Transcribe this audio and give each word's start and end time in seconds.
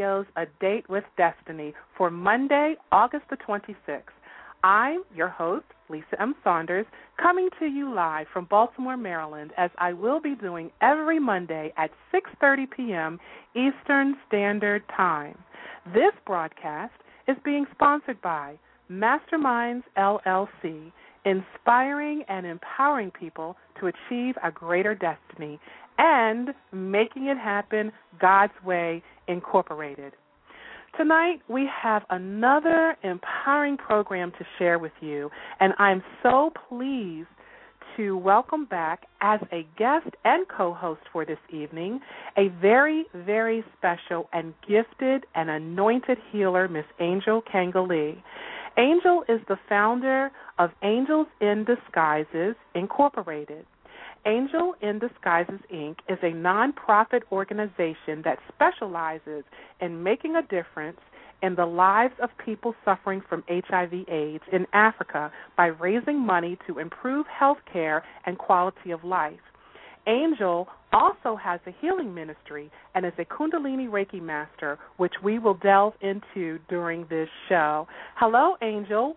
Radio's 0.00 0.24
A 0.36 0.46
Date 0.60 0.88
with 0.88 1.04
Destiny 1.18 1.74
for 1.98 2.10
Monday, 2.10 2.74
August 2.90 3.24
the 3.28 3.36
26th. 3.36 4.00
I'm 4.64 5.02
your 5.14 5.28
host, 5.28 5.66
Lisa 5.90 6.18
M. 6.18 6.34
Saunders, 6.42 6.86
coming 7.20 7.50
to 7.58 7.66
you 7.66 7.92
live 7.92 8.26
from 8.32 8.46
Baltimore, 8.46 8.96
Maryland, 8.96 9.50
as 9.58 9.70
I 9.76 9.92
will 9.92 10.18
be 10.18 10.34
doing 10.34 10.70
every 10.80 11.18
Monday 11.20 11.74
at 11.76 11.90
6:30 12.14 12.70
p.m. 12.74 13.20
Eastern 13.54 14.16
Standard 14.26 14.84
Time. 14.96 15.36
This 15.92 16.14
broadcast 16.24 16.94
is 17.28 17.36
being 17.44 17.66
sponsored 17.70 18.22
by 18.22 18.58
Masterminds 18.90 19.84
LLC, 19.98 20.92
inspiring 21.26 22.24
and 22.26 22.46
empowering 22.46 23.10
people 23.10 23.54
to 23.78 23.88
achieve 23.88 24.34
a 24.42 24.50
greater 24.50 24.94
destiny 24.94 25.60
and 26.00 26.48
making 26.72 27.26
it 27.26 27.36
happen 27.36 27.92
God's 28.18 28.54
way 28.64 29.02
Incorporated. 29.28 30.14
Tonight, 30.96 31.40
we 31.48 31.68
have 31.82 32.02
another 32.10 32.96
empowering 33.04 33.76
program 33.76 34.32
to 34.32 34.44
share 34.58 34.78
with 34.78 34.92
you, 35.00 35.30
and 35.60 35.72
I'm 35.78 36.02
so 36.22 36.52
pleased 36.68 37.28
to 37.96 38.16
welcome 38.16 38.64
back 38.64 39.02
as 39.20 39.40
a 39.52 39.66
guest 39.78 40.08
and 40.24 40.46
co 40.48 40.72
host 40.72 41.02
for 41.12 41.24
this 41.24 41.38
evening 41.52 42.00
a 42.36 42.48
very, 42.60 43.04
very 43.14 43.62
special 43.76 44.28
and 44.32 44.54
gifted 44.66 45.26
and 45.34 45.50
anointed 45.50 46.18
healer, 46.32 46.66
Miss 46.66 46.86
Angel 46.98 47.42
Kangalee. 47.42 48.20
Angel 48.78 49.22
is 49.28 49.40
the 49.48 49.58
founder 49.68 50.30
of 50.58 50.70
Angels 50.82 51.26
in 51.40 51.64
Disguises 51.66 52.56
Incorporated. 52.74 53.66
Angel 54.26 54.74
in 54.82 54.98
Disguises 54.98 55.60
Inc. 55.72 55.96
is 56.08 56.18
a 56.22 56.32
nonprofit 56.32 57.22
organization 57.32 58.22
that 58.24 58.38
specializes 58.52 59.44
in 59.80 60.02
making 60.02 60.36
a 60.36 60.42
difference 60.42 61.00
in 61.42 61.54
the 61.54 61.64
lives 61.64 62.12
of 62.22 62.28
people 62.44 62.74
suffering 62.84 63.22
from 63.26 63.42
HIV/AIDS 63.48 64.44
in 64.52 64.66
Africa 64.74 65.32
by 65.56 65.66
raising 65.66 66.18
money 66.18 66.58
to 66.66 66.78
improve 66.78 67.26
health 67.28 67.58
care 67.72 68.04
and 68.26 68.36
quality 68.36 68.90
of 68.90 69.04
life. 69.04 69.40
Angel 70.06 70.68
also 70.92 71.36
has 71.36 71.60
a 71.66 71.74
healing 71.80 72.12
ministry 72.14 72.70
and 72.94 73.06
is 73.06 73.12
a 73.18 73.24
Kundalini 73.24 73.88
Reiki 73.88 74.20
master, 74.20 74.78
which 74.98 75.14
we 75.22 75.38
will 75.38 75.54
delve 75.54 75.94
into 76.02 76.58
during 76.68 77.06
this 77.08 77.28
show. 77.48 77.88
Hello, 78.16 78.56
Angel. 78.60 79.16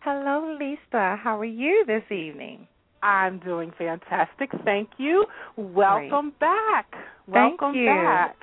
Hello, 0.00 0.56
Lisa. 0.58 1.16
How 1.16 1.38
are 1.38 1.44
you 1.44 1.84
this 1.84 2.04
evening? 2.12 2.68
I'm 3.02 3.38
doing 3.38 3.72
fantastic. 3.78 4.50
Thank 4.64 4.90
you. 4.98 5.24
Welcome 5.56 6.32
Great. 6.38 6.40
back. 6.40 6.86
Thank 7.32 7.60
Welcome 7.60 7.80
you. 7.80 7.86
back. 7.86 8.36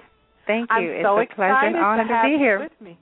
Thank 0.46 0.70
you. 0.72 0.76
I'm 0.76 0.84
it's 0.84 1.06
so 1.06 1.20
a 1.20 1.26
pleasure 1.36 1.68
and 1.68 1.76
honor 1.76 2.04
to, 2.04 2.10
to 2.10 2.22
be 2.24 2.38
here. 2.38 2.60
With 2.60 2.72
me. 2.82 2.98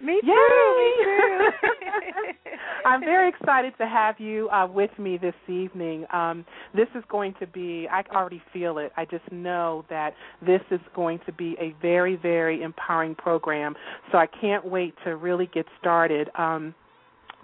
Me 0.00 0.20
too. 0.22 0.26
Me 0.26 1.04
too. 1.04 1.48
I'm 2.86 3.00
very 3.00 3.28
excited 3.28 3.74
to 3.78 3.86
have 3.86 4.18
you 4.18 4.48
uh, 4.50 4.66
with 4.66 4.90
me 4.98 5.18
this 5.18 5.34
evening. 5.48 6.06
Um, 6.12 6.44
this 6.74 6.88
is 6.94 7.04
going 7.10 7.34
to 7.40 7.46
be, 7.46 7.86
I 7.90 8.02
already 8.14 8.42
feel 8.52 8.78
it. 8.78 8.92
I 8.96 9.04
just 9.04 9.30
know 9.30 9.84
that 9.90 10.14
this 10.44 10.62
is 10.70 10.80
going 10.94 11.20
to 11.26 11.32
be 11.32 11.56
a 11.60 11.74
very, 11.82 12.16
very 12.16 12.62
empowering 12.62 13.14
program. 13.14 13.74
So 14.10 14.18
I 14.18 14.26
can't 14.26 14.64
wait 14.64 14.94
to 15.04 15.16
really 15.16 15.50
get 15.52 15.66
started. 15.78 16.30
Um, 16.38 16.74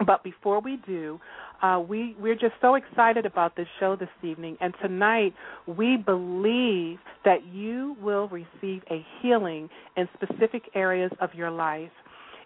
but 0.06 0.22
before 0.22 0.60
we 0.60 0.78
do, 0.86 1.20
uh, 1.62 1.82
we 1.86 2.16
we're 2.20 2.34
just 2.34 2.54
so 2.60 2.74
excited 2.74 3.26
about 3.26 3.56
this 3.56 3.66
show 3.80 3.96
this 3.96 4.08
evening, 4.22 4.56
and 4.60 4.74
tonight 4.82 5.34
we 5.66 5.96
believe 5.96 6.98
that 7.24 7.46
you 7.46 7.96
will 8.00 8.28
receive 8.28 8.82
a 8.90 9.04
healing 9.20 9.68
in 9.96 10.08
specific 10.14 10.62
areas 10.74 11.10
of 11.20 11.34
your 11.34 11.50
life. 11.50 11.90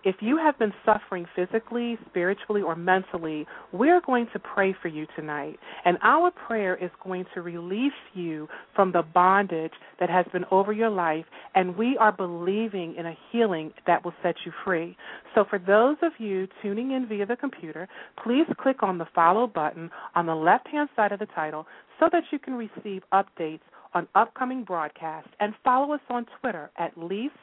If 0.02 0.16
you 0.20 0.38
have 0.38 0.58
been 0.58 0.72
suffering 0.84 1.26
physically, 1.36 1.98
spiritually, 2.08 2.62
or 2.62 2.74
mentally, 2.74 3.46
we're 3.72 4.00
going 4.00 4.28
to 4.32 4.38
pray 4.38 4.74
for 4.80 4.88
you 4.88 5.06
tonight. 5.14 5.58
And 5.84 5.98
our 6.02 6.30
prayer 6.30 6.74
is 6.74 6.90
going 7.04 7.26
to 7.34 7.42
release 7.42 7.92
you 8.14 8.48
from 8.74 8.92
the 8.92 9.02
bondage 9.02 9.72
that 9.98 10.08
has 10.08 10.24
been 10.32 10.44
over 10.50 10.72
your 10.72 10.88
life. 10.88 11.26
And 11.54 11.76
we 11.76 11.98
are 11.98 12.12
believing 12.12 12.94
in 12.96 13.06
a 13.06 13.18
healing 13.30 13.72
that 13.86 14.04
will 14.04 14.14
set 14.22 14.36
you 14.46 14.52
free. 14.64 14.96
So, 15.34 15.44
for 15.48 15.58
those 15.58 15.96
of 16.02 16.12
you 16.18 16.48
tuning 16.62 16.92
in 16.92 17.06
via 17.06 17.26
the 17.26 17.36
computer, 17.36 17.88
please 18.24 18.46
click 18.58 18.82
on 18.82 18.96
the 18.96 19.06
follow 19.14 19.46
button 19.46 19.90
on 20.14 20.26
the 20.26 20.34
left 20.34 20.66
hand 20.68 20.88
side 20.96 21.12
of 21.12 21.18
the 21.18 21.26
title 21.26 21.66
so 21.98 22.08
that 22.10 22.24
you 22.32 22.38
can 22.38 22.54
receive 22.54 23.02
updates 23.12 23.60
on 23.92 24.08
upcoming 24.14 24.64
broadcasts 24.64 25.30
and 25.40 25.52
follow 25.62 25.92
us 25.92 26.00
on 26.08 26.26
Twitter 26.40 26.70
at 26.78 26.96
least 26.96 27.34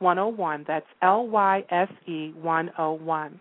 101. 0.00 0.64
That's 0.66 0.86
L 1.02 1.26
Y 1.28 1.64
S 1.70 1.88
E 2.06 2.32
101. 2.40 3.40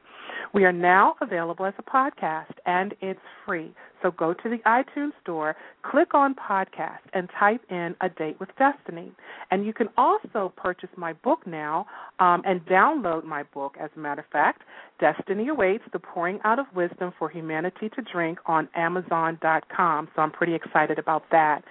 We 0.54 0.66
are 0.66 0.72
now 0.72 1.16
available 1.22 1.66
as 1.66 1.74
a 1.78 1.84
podcast 1.84 2.54
and 2.66 2.94
it's 3.02 3.20
free. 3.46 3.74
So 4.02 4.12
go 4.12 4.34
to 4.34 4.50
the 4.50 4.58
iTunes 4.66 5.12
store, 5.22 5.56
click 5.84 6.14
on 6.14 6.36
podcast, 6.36 7.00
and 7.14 7.30
type 7.38 7.62
in 7.70 7.96
A 8.02 8.10
Date 8.10 8.40
with 8.40 8.50
Destiny. 8.58 9.12
And 9.52 9.66
you 9.66 9.74
can 9.74 9.88
also 9.98 10.54
purchase 10.56 10.90
my 10.96 11.14
book 11.14 11.46
now 11.46 11.86
um, 12.20 12.42
and 12.46 12.66
download 12.66 13.26
my 13.26 13.44
book, 13.44 13.76
as 13.80 13.90
a 13.96 14.00
matter 14.00 14.22
of 14.22 14.28
fact. 14.28 14.64
Destiny 15.00 15.48
Awaits 15.48 15.84
The 15.94 16.00
Pouring 16.00 16.40
Out 16.44 16.60
of 16.60 16.66
Wisdom 16.76 17.14
for 17.18 17.30
Humanity 17.30 17.90
to 17.96 18.02
Drink 18.02 18.40
on 18.46 18.68
Amazon.com. 18.76 20.10
So 20.16 20.22
I'm 20.22 20.32
pretty 20.32 20.56
excited 20.56 21.00
about 21.00 21.24
that. 21.32 21.64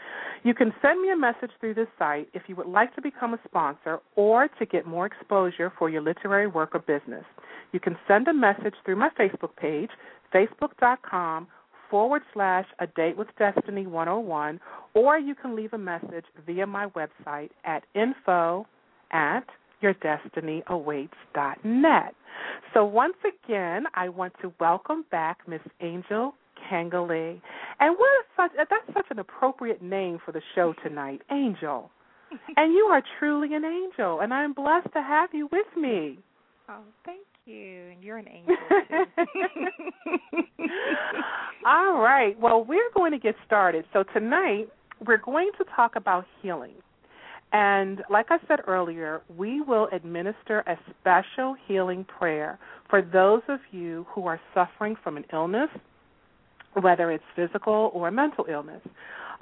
You 0.44 0.54
can 0.54 0.72
send 0.80 1.00
me 1.02 1.10
a 1.10 1.16
message 1.16 1.50
through 1.60 1.74
this 1.74 1.88
site 1.98 2.28
if 2.32 2.42
you 2.46 2.56
would 2.56 2.68
like 2.68 2.94
to 2.94 3.02
become 3.02 3.34
a 3.34 3.38
sponsor 3.46 3.98
or 4.16 4.48
to 4.58 4.66
get 4.66 4.86
more 4.86 5.06
exposure 5.06 5.72
for 5.78 5.90
your 5.90 6.00
literary 6.00 6.46
work 6.46 6.74
or 6.74 6.78
business. 6.80 7.24
You 7.72 7.80
can 7.80 7.96
send 8.06 8.28
a 8.28 8.32
message 8.32 8.74
through 8.84 8.96
my 8.96 9.10
Facebook 9.18 9.54
page, 9.56 9.90
facebook.com 10.32 11.48
forward 11.90 12.22
slash 12.32 12.66
a 12.78 12.86
date 12.86 13.16
with 13.16 13.26
destiny 13.38 13.86
101 13.86 14.60
or 14.94 15.18
you 15.18 15.34
can 15.34 15.56
leave 15.56 15.72
a 15.72 15.78
message 15.78 16.26
via 16.46 16.66
my 16.66 16.86
website 16.88 17.50
at 17.64 17.84
info 17.94 18.66
at 19.12 19.44
yourdestinyawaits.net. 19.82 22.14
So 22.74 22.84
once 22.84 23.16
again, 23.24 23.84
I 23.94 24.08
want 24.08 24.34
to 24.42 24.52
welcome 24.60 25.04
back 25.10 25.38
Miss 25.46 25.62
Angel 25.80 26.34
Kangalee. 26.70 27.40
And 27.80 27.96
what 27.96 28.26
such 28.36 28.50
uh, 28.58 28.66
that's 28.68 28.92
such 28.94 29.06
an 29.10 29.18
appropriate 29.18 29.80
name 29.82 30.18
for 30.24 30.32
the 30.32 30.42
show 30.54 30.74
tonight, 30.82 31.22
Angel. 31.30 31.90
and 32.56 32.74
you 32.74 32.88
are 32.90 33.02
truly 33.18 33.54
an 33.54 33.64
angel, 33.64 34.20
and 34.20 34.34
I'm 34.34 34.52
blessed 34.52 34.92
to 34.92 35.00
have 35.00 35.30
you 35.32 35.48
with 35.50 35.66
me. 35.76 36.18
Oh, 36.68 36.82
thank 37.04 37.22
you. 37.48 37.90
And 37.92 38.04
you're 38.04 38.18
an 38.18 38.28
angel. 38.28 38.54
All 41.66 42.00
right. 42.00 42.38
Well, 42.38 42.64
we're 42.64 42.90
going 42.94 43.12
to 43.12 43.18
get 43.18 43.34
started. 43.46 43.84
So 43.92 44.04
tonight 44.14 44.68
we're 45.06 45.18
going 45.18 45.50
to 45.58 45.64
talk 45.74 45.96
about 45.96 46.24
healing. 46.42 46.74
And 47.52 48.02
like 48.10 48.26
I 48.30 48.38
said 48.46 48.60
earlier, 48.66 49.22
we 49.36 49.62
will 49.62 49.88
administer 49.92 50.60
a 50.60 50.76
special 51.00 51.56
healing 51.66 52.04
prayer 52.04 52.58
for 52.90 53.00
those 53.00 53.42
of 53.48 53.60
you 53.70 54.06
who 54.10 54.26
are 54.26 54.40
suffering 54.54 54.96
from 55.02 55.16
an 55.16 55.24
illness, 55.32 55.70
whether 56.74 57.10
it's 57.10 57.24
physical 57.34 57.90
or 57.94 58.10
mental 58.10 58.44
illness. 58.50 58.82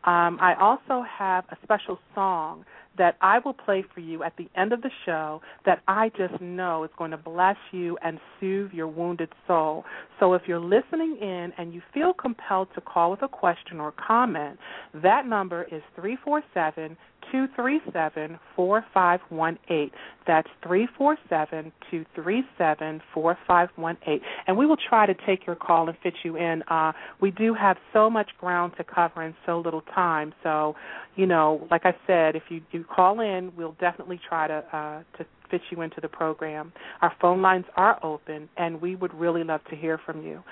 Um, 0.05 0.39
I 0.41 0.55
also 0.61 1.05
have 1.19 1.45
a 1.51 1.57
special 1.65 1.99
song 2.15 2.65
that 2.99 3.17
I 3.21 3.39
will 3.39 3.53
play 3.53 3.85
for 3.95 4.01
you 4.01 4.23
at 4.23 4.37
the 4.37 4.49
end 4.57 4.73
of 4.73 4.83
the 4.83 4.91
show 5.05 5.43
that 5.65 5.83
I 5.87 6.11
just 6.17 6.41
know 6.41 6.85
is 6.85 6.91
going 6.97 7.11
to 7.11 7.17
bless 7.17 7.57
you 7.73 7.99
and 8.03 8.19
soothe 8.41 8.73
your 8.73 8.89
wounded 8.89 9.29
soul. 9.47 9.85
So 10.19 10.35
if 10.35 10.43
you're 10.47 10.61
listening 10.61 11.19
in 11.21 11.53
and 11.59 11.75
you 11.75 11.83
feel 11.93 12.13
compelled 12.13 12.69
to 12.75 12.81
call 12.81 13.11
with 13.11 13.23
a 13.23 13.29
question 13.29 13.81
or 13.81 13.93
comment, 13.93 14.59
that 14.95 15.27
number 15.27 15.65
is 15.65 15.83
347 15.95 16.97
237 17.33 18.39
4518. 18.55 19.91
That's 20.27 20.49
347 20.63 21.73
237 21.91 23.03
4518. 23.15 24.21
And 24.47 24.57
we 24.57 24.67
will 24.67 24.77
try 24.77 25.07
to 25.07 25.15
take 25.27 25.47
your 25.47 25.57
call 25.57 25.89
and 25.89 25.97
fit 26.03 26.15
you 26.25 26.37
in. 26.37 26.63
Uh, 26.65 26.93
we 27.21 27.31
do 27.31 27.55
have 27.55 27.77
so 27.93 28.11
much 28.11 28.31
ground 28.39 28.73
to 28.79 28.85
cover 28.85 29.23
in 29.23 29.35
so 29.45 29.61
little 29.61 29.83
time. 29.95 30.33
So, 30.43 30.75
you 31.17 31.27
know, 31.27 31.67
like 31.71 31.83
I 31.85 31.95
said, 32.07 32.37
if 32.37 32.45
you, 32.49 32.61
you 32.73 32.85
call 32.85 33.21
in, 33.21 33.53
we'll 33.57 33.77
definitely 33.81 34.21
try 34.29 34.49
to, 34.49 34.65
uh, 34.77 35.03
to 35.19 35.27
fit 35.51 35.61
you 35.71 35.83
into 35.83 36.01
the 36.01 36.09
program. 36.09 36.73
Our 37.03 37.13
phone 37.21 37.43
lines 37.43 37.67
are 37.77 38.05
open, 38.05 38.49
and 38.57 38.81
we 38.81 38.97
would 38.97 39.15
really 39.15 39.45
love 39.45 39.61
to 39.71 39.77
hear 39.77 39.99
from 39.99 40.25
you. 40.25 40.43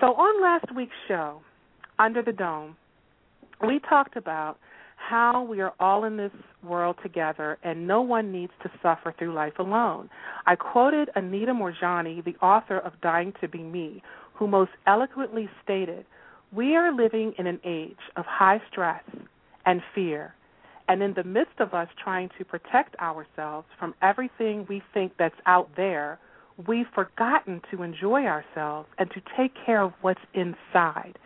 So, 0.00 0.08
on 0.14 0.42
last 0.42 0.74
week's 0.74 0.94
show, 1.08 1.40
Under 1.98 2.22
the 2.22 2.32
Dome, 2.32 2.76
we 3.66 3.80
talked 3.88 4.16
about 4.16 4.58
how 5.08 5.42
we 5.42 5.60
are 5.60 5.72
all 5.78 6.04
in 6.04 6.16
this 6.16 6.32
world 6.64 6.96
together 7.02 7.58
and 7.62 7.86
no 7.86 8.00
one 8.00 8.32
needs 8.32 8.52
to 8.62 8.70
suffer 8.82 9.14
through 9.16 9.32
life 9.32 9.58
alone. 9.58 10.10
I 10.46 10.56
quoted 10.56 11.10
Anita 11.14 11.52
Moorjani, 11.52 12.24
the 12.24 12.36
author 12.44 12.78
of 12.78 13.00
Dying 13.02 13.32
to 13.40 13.48
Be 13.48 13.62
Me, 13.62 14.02
who 14.34 14.48
most 14.48 14.72
eloquently 14.86 15.48
stated, 15.62 16.06
We 16.52 16.74
are 16.74 16.92
living 16.92 17.34
in 17.38 17.46
an 17.46 17.60
age 17.64 17.98
of 18.16 18.24
high 18.26 18.60
stress 18.70 19.02
and 19.64 19.80
fear. 19.94 20.34
And 20.88 21.02
in 21.02 21.14
the 21.14 21.24
midst 21.24 21.60
of 21.60 21.74
us 21.74 21.88
trying 22.02 22.30
to 22.38 22.44
protect 22.44 22.96
ourselves 22.98 23.66
from 23.78 23.94
everything 24.02 24.66
we 24.68 24.82
think 24.92 25.12
that's 25.18 25.34
out 25.46 25.68
there, 25.76 26.18
we've 26.66 26.86
forgotten 26.94 27.60
to 27.70 27.82
enjoy 27.82 28.24
ourselves 28.24 28.88
and 28.98 29.10
to 29.10 29.20
take 29.36 29.52
care 29.64 29.82
of 29.82 29.92
what's 30.00 30.20
inside. 30.34 31.18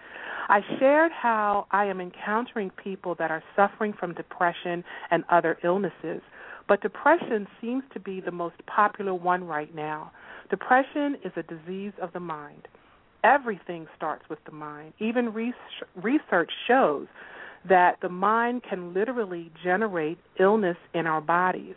I 0.51 0.63
shared 0.81 1.13
how 1.13 1.69
I 1.71 1.85
am 1.85 2.01
encountering 2.01 2.71
people 2.71 3.15
that 3.21 3.31
are 3.31 3.43
suffering 3.55 3.93
from 3.93 4.15
depression 4.15 4.83
and 5.13 5.23
other 5.31 5.57
illnesses, 5.63 6.23
but 6.67 6.83
depression 6.83 7.47
seems 7.61 7.85
to 7.95 8.01
be 8.01 8.21
the 8.21 8.33
most 8.33 8.57
popular 8.67 9.15
one 9.15 9.45
right 9.45 9.73
now. 9.73 10.11
Depression 10.51 11.17
is 11.25 11.31
a 11.37 11.45
disease 11.45 11.93
of 12.03 12.13
the 12.13 12.19
mind. 12.19 12.67
Everything 13.23 13.87
starts 13.97 14.25
with 14.29 14.41
the 14.45 14.51
mind. 14.51 14.93
Even 14.99 15.33
research 15.33 16.51
shows 16.67 17.07
that 17.69 17.99
the 18.03 18.09
mind 18.09 18.63
can 18.69 18.93
literally 18.93 19.53
generate 19.63 20.19
illness 20.41 20.79
in 20.95 21.07
our 21.07 21.21
bodies. 21.21 21.77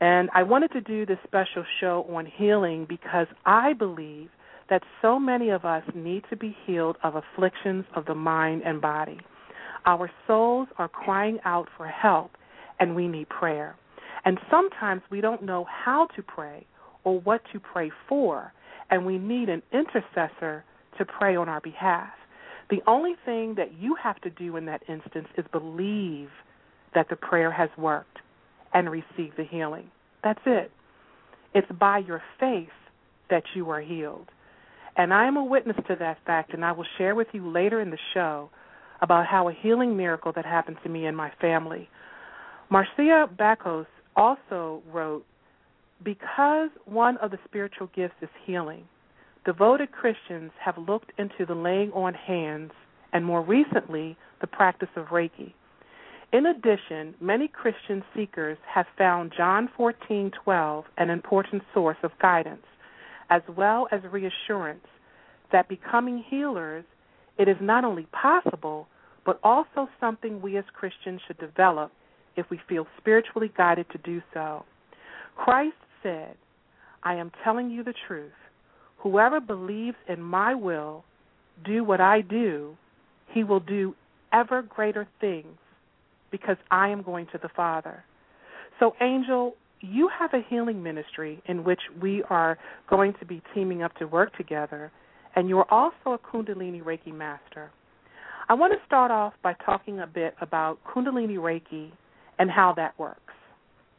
And 0.00 0.30
I 0.32 0.44
wanted 0.44 0.70
to 0.70 0.80
do 0.80 1.04
this 1.04 1.18
special 1.26 1.64
show 1.80 2.06
on 2.14 2.26
healing 2.26 2.86
because 2.88 3.26
I 3.44 3.72
believe 3.72 4.28
that 4.70 4.82
so 5.00 5.18
many 5.18 5.50
of 5.50 5.64
us 5.64 5.82
need 5.94 6.24
to 6.30 6.36
be 6.36 6.56
healed 6.66 6.96
of 7.02 7.14
afflictions 7.14 7.84
of 7.94 8.04
the 8.06 8.14
mind 8.14 8.62
and 8.64 8.80
body. 8.80 9.18
Our 9.86 10.10
souls 10.26 10.68
are 10.76 10.88
crying 10.88 11.38
out 11.44 11.68
for 11.76 11.86
help, 11.86 12.32
and 12.78 12.94
we 12.94 13.08
need 13.08 13.28
prayer. 13.28 13.76
And 14.24 14.38
sometimes 14.50 15.02
we 15.10 15.20
don't 15.20 15.42
know 15.42 15.66
how 15.68 16.08
to 16.16 16.22
pray 16.22 16.66
or 17.04 17.20
what 17.20 17.40
to 17.52 17.60
pray 17.60 17.90
for, 18.08 18.52
and 18.90 19.06
we 19.06 19.18
need 19.18 19.48
an 19.48 19.62
intercessor 19.72 20.64
to 20.98 21.04
pray 21.04 21.36
on 21.36 21.48
our 21.48 21.60
behalf. 21.60 22.10
The 22.70 22.82
only 22.86 23.14
thing 23.24 23.54
that 23.56 23.72
you 23.78 23.96
have 24.02 24.20
to 24.22 24.30
do 24.30 24.56
in 24.56 24.66
that 24.66 24.82
instance 24.88 25.28
is 25.38 25.44
believe 25.52 26.28
that 26.94 27.08
the 27.08 27.16
prayer 27.16 27.50
has 27.50 27.70
worked 27.78 28.18
and 28.74 28.90
receive 28.90 29.32
the 29.36 29.44
healing. 29.48 29.90
That's 30.22 30.40
it. 30.44 30.70
It's 31.54 31.70
by 31.78 31.98
your 31.98 32.22
faith 32.38 32.68
that 33.30 33.44
you 33.54 33.70
are 33.70 33.80
healed. 33.80 34.28
And 34.98 35.14
I 35.14 35.26
am 35.28 35.36
a 35.36 35.44
witness 35.44 35.76
to 35.86 35.94
that 36.00 36.18
fact, 36.26 36.52
and 36.52 36.64
I 36.64 36.72
will 36.72 36.86
share 36.98 37.14
with 37.14 37.28
you 37.32 37.48
later 37.48 37.80
in 37.80 37.90
the 37.90 37.98
show 38.14 38.50
about 39.00 39.26
how 39.26 39.48
a 39.48 39.52
healing 39.52 39.96
miracle 39.96 40.32
that 40.34 40.44
happened 40.44 40.78
to 40.82 40.88
me 40.88 41.06
and 41.06 41.16
my 41.16 41.30
family. 41.40 41.88
Marcia 42.68 43.30
Bacos 43.38 43.86
also 44.16 44.82
wrote, 44.92 45.24
Because 46.02 46.70
one 46.84 47.16
of 47.18 47.30
the 47.30 47.38
spiritual 47.44 47.88
gifts 47.94 48.16
is 48.20 48.28
healing, 48.44 48.88
devoted 49.46 49.92
Christians 49.92 50.50
have 50.60 50.76
looked 50.76 51.12
into 51.16 51.46
the 51.46 51.54
laying 51.54 51.92
on 51.92 52.12
hands 52.14 52.72
and 53.12 53.24
more 53.24 53.42
recently 53.42 54.16
the 54.40 54.48
practice 54.48 54.88
of 54.96 55.06
Reiki. 55.06 55.52
In 56.32 56.46
addition, 56.46 57.14
many 57.20 57.46
Christian 57.46 58.02
seekers 58.16 58.58
have 58.66 58.86
found 58.98 59.32
John 59.34 59.68
14:12 59.78 60.84
an 60.98 61.08
important 61.08 61.62
source 61.72 61.96
of 62.02 62.10
guidance 62.18 62.66
as 63.30 63.42
well 63.56 63.88
as 63.92 64.00
reassurance 64.10 64.86
that 65.52 65.68
becoming 65.68 66.24
healers, 66.28 66.84
it 67.38 67.48
is 67.48 67.56
not 67.60 67.84
only 67.84 68.06
possible, 68.12 68.88
but 69.24 69.38
also 69.42 69.88
something 70.00 70.40
we 70.40 70.56
as 70.56 70.64
Christians 70.72 71.20
should 71.26 71.38
develop 71.38 71.92
if 72.36 72.46
we 72.50 72.60
feel 72.68 72.86
spiritually 72.98 73.52
guided 73.56 73.86
to 73.90 73.98
do 73.98 74.22
so. 74.32 74.64
Christ 75.36 75.76
said, 76.02 76.36
I 77.02 77.14
am 77.14 77.30
telling 77.44 77.70
you 77.70 77.84
the 77.84 77.94
truth. 78.06 78.32
Whoever 78.98 79.40
believes 79.40 79.96
in 80.08 80.20
my 80.20 80.54
will 80.54 81.04
do 81.64 81.84
what 81.84 82.00
I 82.00 82.20
do, 82.20 82.76
he 83.28 83.44
will 83.44 83.60
do 83.60 83.94
ever 84.32 84.62
greater 84.62 85.06
things 85.20 85.58
because 86.30 86.56
I 86.70 86.88
am 86.88 87.02
going 87.02 87.26
to 87.32 87.38
the 87.38 87.48
Father. 87.54 88.04
So, 88.78 88.94
Angel, 89.00 89.54
you 89.80 90.08
have 90.18 90.32
a 90.34 90.40
healing 90.48 90.82
ministry 90.82 91.42
in 91.46 91.64
which 91.64 91.80
we 92.00 92.22
are 92.30 92.58
going 92.88 93.14
to 93.20 93.24
be 93.24 93.42
teaming 93.54 93.82
up 93.82 93.94
to 93.96 94.06
work 94.06 94.36
together, 94.36 94.90
and 95.36 95.48
you're 95.48 95.70
also 95.70 95.94
a 96.06 96.18
Kundalini 96.18 96.82
Reiki 96.82 97.14
master. 97.14 97.70
I 98.48 98.54
want 98.54 98.72
to 98.72 98.78
start 98.86 99.10
off 99.10 99.34
by 99.42 99.54
talking 99.64 100.00
a 100.00 100.06
bit 100.06 100.34
about 100.40 100.78
Kundalini 100.84 101.36
Reiki 101.36 101.90
and 102.38 102.50
how 102.50 102.72
that 102.76 102.98
works. 102.98 103.20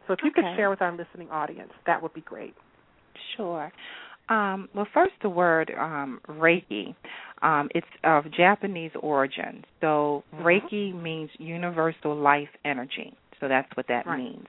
So, 0.08 0.14
if 0.14 0.20
you 0.24 0.32
okay. 0.32 0.42
could 0.42 0.56
share 0.56 0.70
with 0.70 0.82
our 0.82 0.92
listening 0.92 1.30
audience, 1.30 1.72
that 1.86 2.02
would 2.02 2.14
be 2.14 2.22
great. 2.22 2.56
Sure. 3.38 3.72
Um, 4.28 4.70
well, 4.76 4.88
first, 4.94 5.14
the 5.22 5.30
word 5.30 5.72
um, 5.80 6.20
Reiki. 6.28 6.96
Um, 7.42 7.70
it's 7.74 7.88
of 8.04 8.26
Japanese 8.32 8.92
origin. 9.02 9.64
So, 9.82 10.24
mm-hmm. 10.34 10.46
Reiki 10.46 11.02
means 11.02 11.30
universal 11.38 12.16
life 12.16 12.50
energy. 12.66 13.14
So, 13.40 13.48
that's 13.48 13.70
what 13.76 13.88
that 13.88 14.08
right. 14.08 14.18
means. 14.18 14.48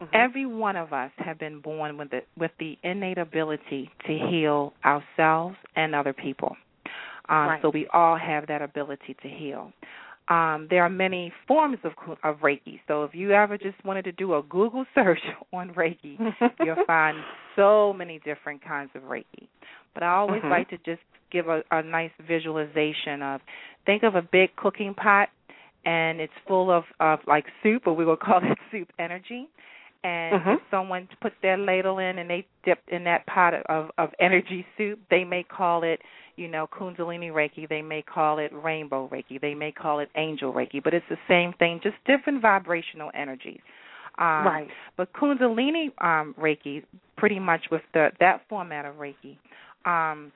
Mm-hmm. 0.00 0.14
Every 0.14 0.46
one 0.46 0.76
of 0.76 0.92
us 0.92 1.10
have 1.16 1.38
been 1.38 1.60
born 1.60 1.96
with 1.96 2.10
the 2.10 2.20
with 2.38 2.50
the 2.58 2.76
innate 2.82 3.18
ability 3.18 3.90
to 4.06 4.18
heal 4.30 4.74
ourselves 4.84 5.56
and 5.74 5.94
other 5.94 6.12
people. 6.12 6.56
Um, 7.28 7.36
right. 7.36 7.62
So 7.62 7.70
we 7.70 7.86
all 7.92 8.16
have 8.18 8.46
that 8.48 8.62
ability 8.62 9.16
to 9.22 9.28
heal. 9.28 9.72
Um, 10.28 10.66
there 10.70 10.82
are 10.82 10.90
many 10.90 11.32
forms 11.48 11.78
of 11.84 11.92
of 12.22 12.36
Reiki. 12.40 12.80
So 12.88 13.04
if 13.04 13.14
you 13.14 13.32
ever 13.32 13.56
just 13.56 13.82
wanted 13.84 14.04
to 14.04 14.12
do 14.12 14.34
a 14.34 14.42
Google 14.42 14.84
search 14.94 15.20
on 15.52 15.70
Reiki, 15.70 16.18
you'll 16.64 16.84
find 16.86 17.18
so 17.54 17.92
many 17.92 18.18
different 18.18 18.62
kinds 18.62 18.90
of 18.94 19.02
Reiki. 19.02 19.48
But 19.94 20.02
I 20.02 20.14
always 20.16 20.40
mm-hmm. 20.40 20.50
like 20.50 20.68
to 20.70 20.78
just 20.78 21.00
give 21.32 21.48
a, 21.48 21.62
a 21.70 21.82
nice 21.82 22.10
visualization 22.26 23.22
of 23.22 23.40
think 23.86 24.02
of 24.02 24.14
a 24.14 24.22
big 24.22 24.54
cooking 24.56 24.94
pot 24.94 25.28
and 25.86 26.20
it's 26.20 26.32
full 26.46 26.70
of, 26.70 26.84
of 27.00 27.20
like 27.26 27.44
soup, 27.62 27.86
or 27.86 27.94
we 27.94 28.04
will 28.04 28.16
call 28.16 28.40
it 28.42 28.58
soup 28.70 28.88
energy 28.98 29.48
and 30.04 30.40
mm-hmm. 30.40 30.50
if 30.50 30.60
someone 30.70 31.08
puts 31.20 31.34
their 31.42 31.56
ladle 31.56 31.98
in 31.98 32.18
and 32.18 32.28
they 32.28 32.46
dip 32.64 32.78
in 32.88 33.04
that 33.04 33.26
pot 33.26 33.54
of 33.54 33.90
of 33.98 34.10
energy 34.20 34.66
soup, 34.76 34.98
they 35.10 35.24
may 35.24 35.42
call 35.42 35.82
it, 35.82 36.00
you 36.36 36.48
know, 36.48 36.66
Kundalini 36.66 37.30
Reiki. 37.30 37.68
They 37.68 37.82
may 37.82 38.02
call 38.02 38.38
it 38.38 38.52
Rainbow 38.52 39.08
Reiki. 39.08 39.40
They 39.40 39.54
may 39.54 39.72
call 39.72 40.00
it 40.00 40.08
Angel 40.16 40.52
Reiki. 40.52 40.82
But 40.82 40.94
it's 40.94 41.06
the 41.08 41.18
same 41.28 41.52
thing, 41.58 41.80
just 41.82 41.96
different 42.06 42.42
vibrational 42.42 43.10
energies. 43.14 43.60
Um, 44.18 44.46
right. 44.46 44.68
But 44.96 45.12
Kundalini 45.12 45.86
um, 46.00 46.34
Reiki, 46.40 46.84
pretty 47.16 47.38
much 47.38 47.66
with 47.70 47.82
the 47.92 48.10
that 48.20 48.42
format 48.48 48.84
of 48.84 48.96
Reiki, 48.96 49.36
um, 49.84 50.32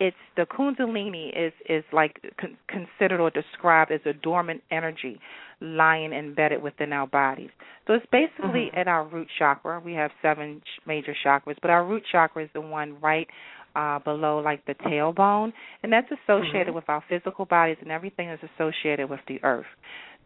it's 0.00 0.16
the 0.36 0.46
kundalini 0.46 1.28
is 1.36 1.52
is 1.68 1.84
like 1.92 2.20
con- 2.40 2.56
considered 2.66 3.20
or 3.20 3.30
described 3.30 3.92
as 3.92 4.00
a 4.06 4.12
dormant 4.12 4.62
energy 4.70 5.20
lying 5.60 6.12
embedded 6.12 6.62
within 6.62 6.92
our 6.92 7.06
bodies. 7.06 7.50
So 7.86 7.92
it's 7.92 8.06
basically 8.10 8.70
mm-hmm. 8.70 8.78
at 8.78 8.88
our 8.88 9.06
root 9.06 9.28
chakra. 9.38 9.80
We 9.84 9.92
have 9.92 10.10
seven 10.22 10.62
major 10.86 11.14
chakras, 11.24 11.56
but 11.60 11.70
our 11.70 11.84
root 11.84 12.02
chakra 12.10 12.44
is 12.44 12.50
the 12.54 12.62
one 12.62 12.96
right 13.00 13.28
uh, 13.76 13.98
below 13.98 14.40
like 14.40 14.64
the 14.66 14.74
tailbone, 14.74 15.52
and 15.82 15.92
that's 15.92 16.08
associated 16.10 16.68
mm-hmm. 16.68 16.76
with 16.76 16.88
our 16.88 17.04
physical 17.08 17.44
bodies 17.44 17.76
and 17.82 17.92
everything 17.92 18.28
that's 18.28 18.42
associated 18.56 19.10
with 19.10 19.20
the 19.28 19.38
earth. 19.44 19.66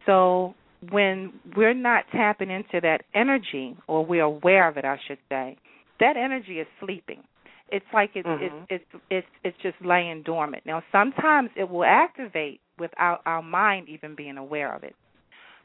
So 0.05 0.55
when 0.91 1.33
we're 1.55 1.73
not 1.73 2.05
tapping 2.11 2.49
into 2.49 2.79
that 2.81 3.03
energy, 3.13 3.75
or 3.87 4.05
we're 4.05 4.23
aware 4.23 4.67
of 4.69 4.77
it, 4.77 4.85
I 4.85 4.97
should 5.07 5.19
say, 5.29 5.57
that 5.99 6.15
energy 6.17 6.59
is 6.59 6.67
sleeping. 6.79 7.23
It's 7.71 7.85
like 7.93 8.11
it's 8.13 8.27
mm-hmm. 8.27 8.65
it's 8.69 8.83
it's 8.93 9.03
it's 9.09 9.27
it's 9.43 9.57
just 9.61 9.75
laying 9.83 10.23
dormant. 10.23 10.65
Now 10.65 10.83
sometimes 10.91 11.49
it 11.55 11.69
will 11.69 11.83
activate 11.83 12.61
without 12.77 13.21
our 13.25 13.41
mind 13.41 13.89
even 13.89 14.15
being 14.15 14.37
aware 14.37 14.73
of 14.73 14.83
it. 14.83 14.95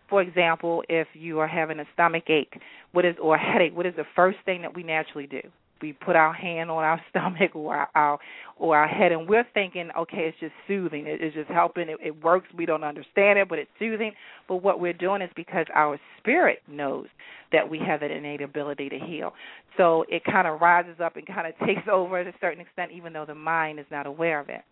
For 0.09 0.23
example, 0.23 0.83
if 0.88 1.07
you 1.14 1.38
are 1.38 1.47
having 1.47 1.78
a 1.78 1.85
stomach 1.95 2.28
ache, 2.28 2.54
what 2.92 3.04
is 3.04 3.14
or 3.23 3.37
a 3.37 3.38
headache, 3.38 3.76
what 3.76 3.87
is 3.87 3.95
the 3.97 4.07
first 4.16 4.38
thing 4.45 4.62
that 4.62 4.75
we 4.75 4.83
naturally 4.83 5.26
do? 5.26 5.40
We 5.81 5.93
put 5.93 6.17
our 6.17 6.33
hand 6.33 6.71
on 6.71 6.83
our 6.83 7.01
stomach 7.11 7.55
or 7.55 7.75
our, 7.75 7.89
our 7.95 8.19
or 8.57 8.77
our 8.77 8.89
head 8.89 9.13
and 9.13 9.29
we're 9.29 9.47
thinking 9.55 9.91
okay 9.99 10.29
it's 10.29 10.39
just 10.41 10.53
soothing. 10.69 11.07
It, 11.07 11.21
it's 11.23 11.35
just 11.35 11.51
helping. 11.51 11.89
It, 11.89 11.99
it 12.05 12.23
works. 12.23 12.49
We 12.57 12.67
don't 12.67 12.85
understand 12.85 13.39
it 13.39 13.49
but 13.49 13.59
it's 13.59 13.71
soothing. 13.79 14.13
But 14.49 14.57
what 14.57 14.81
we're 14.81 14.93
doing 14.93 15.23
is 15.23 15.31
because 15.35 15.67
our 15.75 15.99
spirit 16.19 16.61
knows 16.69 17.07
that 17.53 17.69
we 17.69 17.79
have 17.79 18.03
an 18.03 18.11
innate 18.11 18.43
ability 18.43 18.89
to 18.91 18.99
heal. 18.99 19.33
So 19.77 20.05
it 20.09 20.25
kind 20.25 20.47
of 20.47 20.61
rises 20.61 21.01
up 21.03 21.17
and 21.17 21.27
kind 21.27 21.47
of 21.47 21.59
takes 21.67 21.89
over 21.91 22.23
to 22.23 22.31
a 22.31 22.35
certain 22.41 22.61
extent 22.61 22.93
even 22.93 23.13
though 23.13 23.27
the 23.27 23.35
mind 23.35 23.79
is 23.79 23.87
not 23.91 24.07
aware 24.07 24.41
of 24.41 24.49
it 24.49 24.63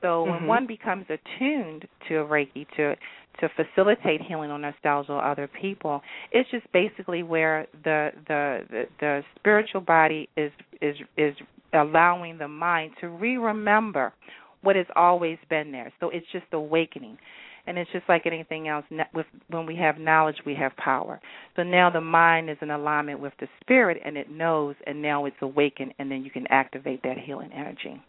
so 0.00 0.22
when 0.24 0.32
mm-hmm. 0.32 0.46
one 0.46 0.66
becomes 0.66 1.06
attuned 1.06 1.86
to 2.08 2.16
a 2.16 2.24
Reiki 2.24 2.66
to 2.76 2.94
to 3.40 3.48
facilitate 3.54 4.20
healing 4.20 4.50
or 4.50 4.58
nostalgia 4.58 5.12
or 5.12 5.24
other 5.24 5.48
people, 5.60 6.02
it's 6.32 6.50
just 6.50 6.70
basically 6.72 7.22
where 7.22 7.66
the 7.84 8.10
the 8.26 8.60
the, 8.70 8.82
the 9.00 9.22
spiritual 9.36 9.80
body 9.80 10.28
is 10.36 10.52
is 10.80 10.96
is 11.16 11.34
allowing 11.72 12.38
the 12.38 12.48
mind 12.48 12.92
to 13.00 13.08
re-remember 13.08 14.12
what 14.62 14.76
has 14.76 14.86
always 14.96 15.38
been 15.48 15.70
there. 15.70 15.92
So 16.00 16.10
it's 16.10 16.26
just 16.32 16.46
awakening. 16.52 17.18
And 17.66 17.76
it's 17.76 17.90
just 17.92 18.08
like 18.08 18.22
anything 18.24 18.66
else. 18.66 18.86
With 19.12 19.26
when 19.50 19.66
we 19.66 19.76
have 19.76 19.98
knowledge, 19.98 20.36
we 20.46 20.54
have 20.54 20.74
power. 20.76 21.20
So 21.54 21.62
now 21.62 21.90
the 21.90 22.00
mind 22.00 22.48
is 22.48 22.56
in 22.62 22.70
alignment 22.70 23.20
with 23.20 23.34
the 23.40 23.46
spirit, 23.60 24.00
and 24.02 24.16
it 24.16 24.30
knows, 24.30 24.74
and 24.86 25.02
now 25.02 25.26
it's 25.26 25.36
awakened, 25.42 25.92
and 25.98 26.10
then 26.10 26.24
you 26.24 26.30
can 26.30 26.46
activate 26.48 27.02
that 27.02 27.18
healing 27.18 27.50
energy. 27.52 28.02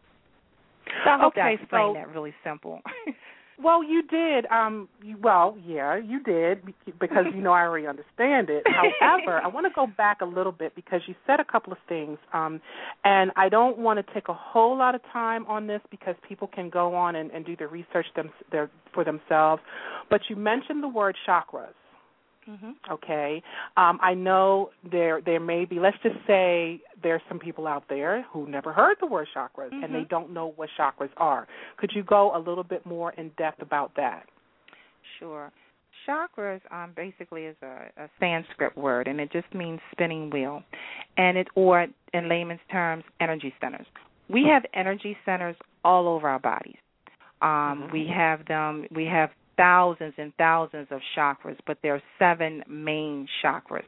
So 1.03 1.09
I 1.09 1.19
hope 1.19 1.33
okay, 1.33 1.41
I 1.41 1.49
explained 1.51 1.69
so, 1.71 1.93
that 1.95 2.13
really 2.13 2.33
simple. 2.43 2.81
well, 3.63 3.83
you 3.83 4.03
did. 4.03 4.45
Um, 4.47 4.87
you, 5.03 5.17
well, 5.21 5.57
yeah, 5.65 5.97
you 5.97 6.21
did 6.23 6.63
because 6.99 7.25
you 7.33 7.41
know 7.41 7.51
I 7.51 7.61
already 7.61 7.87
understand 7.87 8.49
it. 8.49 8.63
However, 8.99 9.39
I 9.43 9.47
want 9.47 9.65
to 9.65 9.71
go 9.73 9.87
back 9.87 10.21
a 10.21 10.25
little 10.25 10.51
bit 10.51 10.75
because 10.75 11.01
you 11.07 11.15
said 11.27 11.39
a 11.39 11.45
couple 11.45 11.73
of 11.73 11.79
things, 11.87 12.17
um, 12.33 12.61
and 13.03 13.31
I 13.35 13.49
don't 13.49 13.77
want 13.77 14.05
to 14.05 14.13
take 14.13 14.29
a 14.29 14.33
whole 14.33 14.77
lot 14.77 14.95
of 14.95 15.01
time 15.11 15.45
on 15.47 15.67
this 15.67 15.81
because 15.91 16.15
people 16.27 16.47
can 16.47 16.69
go 16.69 16.95
on 16.95 17.15
and, 17.15 17.31
and 17.31 17.45
do 17.45 17.55
the 17.55 17.67
research 17.67 18.05
them, 18.15 18.29
their, 18.51 18.69
for 18.93 19.03
themselves. 19.03 19.61
But 20.09 20.21
you 20.29 20.35
mentioned 20.35 20.81
the 20.83 20.87
word 20.87 21.15
chakras. 21.27 21.73
Mm-hmm. 22.49 22.93
Okay, 22.93 23.43
um, 23.77 23.99
I 24.01 24.15
know 24.15 24.71
there 24.89 25.21
there 25.23 25.39
may 25.39 25.65
be. 25.65 25.79
Let's 25.79 25.97
just 26.01 26.15
say 26.25 26.81
there's 27.03 27.21
some 27.29 27.37
people 27.37 27.67
out 27.67 27.83
there 27.89 28.25
who 28.31 28.49
never 28.49 28.73
heard 28.73 28.97
the 28.99 29.05
word 29.05 29.27
chakras 29.35 29.71
mm-hmm. 29.71 29.83
and 29.83 29.93
they 29.93 30.05
don't 30.09 30.33
know 30.33 30.53
what 30.55 30.69
chakras 30.77 31.11
are. 31.17 31.47
Could 31.77 31.91
you 31.93 32.03
go 32.03 32.35
a 32.35 32.39
little 32.39 32.63
bit 32.63 32.85
more 32.85 33.11
in 33.13 33.29
depth 33.37 33.61
about 33.61 33.91
that? 33.97 34.23
Sure. 35.19 35.51
Chakras 36.07 36.61
um, 36.71 36.93
basically 36.95 37.43
is 37.43 37.55
a, 37.61 38.03
a 38.03 38.09
Sanskrit 38.19 38.75
word, 38.75 39.07
and 39.07 39.19
it 39.19 39.31
just 39.31 39.53
means 39.53 39.79
spinning 39.91 40.31
wheel, 40.31 40.63
and 41.17 41.37
it 41.37 41.47
or 41.55 41.85
in 42.13 42.29
layman's 42.29 42.61
terms, 42.71 43.03
energy 43.19 43.53
centers. 43.61 43.85
We 44.27 44.45
have 44.51 44.63
energy 44.73 45.15
centers 45.25 45.55
all 45.83 46.07
over 46.07 46.27
our 46.27 46.39
bodies. 46.39 46.77
Um, 47.41 47.49
mm-hmm. 47.49 47.93
We 47.93 48.07
have 48.15 48.45
them. 48.47 48.85
We 48.91 49.05
have 49.05 49.29
thousands 49.59 50.13
and 50.17 50.33
thousands 50.37 50.87
of 50.89 51.01
chakras, 51.17 51.57
but 51.67 51.77
there 51.83 51.93
are 51.93 52.01
seven 52.17 52.63
main 52.69 53.27
chakras, 53.43 53.83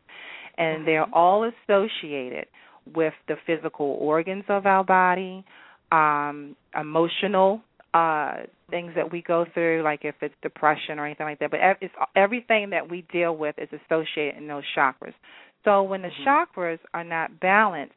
and 0.57 0.79
mm-hmm. 0.79 0.85
they're 0.85 1.15
all 1.15 1.49
associated 1.49 2.45
with 2.93 3.13
the 3.29 3.35
physical 3.47 3.97
organs 4.01 4.43
of 4.49 4.65
our 4.65 4.83
body, 4.83 5.45
um, 5.91 6.55
emotional 6.79 7.61
uh 7.93 8.43
things 8.69 8.93
that 8.95 9.11
we 9.11 9.21
go 9.21 9.45
through 9.53 9.83
like 9.83 10.05
if 10.05 10.15
it's 10.21 10.33
depression 10.41 10.97
or 10.97 11.05
anything 11.05 11.25
like 11.25 11.39
that 11.39 11.51
but 11.51 11.59
it's 11.81 11.93
everything 12.15 12.69
that 12.69 12.89
we 12.89 13.01
deal 13.11 13.35
with 13.35 13.53
is 13.57 13.67
associated 13.67 14.37
in 14.37 14.47
those 14.47 14.63
chakras 14.77 15.13
so 15.65 15.83
when 15.83 16.01
the 16.01 16.07
mm-hmm. 16.07 16.59
chakras 16.61 16.79
are 16.93 17.03
not 17.03 17.37
balanced 17.41 17.93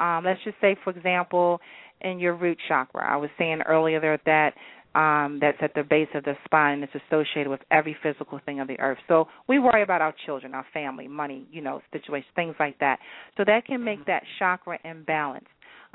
um 0.00 0.24
let's 0.24 0.42
just 0.42 0.56
say 0.62 0.74
for 0.82 0.88
example 0.88 1.60
in 2.00 2.18
your 2.18 2.34
root 2.34 2.56
chakra 2.66 3.06
i 3.06 3.14
was 3.14 3.28
saying 3.36 3.60
earlier 3.66 4.18
that 4.24 4.54
um, 4.94 5.38
that's 5.40 5.58
at 5.60 5.74
the 5.74 5.82
base 5.82 6.08
of 6.14 6.24
the 6.24 6.34
spine 6.44 6.74
and 6.74 6.84
it's 6.84 7.04
associated 7.08 7.48
with 7.48 7.60
every 7.70 7.96
physical 8.02 8.40
thing 8.44 8.60
of 8.60 8.68
the 8.68 8.78
earth. 8.80 8.98
So 9.08 9.28
we 9.48 9.58
worry 9.58 9.82
about 9.82 10.00
our 10.00 10.14
children, 10.24 10.54
our 10.54 10.66
family, 10.72 11.08
money, 11.08 11.46
you 11.50 11.60
know, 11.60 11.82
situations, 11.92 12.30
things 12.34 12.54
like 12.58 12.78
that. 12.78 12.98
So 13.36 13.44
that 13.46 13.66
can 13.66 13.84
make 13.84 14.06
that 14.06 14.22
chakra 14.38 14.78
imbalance. 14.84 15.46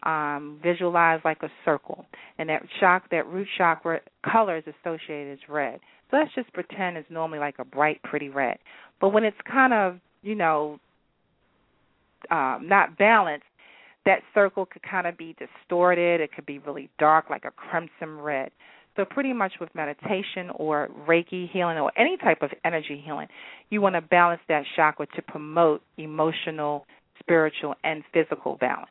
Um, 0.03 0.59
visualize 0.63 1.19
like 1.23 1.43
a 1.43 1.49
circle, 1.63 2.07
and 2.39 2.49
that 2.49 2.63
shock, 2.79 3.03
that 3.11 3.27
root 3.27 3.47
chakra 3.55 3.99
color 4.25 4.57
is 4.57 4.63
associated 4.63 5.33
as 5.33 5.39
red. 5.47 5.79
So 6.09 6.17
let's 6.17 6.33
just 6.33 6.51
pretend 6.53 6.97
it's 6.97 7.07
normally 7.11 7.37
like 7.37 7.55
a 7.59 7.65
bright, 7.65 8.01
pretty 8.01 8.29
red. 8.29 8.57
But 8.99 9.09
when 9.09 9.23
it's 9.23 9.37
kind 9.45 9.73
of, 9.73 9.99
you 10.23 10.33
know, 10.33 10.79
um, 12.31 12.67
not 12.67 12.97
balanced, 12.97 13.45
that 14.05 14.21
circle 14.33 14.65
could 14.65 14.81
kind 14.83 15.05
of 15.05 15.17
be 15.17 15.35
distorted. 15.37 16.21
It 16.21 16.31
could 16.33 16.45
be 16.45 16.59
really 16.59 16.89
dark, 16.97 17.29
like 17.29 17.45
a 17.45 17.51
crimson 17.51 18.19
red. 18.19 18.51
So, 18.95 19.05
pretty 19.05 19.31
much 19.31 19.53
with 19.59 19.73
meditation 19.73 20.49
or 20.55 20.89
Reiki 21.07 21.49
healing 21.49 21.77
or 21.77 21.91
any 21.97 22.17
type 22.17 22.41
of 22.41 22.51
energy 22.65 23.01
healing, 23.03 23.27
you 23.69 23.81
want 23.81 23.95
to 23.95 24.01
balance 24.01 24.41
that 24.49 24.63
chakra 24.75 25.07
to 25.15 25.21
promote 25.21 25.81
emotional, 25.97 26.85
spiritual, 27.19 27.75
and 27.83 28.03
physical 28.13 28.57
balance. 28.59 28.89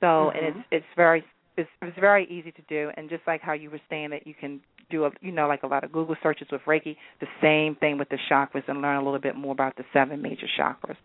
So, 0.00 0.06
mm-hmm. 0.06 0.36
and 0.36 0.46
it's 0.46 0.66
it's 0.70 0.86
very 0.96 1.24
it's, 1.56 1.70
it's 1.80 1.98
very 1.98 2.26
easy 2.26 2.52
to 2.52 2.62
do. 2.68 2.90
And 2.96 3.08
just 3.08 3.22
like 3.26 3.40
how 3.40 3.52
you 3.52 3.70
were 3.70 3.80
saying 3.88 4.10
that 4.10 4.26
you 4.26 4.34
can 4.38 4.60
do 4.90 5.04
a 5.04 5.10
you 5.20 5.32
know 5.32 5.48
like 5.48 5.62
a 5.62 5.66
lot 5.66 5.84
of 5.84 5.92
Google 5.92 6.16
searches 6.22 6.48
with 6.52 6.60
Reiki, 6.66 6.96
the 7.20 7.26
same 7.40 7.74
thing 7.76 7.98
with 7.98 8.08
the 8.10 8.18
chakras 8.30 8.68
and 8.68 8.82
learn 8.82 8.96
a 8.96 9.04
little 9.04 9.20
bit 9.20 9.36
more 9.36 9.52
about 9.52 9.76
the 9.76 9.84
seven 9.92 10.20
major 10.20 10.46
chakras. 10.58 10.96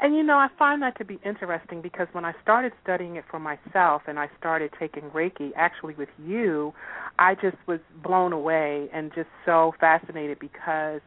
And 0.00 0.14
you 0.14 0.22
know, 0.22 0.36
I 0.36 0.48
find 0.58 0.80
that 0.82 0.96
to 0.98 1.04
be 1.04 1.18
interesting 1.24 1.82
because 1.82 2.06
when 2.12 2.24
I 2.24 2.32
started 2.42 2.72
studying 2.82 3.16
it 3.16 3.24
for 3.28 3.40
myself 3.40 4.02
and 4.06 4.18
I 4.18 4.28
started 4.38 4.70
taking 4.78 5.04
Reiki 5.10 5.50
actually 5.56 5.94
with 5.94 6.08
you, 6.24 6.72
I 7.18 7.34
just 7.34 7.56
was 7.66 7.80
blown 8.02 8.32
away 8.32 8.88
and 8.92 9.12
just 9.14 9.28
so 9.44 9.74
fascinated 9.80 10.38
because 10.38 11.00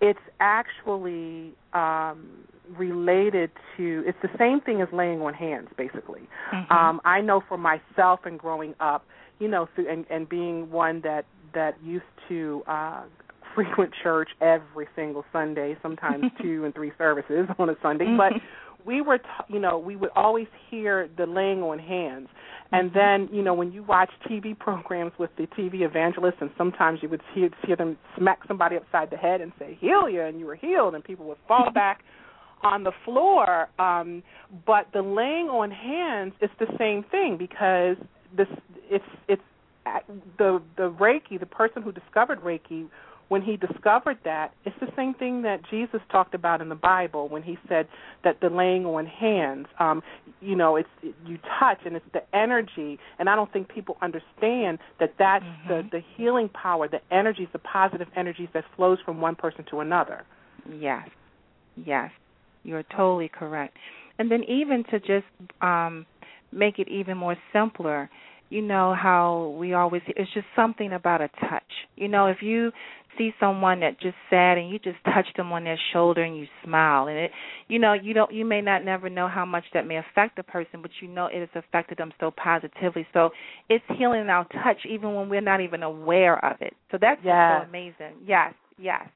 it's 0.00 0.18
actually 0.40 1.54
um 1.72 2.28
related 2.76 3.50
to 3.76 4.04
it's 4.06 4.18
the 4.22 4.30
same 4.38 4.60
thing 4.60 4.80
as 4.82 4.88
laying 4.92 5.20
on 5.22 5.34
hands 5.34 5.68
basically. 5.76 6.28
Mm-hmm. 6.52 6.72
Um 6.72 7.00
I 7.04 7.20
know 7.20 7.42
for 7.48 7.56
myself 7.58 8.20
and 8.24 8.38
growing 8.38 8.74
up, 8.80 9.04
you 9.38 9.48
know, 9.48 9.68
through 9.74 9.88
and 9.88 10.04
and 10.10 10.28
being 10.28 10.70
one 10.70 11.00
that 11.02 11.24
that 11.54 11.76
used 11.82 12.04
to 12.28 12.62
uh 12.66 13.02
frequent 13.58 13.92
church 14.04 14.28
every 14.40 14.86
single 14.94 15.24
Sunday, 15.32 15.76
sometimes 15.82 16.24
two 16.42 16.64
and 16.64 16.72
three 16.72 16.92
services 16.96 17.48
on 17.58 17.68
a 17.68 17.74
Sunday, 17.82 18.04
mm-hmm. 18.04 18.16
but 18.16 18.86
we 18.86 19.00
were, 19.00 19.18
t- 19.18 19.24
you 19.48 19.58
know, 19.58 19.78
we 19.78 19.96
would 19.96 20.10
always 20.14 20.46
hear 20.70 21.08
the 21.16 21.26
laying 21.26 21.62
on 21.62 21.80
hands. 21.80 22.28
And 22.70 22.90
mm-hmm. 22.90 22.98
then, 23.26 23.36
you 23.36 23.42
know, 23.42 23.54
when 23.54 23.72
you 23.72 23.82
watch 23.82 24.10
TV 24.30 24.56
programs 24.56 25.10
with 25.18 25.30
the 25.36 25.48
TV 25.58 25.82
evangelists, 25.82 26.36
and 26.40 26.50
sometimes 26.56 27.00
you 27.02 27.08
would 27.08 27.20
hear, 27.34 27.50
hear 27.66 27.74
them 27.74 27.98
smack 28.16 28.40
somebody 28.46 28.76
upside 28.76 29.10
the 29.10 29.16
head 29.16 29.40
and 29.40 29.50
say, 29.58 29.76
heal 29.80 30.08
you, 30.08 30.22
and 30.22 30.38
you 30.38 30.46
were 30.46 30.54
healed, 30.54 30.94
and 30.94 31.02
people 31.02 31.26
would 31.26 31.38
fall 31.48 31.70
back 31.74 32.04
on 32.62 32.84
the 32.84 32.92
floor. 33.04 33.68
Um, 33.80 34.22
but 34.66 34.86
the 34.92 35.02
laying 35.02 35.48
on 35.48 35.72
hands 35.72 36.32
is 36.40 36.50
the 36.60 36.66
same 36.78 37.04
thing 37.10 37.36
because 37.38 37.96
this 38.36 38.46
it's 38.90 39.04
it's 39.26 39.42
the 40.38 40.62
the 40.76 40.90
Reiki, 40.90 41.40
the 41.40 41.46
person 41.46 41.82
who 41.82 41.92
discovered 41.92 42.40
Reiki 42.40 42.88
when 43.28 43.42
he 43.42 43.56
discovered 43.56 44.18
that, 44.24 44.52
it's 44.64 44.76
the 44.80 44.90
same 44.96 45.14
thing 45.14 45.42
that 45.42 45.60
Jesus 45.70 46.00
talked 46.10 46.34
about 46.34 46.60
in 46.60 46.68
the 46.68 46.74
Bible 46.74 47.28
when 47.28 47.42
he 47.42 47.58
said 47.68 47.86
that 48.24 48.40
the 48.40 48.48
laying 48.48 48.86
on 48.86 49.06
hands, 49.06 49.66
um, 49.78 50.02
you 50.40 50.56
know, 50.56 50.76
it's 50.76 50.88
you 51.02 51.38
touch 51.60 51.78
and 51.84 51.94
it's 51.96 52.06
the 52.12 52.22
energy, 52.36 52.98
and 53.18 53.28
I 53.28 53.36
don't 53.36 53.52
think 53.52 53.68
people 53.68 53.96
understand 54.00 54.78
that 54.98 55.14
that's 55.18 55.44
mm-hmm. 55.44 55.68
the 55.68 55.82
the 55.92 56.00
healing 56.16 56.48
power, 56.48 56.88
the 56.88 57.00
energies, 57.14 57.48
the 57.52 57.58
positive 57.58 58.08
energies 58.16 58.48
that 58.54 58.64
flows 58.76 58.98
from 59.04 59.20
one 59.20 59.34
person 59.34 59.64
to 59.70 59.80
another. 59.80 60.24
Yes, 60.72 61.08
yes, 61.76 62.10
you're 62.64 62.84
totally 62.96 63.28
correct. 63.28 63.76
And 64.18 64.30
then 64.30 64.42
even 64.44 64.84
to 64.90 64.98
just 64.98 65.26
um, 65.62 66.06
make 66.52 66.78
it 66.78 66.88
even 66.88 67.16
more 67.16 67.36
simpler, 67.52 68.10
you 68.50 68.62
know 68.62 68.94
how 68.94 69.54
we 69.58 69.74
always 69.74 70.02
it's 70.08 70.32
just 70.32 70.46
something 70.56 70.92
about 70.92 71.20
a 71.20 71.28
touch. 71.48 71.62
You 71.96 72.08
know, 72.08 72.26
if 72.26 72.38
you 72.40 72.72
see 73.16 73.32
someone 73.40 73.80
that 73.80 74.00
just 74.00 74.14
sad 74.30 74.58
and 74.58 74.70
you 74.70 74.78
just 74.78 74.98
touch 75.04 75.26
them 75.36 75.52
on 75.52 75.64
their 75.64 75.78
shoulder 75.92 76.22
and 76.22 76.36
you 76.36 76.46
smile 76.64 77.08
and 77.08 77.18
it 77.18 77.30
you 77.66 77.78
know 77.78 77.92
you 77.92 78.14
don't 78.14 78.32
you 78.32 78.44
may 78.44 78.60
not 78.60 78.84
never 78.84 79.10
know 79.10 79.26
how 79.26 79.44
much 79.44 79.64
that 79.74 79.86
may 79.86 79.96
affect 79.96 80.36
the 80.36 80.42
person 80.42 80.80
but 80.80 80.90
you 81.02 81.08
know 81.08 81.26
it 81.26 81.40
has 81.40 81.48
affected 81.54 81.98
them 81.98 82.12
so 82.20 82.30
positively. 82.30 83.06
So 83.12 83.30
it's 83.68 83.84
healing 83.98 84.28
our 84.28 84.46
touch 84.64 84.78
even 84.88 85.14
when 85.14 85.28
we're 85.28 85.40
not 85.40 85.60
even 85.60 85.82
aware 85.82 86.42
of 86.44 86.60
it. 86.60 86.74
So 86.90 86.98
that's 87.00 87.20
yes. 87.24 87.62
so 87.62 87.68
amazing. 87.68 88.14
Yes 88.24 88.54
yes. 88.78 89.08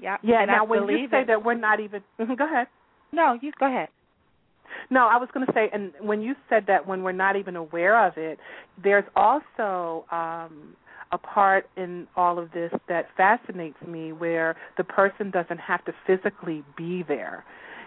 Yeah 0.00 0.16
yeah 0.22 0.44
now 0.46 0.64
I 0.64 0.68
when 0.68 0.88
you 0.88 1.06
say 1.10 1.20
it, 1.22 1.26
that 1.28 1.44
we're 1.44 1.54
not 1.54 1.80
even 1.80 2.02
go 2.18 2.44
ahead. 2.44 2.66
No 3.12 3.38
you 3.40 3.52
go 3.58 3.66
ahead 3.66 3.88
no, 4.92 5.08
I 5.08 5.16
was 5.16 5.30
going 5.32 5.46
to 5.46 5.52
say, 5.54 5.70
and 5.72 5.92
when 6.00 6.20
you 6.20 6.34
said 6.50 6.64
that 6.66 6.86
when 6.86 7.02
we're 7.02 7.12
not 7.12 7.34
even 7.36 7.56
aware 7.56 8.06
of 8.06 8.18
it, 8.18 8.38
there's 8.82 9.06
also 9.16 10.04
um, 10.12 10.76
a 11.12 11.16
part 11.16 11.66
in 11.78 12.06
all 12.14 12.38
of 12.38 12.52
this 12.52 12.70
that 12.88 13.06
fascinates 13.16 13.80
me 13.86 14.12
where 14.12 14.54
the 14.76 14.84
person 14.84 15.30
doesn't 15.30 15.60
have 15.60 15.82
to 15.86 15.94
physically 16.06 16.62
be 16.76 17.02
there 17.08 17.42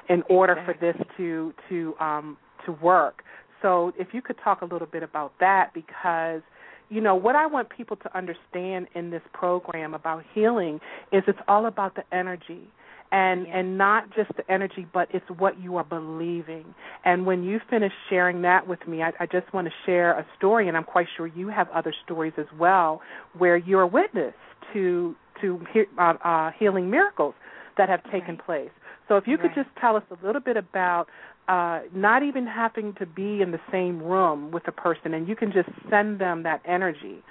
in 0.10 0.24
order 0.30 0.56
for 0.66 0.74
this 0.82 0.96
to 1.16 1.54
to 1.70 1.94
um 2.00 2.38
to 2.66 2.72
work. 2.72 3.22
So 3.62 3.94
if 4.00 4.08
you 4.12 4.24
could 4.24 4.38
talk 4.44 4.62
a 4.62 4.66
little 4.66 4.88
bit 4.88 5.04
about 5.04 5.34
that 5.40 5.76
because 5.76 6.42
you 6.90 7.02
know 7.02 7.14
what 7.14 7.36
I 7.36 7.46
want 7.46 7.70
people 7.70 7.98
to 7.98 8.18
understand 8.18 8.88
in 8.96 9.12
this 9.12 9.24
program 9.32 9.94
about 9.94 10.24
healing 10.34 10.80
is 11.12 11.22
it's 11.28 11.40
all 11.48 11.68
about 11.68 11.94
the 11.94 12.04
energy 12.12 12.68
and 13.12 13.46
yeah. 13.48 13.60
and 13.60 13.78
not 13.78 14.10
just 14.16 14.30
the 14.36 14.52
energy 14.52 14.88
but 14.94 15.08
it's 15.14 15.26
what 15.38 15.60
you 15.60 15.78
are 15.78 15.84
believing 15.84 16.74
and 17.04 17.26
when 17.26 17.44
you 17.44 17.60
finish 17.70 17.92
sharing 18.10 18.42
that 18.42 18.68
with 18.68 18.88
me 18.88 19.02
i, 19.04 19.12
I 19.20 19.26
just 19.26 19.52
want 19.54 19.68
to 19.68 19.74
share 19.86 20.18
a 20.18 20.26
story 20.38 20.68
and 20.68 20.76
i'm 20.76 20.84
quite 20.84 21.08
sure 21.16 21.28
you 21.28 21.48
have 21.50 21.70
other 21.70 21.94
stories 22.04 22.34
as 22.38 22.48
well 22.58 23.02
where 23.38 23.58
you're 23.58 23.84
a 23.84 23.88
witness 23.88 24.34
to 24.74 25.16
to 25.42 25.60
uh, 26.00 26.14
uh, 26.24 26.52
healing 26.58 26.90
miracles 26.90 27.36
that 27.78 27.90
have 27.90 28.04
taken 28.06 28.36
right. 28.36 28.46
place 28.46 28.72
so 29.08 29.18
if 29.18 29.28
you 29.28 29.38
could 29.38 29.48
right. 29.48 29.56
just 29.56 29.70
tell 29.80 29.96
us 29.96 30.04
a 30.10 30.26
little 30.26 30.42
bit 30.42 30.58
about 30.58 31.08
uh, 31.48 31.82
not 31.94 32.24
even 32.24 32.48
having 32.48 32.96
to 32.96 33.06
be 33.06 33.42
in 33.42 33.52
the 33.52 33.60
same 33.72 34.02
room 34.02 34.50
with 34.50 34.68
a 34.68 34.72
person 34.72 35.14
and 35.14 35.28
you 35.28 35.36
can 35.36 35.52
just 35.52 35.70
send 35.90 36.20
them 36.20 36.42
that 36.44 36.62
energy 36.66 37.22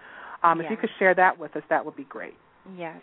um, 0.44 0.60
yes. 0.60 0.66
if 0.66 0.70
you 0.70 0.76
could 0.76 0.90
share 0.98 1.14
that 1.14 1.38
with 1.38 1.56
us 1.56 1.62
that 1.68 1.84
would 1.84 1.96
be 1.96 2.04
great 2.04 2.34
yes 2.76 2.96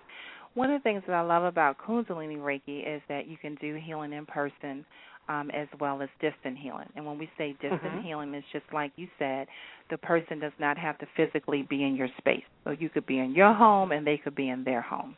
one 0.53 0.71
of 0.71 0.79
the 0.79 0.83
things 0.83 1.03
that 1.07 1.13
I 1.13 1.21
love 1.21 1.43
about 1.43 1.77
Kundalini 1.77 2.37
Reiki 2.37 2.95
is 2.95 3.01
that 3.09 3.27
you 3.27 3.37
can 3.37 3.55
do 3.55 3.79
healing 3.83 4.13
in 4.13 4.25
person 4.25 4.85
um, 5.29 5.49
as 5.51 5.67
well 5.79 6.01
as 6.01 6.09
distant 6.19 6.57
healing. 6.57 6.87
And 6.95 7.05
when 7.05 7.17
we 7.17 7.29
say 7.37 7.53
distant 7.53 7.81
mm-hmm. 7.81 8.05
healing, 8.05 8.33
it's 8.33 8.45
just 8.51 8.65
like 8.73 8.91
you 8.95 9.07
said, 9.17 9.47
the 9.89 9.97
person 9.97 10.39
does 10.39 10.51
not 10.59 10.77
have 10.77 10.97
to 10.99 11.07
physically 11.15 11.65
be 11.69 11.83
in 11.83 11.95
your 11.95 12.09
space. 12.17 12.43
So 12.63 12.71
you 12.71 12.89
could 12.89 13.05
be 13.05 13.19
in 13.19 13.33
your 13.33 13.53
home 13.53 13.91
and 13.91 14.05
they 14.05 14.17
could 14.17 14.35
be 14.35 14.49
in 14.49 14.63
their 14.63 14.81
home. 14.81 15.15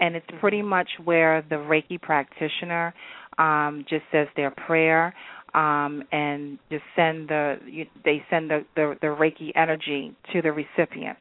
And 0.00 0.14
it's 0.14 0.26
mm-hmm. 0.26 0.40
pretty 0.40 0.62
much 0.62 0.88
where 1.04 1.42
the 1.48 1.56
Reiki 1.56 2.00
practitioner 2.00 2.94
um, 3.38 3.84
just 3.88 4.04
says 4.12 4.28
their 4.36 4.50
prayer 4.50 5.14
um, 5.54 6.04
and 6.12 6.58
just 6.70 6.84
send 6.94 7.28
the 7.28 7.56
you, 7.66 7.86
they 8.04 8.22
send 8.30 8.50
the, 8.50 8.64
the 8.76 8.96
the 9.00 9.06
Reiki 9.06 9.50
energy 9.56 10.14
to 10.32 10.42
the 10.42 10.52
recipient. 10.52 11.16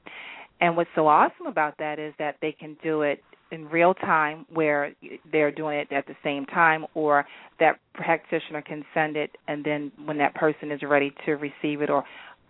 And 0.59 0.75
what's 0.75 0.89
so 0.95 1.07
awesome 1.07 1.45
about 1.45 1.77
that 1.79 1.99
is 1.99 2.13
that 2.19 2.37
they 2.41 2.51
can 2.51 2.77
do 2.83 3.03
it 3.03 3.23
in 3.51 3.67
real 3.69 3.93
time 3.93 4.45
where 4.53 4.93
they're 5.31 5.51
doing 5.51 5.79
it 5.79 5.91
at 5.91 6.05
the 6.07 6.15
same 6.23 6.45
time 6.45 6.85
or 6.93 7.25
that 7.59 7.79
practitioner 7.93 8.61
can 8.61 8.83
send 8.93 9.15
it 9.15 9.31
and 9.47 9.63
then 9.63 9.91
when 10.05 10.17
that 10.17 10.33
person 10.35 10.71
is 10.71 10.81
ready 10.83 11.13
to 11.25 11.33
receive 11.33 11.81
it 11.81 11.89
or 11.89 12.03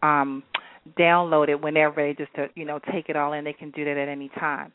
um 0.04 0.44
download 0.98 1.50
it 1.50 1.62
when 1.62 1.74
they're 1.74 1.92
ready 1.92 2.14
just 2.14 2.34
to 2.36 2.48
you 2.56 2.66
know 2.66 2.80
take 2.92 3.10
it 3.10 3.16
all 3.16 3.34
in 3.34 3.44
they 3.44 3.54
can 3.54 3.72
do 3.72 3.84
that 3.86 3.98
at 3.98 4.08
any 4.08 4.30
time. 4.30 4.72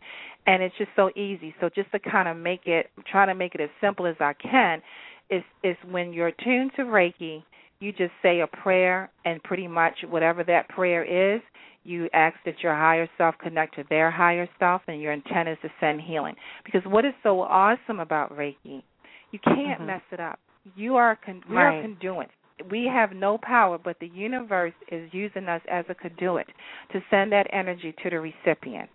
And 0.47 0.63
it's 0.63 0.77
just 0.77 0.91
so 0.97 1.11
easy. 1.17 1.55
So 1.61 1.71
just 1.75 1.91
to 1.93 1.99
kind 1.99 2.29
of 2.29 2.37
make 2.37 2.67
it 2.67 2.91
try 3.11 3.27
to 3.27 3.35
make 3.35 3.55
it 3.55 3.61
as 3.61 3.71
simple 3.81 4.07
as 4.07 4.17
i 4.21 4.33
can 4.35 4.83
is 5.31 5.43
is 5.63 5.77
when 5.91 6.13
you're 6.13 6.33
tuned 6.45 6.73
to 6.77 6.83
reiki 6.83 7.43
you 7.81 7.93
just 7.93 8.13
say 8.23 8.41
a 8.41 8.47
prayer 8.47 9.11
and 9.25 9.43
pretty 9.43 9.67
much 9.67 9.95
whatever 10.09 10.45
that 10.45 10.69
prayer 10.69 11.03
is 11.03 11.41
you 11.85 12.09
ask 12.13 12.37
that 12.45 12.63
your 12.63 12.75
higher 12.75 13.09
self 13.19 13.35
connect 13.39 13.75
to 13.77 13.85
their 13.89 14.11
higher 14.11 14.49
self, 14.59 14.83
and 14.89 15.01
your 15.01 15.13
intent 15.13 15.49
is 15.49 15.59
to 15.63 15.69
send 15.81 16.01
healing. 16.01 16.35
Because 16.65 16.83
what 16.87 17.05
is 17.05 17.15
so 17.23 17.41
awesome 17.41 18.01
about 18.01 18.33
Reiki, 18.37 18.83
you 19.31 19.39
can't 19.45 19.79
mm-hmm. 19.79 19.87
mess 19.87 20.03
it 20.11 20.21
up. 20.21 20.39
You 20.77 20.97
are 20.97 21.19
con- 21.25 21.43
we 21.49 21.57
right. 21.57 21.79
are 21.79 21.83
conduits. 21.83 22.31
We 22.71 22.89
have 22.93 23.13
no 23.13 23.39
power, 23.39 23.79
but 23.79 23.99
the 23.99 24.07
universe 24.07 24.75
is 24.91 25.09
using 25.13 25.47
us 25.49 25.63
as 25.69 25.85
a 25.89 25.95
conduit 25.95 26.47
to 26.93 27.01
send 27.11 27.33
that 27.33 27.49
energy 27.53 27.95
to 28.05 28.11
the 28.11 28.21
recipient 28.21 28.89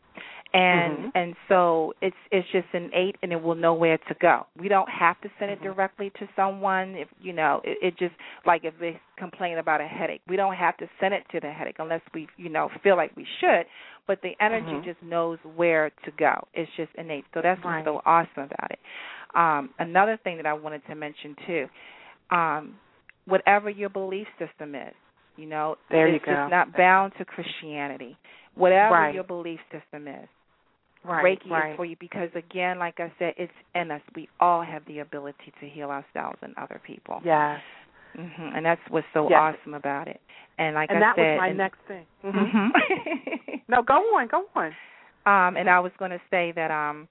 and 0.53 0.97
mm-hmm. 0.97 1.09
and 1.15 1.35
so 1.49 1.93
it's 2.01 2.15
it's 2.31 2.47
just 2.51 2.67
innate 2.73 3.15
and 3.21 3.33
it 3.33 3.41
will 3.41 3.55
know 3.55 3.73
where 3.73 3.97
to 3.97 4.15
go 4.21 4.45
we 4.59 4.67
don't 4.67 4.89
have 4.89 5.19
to 5.21 5.29
send 5.39 5.51
it 5.51 5.55
mm-hmm. 5.55 5.73
directly 5.73 6.09
to 6.11 6.27
someone 6.35 6.95
if 6.95 7.07
you 7.21 7.33
know 7.33 7.61
it, 7.63 7.77
it 7.81 7.97
just 7.97 8.13
like 8.45 8.63
if 8.63 8.73
they 8.79 8.99
complain 9.17 9.57
about 9.57 9.81
a 9.81 9.87
headache 9.87 10.21
we 10.27 10.35
don't 10.35 10.55
have 10.55 10.77
to 10.77 10.87
send 10.99 11.13
it 11.13 11.23
to 11.31 11.39
the 11.39 11.49
headache 11.49 11.75
unless 11.79 12.01
we 12.13 12.27
you 12.37 12.49
know 12.49 12.69
feel 12.81 12.95
like 12.95 13.15
we 13.17 13.25
should 13.41 13.65
but 14.07 14.21
the 14.21 14.31
energy 14.39 14.67
mm-hmm. 14.67 14.85
just 14.85 15.01
knows 15.03 15.37
where 15.55 15.89
to 16.05 16.11
go 16.17 16.47
it's 16.53 16.71
just 16.77 16.89
innate 16.97 17.25
so 17.33 17.41
that's 17.43 17.63
right. 17.65 17.85
what's 17.85 17.97
so 17.97 18.01
awesome 18.05 18.43
about 18.43 18.71
it 18.71 18.79
um 19.35 19.69
another 19.79 20.17
thing 20.23 20.37
that 20.37 20.45
i 20.45 20.53
wanted 20.53 20.81
to 20.87 20.95
mention 20.95 21.35
too 21.45 21.65
um 22.31 22.75
whatever 23.25 23.69
your 23.69 23.89
belief 23.89 24.27
system 24.39 24.75
is 24.75 24.93
you 25.35 25.45
know 25.45 25.75
there 25.91 26.07
it's 26.07 26.25
you 26.25 26.33
go. 26.33 26.39
just 26.39 26.51
not 26.51 26.75
bound 26.77 27.11
to 27.17 27.25
christianity 27.25 28.17
whatever 28.55 28.93
right. 28.95 29.13
your 29.13 29.25
belief 29.25 29.59
system 29.71 30.07
is 30.07 30.29
Right, 31.07 31.39
Reiki 31.39 31.49
right. 31.49 31.71
is 31.71 31.77
for 31.77 31.85
you 31.85 31.95
because 31.99 32.29
again, 32.35 32.79
like 32.79 32.99
I 32.99 33.11
said, 33.17 33.33
it's 33.37 33.51
in 33.75 33.91
us. 33.91 34.01
We 34.15 34.27
all 34.39 34.63
have 34.63 34.83
the 34.87 34.99
ability 34.99 35.53
to 35.61 35.67
heal 35.67 35.89
ourselves 35.89 36.37
and 36.41 36.53
other 36.57 36.81
people. 36.85 37.21
Yes. 37.23 37.59
hmm 38.15 38.49
And 38.55 38.65
that's 38.65 38.81
what's 38.89 39.07
so 39.13 39.29
yes. 39.29 39.39
awesome 39.39 39.73
about 39.73 40.07
it. 40.07 40.19
And 40.57 40.75
like 40.75 40.89
and 40.89 40.97
I 40.97 41.01
that 41.01 41.15
said, 41.15 41.21
was 41.21 41.37
my 41.39 41.47
and, 41.47 41.57
next 41.57 41.79
thing. 41.87 42.05
Mm-hmm. 42.25 42.67
hmm 42.73 43.55
no, 43.67 43.83
go 43.83 43.93
on, 43.93 44.27
go 44.27 44.45
on. 44.55 44.67
Um, 45.25 45.57
and 45.57 45.69
I 45.69 45.79
was 45.79 45.91
going 45.99 46.11
to 46.11 46.21
say 46.31 46.53
that 46.55 46.71
um, 46.71 47.07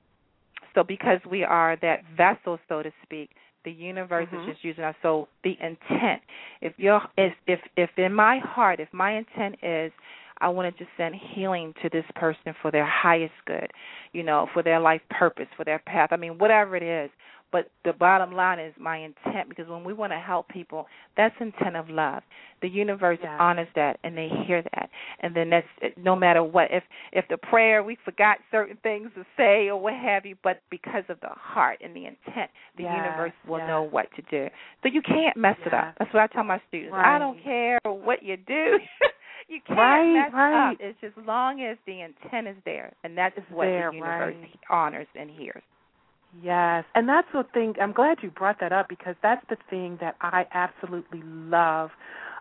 so 0.74 0.84
because 0.84 1.20
we 1.28 1.42
are 1.42 1.76
that 1.82 2.00
vessel, 2.16 2.58
so 2.68 2.82
to 2.82 2.90
speak, 3.02 3.30
the 3.64 3.72
universe 3.72 4.28
mm-hmm. 4.32 4.48
is 4.48 4.54
just 4.54 4.64
using 4.64 4.84
us. 4.84 4.94
So 5.02 5.28
the 5.42 5.52
intent, 5.60 6.22
if 6.60 6.74
you're, 6.76 7.02
if 7.16 7.32
if 7.46 7.60
if 7.76 7.90
in 7.96 8.14
my 8.14 8.38
heart, 8.38 8.78
if 8.78 8.88
my 8.92 9.16
intent 9.16 9.56
is 9.62 9.90
I 10.40 10.48
wanted 10.48 10.78
to 10.78 10.86
send 10.96 11.14
healing 11.34 11.74
to 11.82 11.88
this 11.88 12.04
person 12.14 12.54
for 12.62 12.70
their 12.70 12.86
highest 12.86 13.34
good, 13.46 13.70
you 14.12 14.22
know, 14.22 14.48
for 14.52 14.62
their 14.62 14.80
life 14.80 15.00
purpose, 15.10 15.46
for 15.56 15.64
their 15.64 15.78
path. 15.80 16.10
I 16.12 16.16
mean, 16.16 16.38
whatever 16.38 16.76
it 16.76 16.82
is. 16.82 17.10
But 17.52 17.70
the 17.84 17.92
bottom 17.92 18.32
line 18.32 18.58
is 18.58 18.74
my 18.78 18.98
intent 18.98 19.48
because 19.48 19.68
when 19.68 19.84
we 19.84 19.92
want 19.92 20.12
to 20.12 20.18
help 20.18 20.48
people, 20.48 20.86
that's 21.16 21.34
intent 21.40 21.76
of 21.76 21.88
love. 21.88 22.22
The 22.60 22.68
universe 22.68 23.18
yeah. 23.22 23.38
honors 23.38 23.68
that 23.76 23.98
and 24.02 24.16
they 24.16 24.28
hear 24.46 24.62
that. 24.74 24.90
And 25.20 25.34
then 25.34 25.50
that's 25.50 25.94
no 25.96 26.16
matter 26.16 26.42
what. 26.42 26.68
If 26.70 26.82
if 27.12 27.24
the 27.28 27.36
prayer 27.36 27.84
we 27.84 27.96
forgot 28.04 28.38
certain 28.50 28.76
things 28.82 29.10
to 29.14 29.24
say 29.36 29.68
or 29.68 29.80
what 29.80 29.94
have 29.94 30.26
you, 30.26 30.36
but 30.42 30.60
because 30.70 31.04
of 31.08 31.20
the 31.20 31.30
heart 31.30 31.78
and 31.82 31.94
the 31.94 32.06
intent, 32.06 32.50
the 32.76 32.82
yes, 32.82 32.94
universe 32.96 33.32
will 33.48 33.58
yes. 33.58 33.68
know 33.68 33.82
what 33.82 34.06
to 34.16 34.22
do. 34.22 34.52
So 34.82 34.88
you 34.92 35.00
can't 35.00 35.36
mess 35.36 35.56
it 35.64 35.72
up. 35.72 35.94
That's 35.98 36.12
what 36.12 36.24
I 36.24 36.26
tell 36.26 36.44
my 36.44 36.60
students. 36.68 36.92
Right. 36.92 37.14
I 37.14 37.18
don't 37.18 37.42
care 37.44 37.78
what 37.84 38.22
you 38.22 38.36
do. 38.36 38.78
you 39.48 39.60
can't 39.66 39.78
right, 39.78 40.12
mess 40.12 40.32
right. 40.32 40.72
up. 40.72 40.78
It's 40.80 41.00
just 41.00 41.16
long 41.26 41.62
as 41.62 41.76
the 41.86 42.00
intent 42.00 42.48
is 42.48 42.56
there, 42.64 42.92
and 43.04 43.16
that's 43.16 43.36
it's 43.36 43.46
what 43.50 43.64
there, 43.64 43.90
the 43.90 43.96
universe 43.96 44.34
right. 44.40 44.58
honors 44.70 45.06
and 45.14 45.30
hears. 45.30 45.62
Yes, 46.42 46.84
and 46.94 47.08
that's 47.08 47.28
the 47.32 47.44
thing. 47.54 47.74
I'm 47.80 47.92
glad 47.92 48.18
you 48.22 48.30
brought 48.30 48.60
that 48.60 48.72
up 48.72 48.88
because 48.88 49.14
that's 49.22 49.44
the 49.48 49.56
thing 49.70 49.98
that 50.00 50.16
I 50.20 50.46
absolutely 50.52 51.22
love 51.24 51.90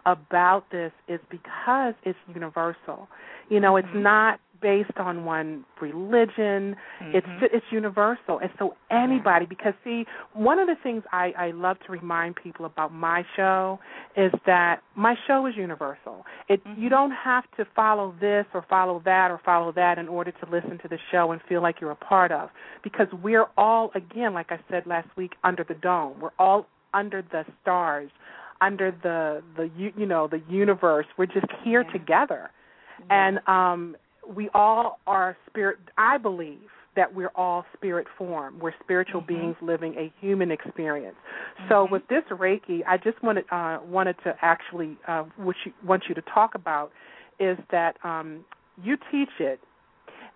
about 0.05 0.65
this 0.71 0.91
is 1.07 1.19
because 1.29 1.93
it's 2.03 2.19
universal. 2.33 3.07
You 3.49 3.59
know, 3.59 3.77
it's 3.77 3.87
mm-hmm. 3.87 4.03
not 4.03 4.39
based 4.65 4.97
on 4.97 5.25
one 5.25 5.63
religion. 5.79 6.75
Mm-hmm. 6.99 7.17
It's 7.17 7.27
it's 7.53 7.65
universal, 7.71 8.39
and 8.39 8.49
so 8.57 8.75
anybody. 8.89 9.45
Because 9.45 9.73
see, 9.83 10.05
one 10.33 10.57
of 10.57 10.65
the 10.65 10.73
things 10.81 11.03
I 11.11 11.33
I 11.37 11.51
love 11.51 11.77
to 11.85 11.91
remind 11.91 12.35
people 12.35 12.65
about 12.65 12.91
my 12.91 13.23
show 13.35 13.77
is 14.17 14.31
that 14.47 14.81
my 14.95 15.13
show 15.27 15.45
is 15.45 15.53
universal. 15.55 16.25
It 16.49 16.65
mm-hmm. 16.65 16.81
you 16.81 16.89
don't 16.89 17.11
have 17.11 17.43
to 17.57 17.65
follow 17.75 18.15
this 18.19 18.47
or 18.55 18.65
follow 18.67 19.03
that 19.05 19.29
or 19.29 19.39
follow 19.45 19.71
that 19.73 19.99
in 19.99 20.07
order 20.07 20.31
to 20.31 20.49
listen 20.49 20.79
to 20.81 20.87
the 20.87 20.97
show 21.11 21.31
and 21.31 21.39
feel 21.47 21.61
like 21.61 21.79
you're 21.79 21.91
a 21.91 21.95
part 21.95 22.31
of. 22.31 22.49
Because 22.83 23.07
we're 23.21 23.45
all 23.57 23.91
again, 23.93 24.33
like 24.33 24.51
I 24.51 24.59
said 24.71 24.87
last 24.87 25.09
week, 25.15 25.33
under 25.43 25.63
the 25.63 25.75
dome. 25.75 26.19
We're 26.19 26.35
all 26.39 26.65
under 26.91 27.21
the 27.21 27.45
stars 27.61 28.09
under 28.61 28.89
the 29.03 29.43
the 29.57 29.69
you 29.77 30.05
know 30.05 30.27
the 30.27 30.41
universe 30.49 31.05
we're 31.17 31.25
just 31.25 31.45
here 31.61 31.83
yeah. 31.83 31.91
together 31.91 32.49
yeah. 32.99 33.27
and 33.27 33.39
um 33.47 33.97
we 34.33 34.49
all 34.53 34.99
are 35.07 35.37
spirit 35.47 35.77
i 35.97 36.17
believe 36.17 36.69
that 36.95 37.13
we're 37.13 37.31
all 37.35 37.65
spirit 37.73 38.07
form 38.17 38.57
we're 38.59 38.73
spiritual 38.83 39.21
mm-hmm. 39.21 39.41
beings 39.41 39.55
living 39.61 39.93
a 39.95 40.11
human 40.19 40.51
experience 40.51 41.15
mm-hmm. 41.59 41.69
so 41.69 41.87
with 41.91 42.03
this 42.09 42.23
reiki 42.31 42.81
i 42.87 42.97
just 42.97 43.21
wanted 43.23 43.45
uh 43.51 43.79
wanted 43.85 44.15
to 44.23 44.35
actually 44.41 44.97
uh 45.07 45.23
which 45.37 45.57
you, 45.65 45.73
want 45.85 46.03
you 46.07 46.15
to 46.15 46.21
talk 46.33 46.55
about 46.55 46.91
is 47.39 47.57
that 47.71 47.97
um, 48.03 48.45
you 48.81 48.97
teach 49.11 49.29
it 49.39 49.59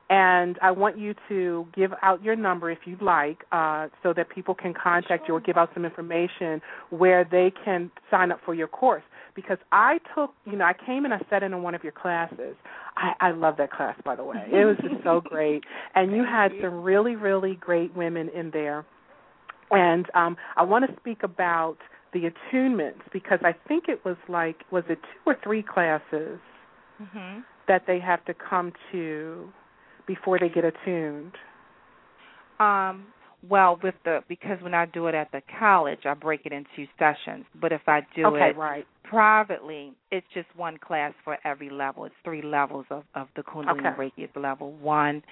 and 0.09 0.57
I 0.61 0.71
want 0.71 0.97
you 0.97 1.13
to 1.29 1.67
give 1.75 1.91
out 2.01 2.23
your 2.23 2.35
number 2.35 2.71
if 2.71 2.79
you'd 2.85 3.01
like, 3.01 3.43
uh, 3.51 3.89
so 4.01 4.11
that 4.13 4.29
people 4.29 4.55
can 4.55 4.73
contact 4.73 5.27
you 5.27 5.35
or 5.35 5.39
give 5.39 5.55
out 5.55 5.69
some 5.75 5.85
information 5.85 6.61
where 6.89 7.23
they 7.23 7.53
can 7.63 7.91
sign 8.09 8.31
up 8.31 8.39
for 8.43 8.55
your 8.55 8.67
course. 8.67 9.03
Because 9.41 9.57
I 9.71 9.99
took, 10.15 10.33
you 10.45 10.57
know, 10.57 10.65
I 10.65 10.73
came 10.73 11.05
and 11.05 11.13
I 11.13 11.19
sat 11.29 11.43
in 11.43 11.53
on 11.53 11.63
one 11.63 11.75
of 11.75 11.83
your 11.83 11.93
classes. 11.93 12.55
I, 12.95 13.13
I 13.19 13.31
love 13.31 13.55
that 13.57 13.71
class, 13.71 13.95
by 14.03 14.15
the 14.15 14.23
way. 14.23 14.43
It 14.51 14.65
was 14.65 14.75
just 14.81 15.03
so 15.03 15.21
great, 15.23 15.63
and 15.95 16.11
you 16.11 16.23
had 16.23 16.51
some 16.61 16.81
really, 16.81 17.15
really 17.15 17.55
great 17.55 17.95
women 17.95 18.29
in 18.29 18.51
there. 18.51 18.85
And 19.71 20.07
um, 20.15 20.35
I 20.57 20.63
want 20.63 20.89
to 20.89 20.95
speak 20.97 21.23
about 21.23 21.77
the 22.13 22.31
attunements 22.31 23.01
because 23.13 23.39
I 23.43 23.53
think 23.67 23.85
it 23.87 24.03
was 24.03 24.17
like, 24.27 24.57
was 24.71 24.83
it 24.89 24.99
two 25.01 25.31
or 25.31 25.37
three 25.43 25.63
classes 25.63 26.39
mm-hmm. 27.01 27.41
that 27.67 27.83
they 27.85 27.99
have 27.99 28.25
to 28.25 28.33
come 28.33 28.73
to 28.91 29.47
before 30.07 30.39
they 30.39 30.49
get 30.49 30.65
attuned? 30.65 31.33
Um, 32.59 33.05
well, 33.47 33.79
with 33.81 33.95
the 34.03 34.19
because 34.27 34.61
when 34.61 34.73
I 34.73 34.85
do 34.85 35.07
it 35.07 35.15
at 35.15 35.31
the 35.31 35.41
college, 35.59 35.99
I 36.05 36.13
break 36.13 36.41
it 36.45 36.51
into 36.51 36.89
sessions. 36.97 37.45
But 37.59 37.71
if 37.71 37.81
I 37.87 38.01
do 38.15 38.25
okay, 38.27 38.49
it 38.49 38.57
right. 38.57 38.85
privately, 39.03 39.93
it's 40.11 40.27
just 40.33 40.47
one 40.55 40.77
class 40.77 41.13
for 41.23 41.37
every 41.45 41.69
level. 41.69 42.05
It's 42.05 42.15
three 42.23 42.41
levels 42.41 42.85
of 42.89 43.03
of 43.15 43.27
the 43.35 43.43
Kundalini 43.43 43.79
Okay. 43.79 43.89
Reiki. 43.97 44.23
It's 44.25 44.35
level 44.35 44.73
one, 44.73 45.23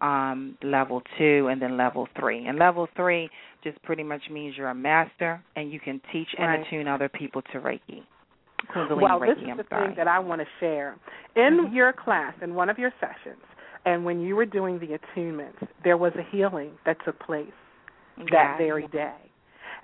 um, 0.00 0.56
level 0.62 1.02
two, 1.18 1.48
and 1.48 1.60
then 1.60 1.76
level 1.76 2.08
three. 2.18 2.46
And 2.46 2.58
level 2.58 2.88
three 2.96 3.28
just 3.62 3.80
pretty 3.82 4.02
much 4.04 4.22
means 4.30 4.56
you're 4.56 4.68
a 4.68 4.74
master 4.74 5.42
and 5.56 5.70
you 5.70 5.80
can 5.80 6.00
teach 6.12 6.28
and 6.38 6.62
attune 6.62 6.88
other 6.88 7.08
people 7.10 7.42
to 7.52 7.60
Reiki. 7.60 8.02
Kundalini 8.74 9.02
well, 9.02 9.20
Reiki. 9.20 9.34
this 9.34 9.42
is 9.44 9.48
I'm 9.50 9.56
the 9.58 9.64
sorry. 9.68 9.86
thing 9.88 9.96
that 9.96 10.08
I 10.08 10.18
want 10.18 10.40
to 10.40 10.46
share. 10.60 10.96
In 11.36 11.68
Mhm. 11.68 11.74
your 11.74 11.92
class, 11.92 12.34
in 12.42 12.54
one 12.54 12.68
of 12.70 12.78
your 12.78 12.92
sessions, 13.00 13.42
and 13.84 14.04
when 14.04 14.20
you 14.20 14.36
were 14.36 14.46
doing 14.46 14.78
the 14.78 14.98
attunements, 14.98 15.66
there 15.84 15.96
was 15.96 16.12
a 16.16 16.36
healing 16.36 16.72
that 16.84 16.98
took 17.04 17.18
place 17.20 17.52
that 18.30 18.58
very 18.58 18.86
day. 18.88 19.14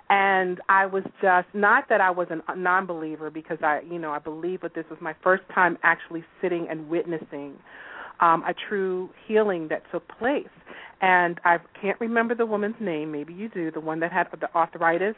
And 0.09 0.61
I 0.69 0.85
was 0.85 1.03
just 1.21 1.47
not 1.53 1.89
that 1.89 1.99
I 1.99 2.11
was 2.11 2.27
a 2.29 2.55
non-believer 2.55 3.29
because 3.29 3.57
I, 3.61 3.81
you 3.89 3.99
know, 3.99 4.11
I 4.11 4.19
believe, 4.19 4.61
but 4.61 4.73
this 4.73 4.85
was 4.89 4.99
my 5.01 5.13
first 5.21 5.43
time 5.53 5.77
actually 5.83 6.23
sitting 6.41 6.67
and 6.69 6.87
witnessing 6.87 7.55
um, 8.21 8.43
a 8.43 8.53
true 8.69 9.09
healing 9.27 9.67
that 9.69 9.83
took 9.91 10.07
place. 10.17 10.47
And 11.01 11.39
I 11.43 11.57
can't 11.79 11.99
remember 11.99 12.35
the 12.35 12.45
woman's 12.45 12.75
name. 12.79 13.11
Maybe 13.11 13.33
you 13.33 13.49
do. 13.49 13.69
The 13.69 13.81
one 13.81 13.99
that 13.99 14.11
had 14.11 14.27
the 14.39 14.53
arthritis. 14.55 15.15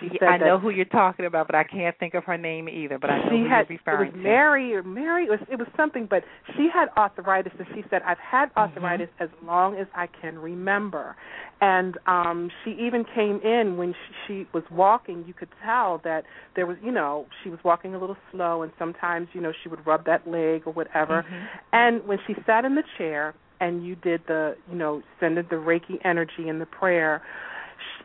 She 0.00 0.08
said 0.18 0.28
I 0.28 0.38
know 0.38 0.58
who 0.58 0.70
you're 0.70 0.84
talking 0.86 1.26
about, 1.26 1.46
but 1.46 1.54
I 1.54 1.64
can't 1.64 1.96
think 1.98 2.14
of 2.14 2.24
her 2.24 2.38
name 2.38 2.68
either. 2.68 2.98
But 2.98 3.10
I 3.10 3.18
know 3.18 3.30
she 3.30 3.38
who 3.42 3.48
had 3.48 3.66
you're 3.68 3.78
it 3.78 3.80
referring 3.86 4.12
was 4.12 4.14
to. 4.14 4.18
Mary 4.22 4.74
or 4.74 4.82
Mary 4.82 5.24
it 5.24 5.30
was 5.30 5.40
it 5.50 5.58
was 5.58 5.68
something 5.76 6.06
but 6.08 6.24
she 6.56 6.68
had 6.72 6.88
arthritis 6.96 7.52
and 7.58 7.66
she 7.74 7.82
said 7.90 8.02
I've 8.06 8.18
had 8.18 8.48
Mm-hmm. 8.54 8.58
arthritis 8.78 9.08
as 9.20 9.28
long 9.44 9.76
as 9.76 9.86
I 9.94 10.06
can 10.20 10.38
remember 10.38 11.16
and 11.60 11.98
um 12.06 12.50
she 12.64 12.70
even 12.72 13.04
came 13.14 13.40
in 13.42 13.76
when 13.76 13.92
she, 13.94 14.14
she 14.44 14.46
was 14.52 14.62
walking 14.70 15.24
you 15.26 15.34
could 15.34 15.48
tell 15.64 16.00
that 16.04 16.24
there 16.56 16.66
was 16.66 16.76
you 16.82 16.90
know 16.92 17.26
she 17.42 17.50
was 17.50 17.58
walking 17.64 17.94
a 17.94 17.98
little 17.98 18.16
slow 18.30 18.62
and 18.62 18.72
sometimes 18.78 19.28
you 19.32 19.40
know 19.40 19.52
she 19.62 19.68
would 19.68 19.84
rub 19.86 20.04
that 20.06 20.26
leg 20.28 20.62
or 20.66 20.72
whatever 20.72 21.24
Mhm. 21.28 21.46
and 21.72 22.06
when 22.06 22.18
she 22.26 22.34
sat 22.46 22.64
in 22.64 22.74
the 22.74 22.84
chair 22.98 23.34
and 23.60 23.84
you 23.84 23.96
did 23.96 24.20
the 24.26 24.56
you 24.70 24.76
know 24.76 25.02
sended 25.20 25.46
the 25.50 25.56
reiki 25.56 25.98
energy 26.04 26.48
and 26.48 26.60
the 26.60 26.66
prayer 26.66 27.22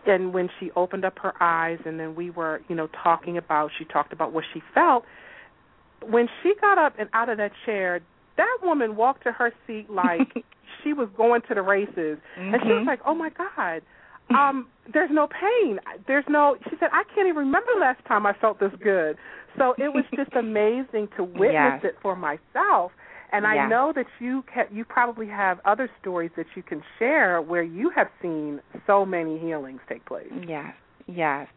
and 0.05 0.33
when 0.33 0.49
she 0.59 0.71
opened 0.75 1.05
up 1.05 1.17
her 1.19 1.33
eyes 1.41 1.79
and 1.85 1.99
then 1.99 2.15
we 2.15 2.29
were 2.29 2.61
you 2.67 2.75
know 2.75 2.87
talking 3.03 3.37
about 3.37 3.69
she 3.77 3.85
talked 3.85 4.13
about 4.13 4.31
what 4.33 4.43
she 4.53 4.61
felt 4.73 5.03
when 6.09 6.27
she 6.41 6.53
got 6.61 6.77
up 6.77 6.93
and 6.99 7.09
out 7.13 7.29
of 7.29 7.37
that 7.37 7.51
chair 7.65 7.99
that 8.37 8.57
woman 8.63 8.95
walked 8.95 9.23
to 9.23 9.31
her 9.31 9.51
seat 9.67 9.89
like 10.03 10.21
she 10.83 10.93
was 10.93 11.09
going 11.17 11.41
to 11.47 11.53
the 11.53 11.61
races 11.61 12.17
and 12.37 12.55
she 12.63 12.69
was 12.69 12.83
Mhm. 12.83 12.87
like 12.87 12.99
oh 13.05 13.13
my 13.15 13.29
god 13.29 13.81
um 14.35 14.67
there's 14.93 15.09
no 15.11 15.27
pain 15.27 15.79
there's 16.07 16.25
no 16.29 16.55
she 16.69 16.75
said 16.79 16.89
i 16.91 17.03
can't 17.15 17.27
even 17.27 17.37
remember 17.47 17.67
the 17.73 17.79
last 17.81 18.03
time 18.05 18.25
i 18.25 18.33
felt 18.33 18.59
this 18.59 18.71
good 18.81 19.17
so 19.57 19.73
it 19.77 19.91
was 19.93 20.05
just 20.15 20.31
amazing 20.35 21.07
to 21.17 21.23
witness 21.23 21.51
Yes. 21.53 21.83
it 21.83 21.95
for 22.01 22.15
myself 22.15 22.91
and 23.31 23.45
I 23.45 23.67
know 23.67 23.93
that 23.95 24.05
you 24.19 24.43
ca- 24.53 24.67
you 24.71 24.85
probably 24.85 25.27
have 25.27 25.59
other 25.65 25.89
stories 26.01 26.31
that 26.37 26.45
you 26.55 26.63
can 26.63 26.81
share 26.97 27.41
where 27.41 27.63
you 27.63 27.89
have 27.95 28.07
seen 28.21 28.61
so 28.87 29.05
many 29.05 29.37
healings 29.39 29.81
take 29.87 30.05
place. 30.05 30.31
Yes, 30.47 30.73
yes. 31.07 31.47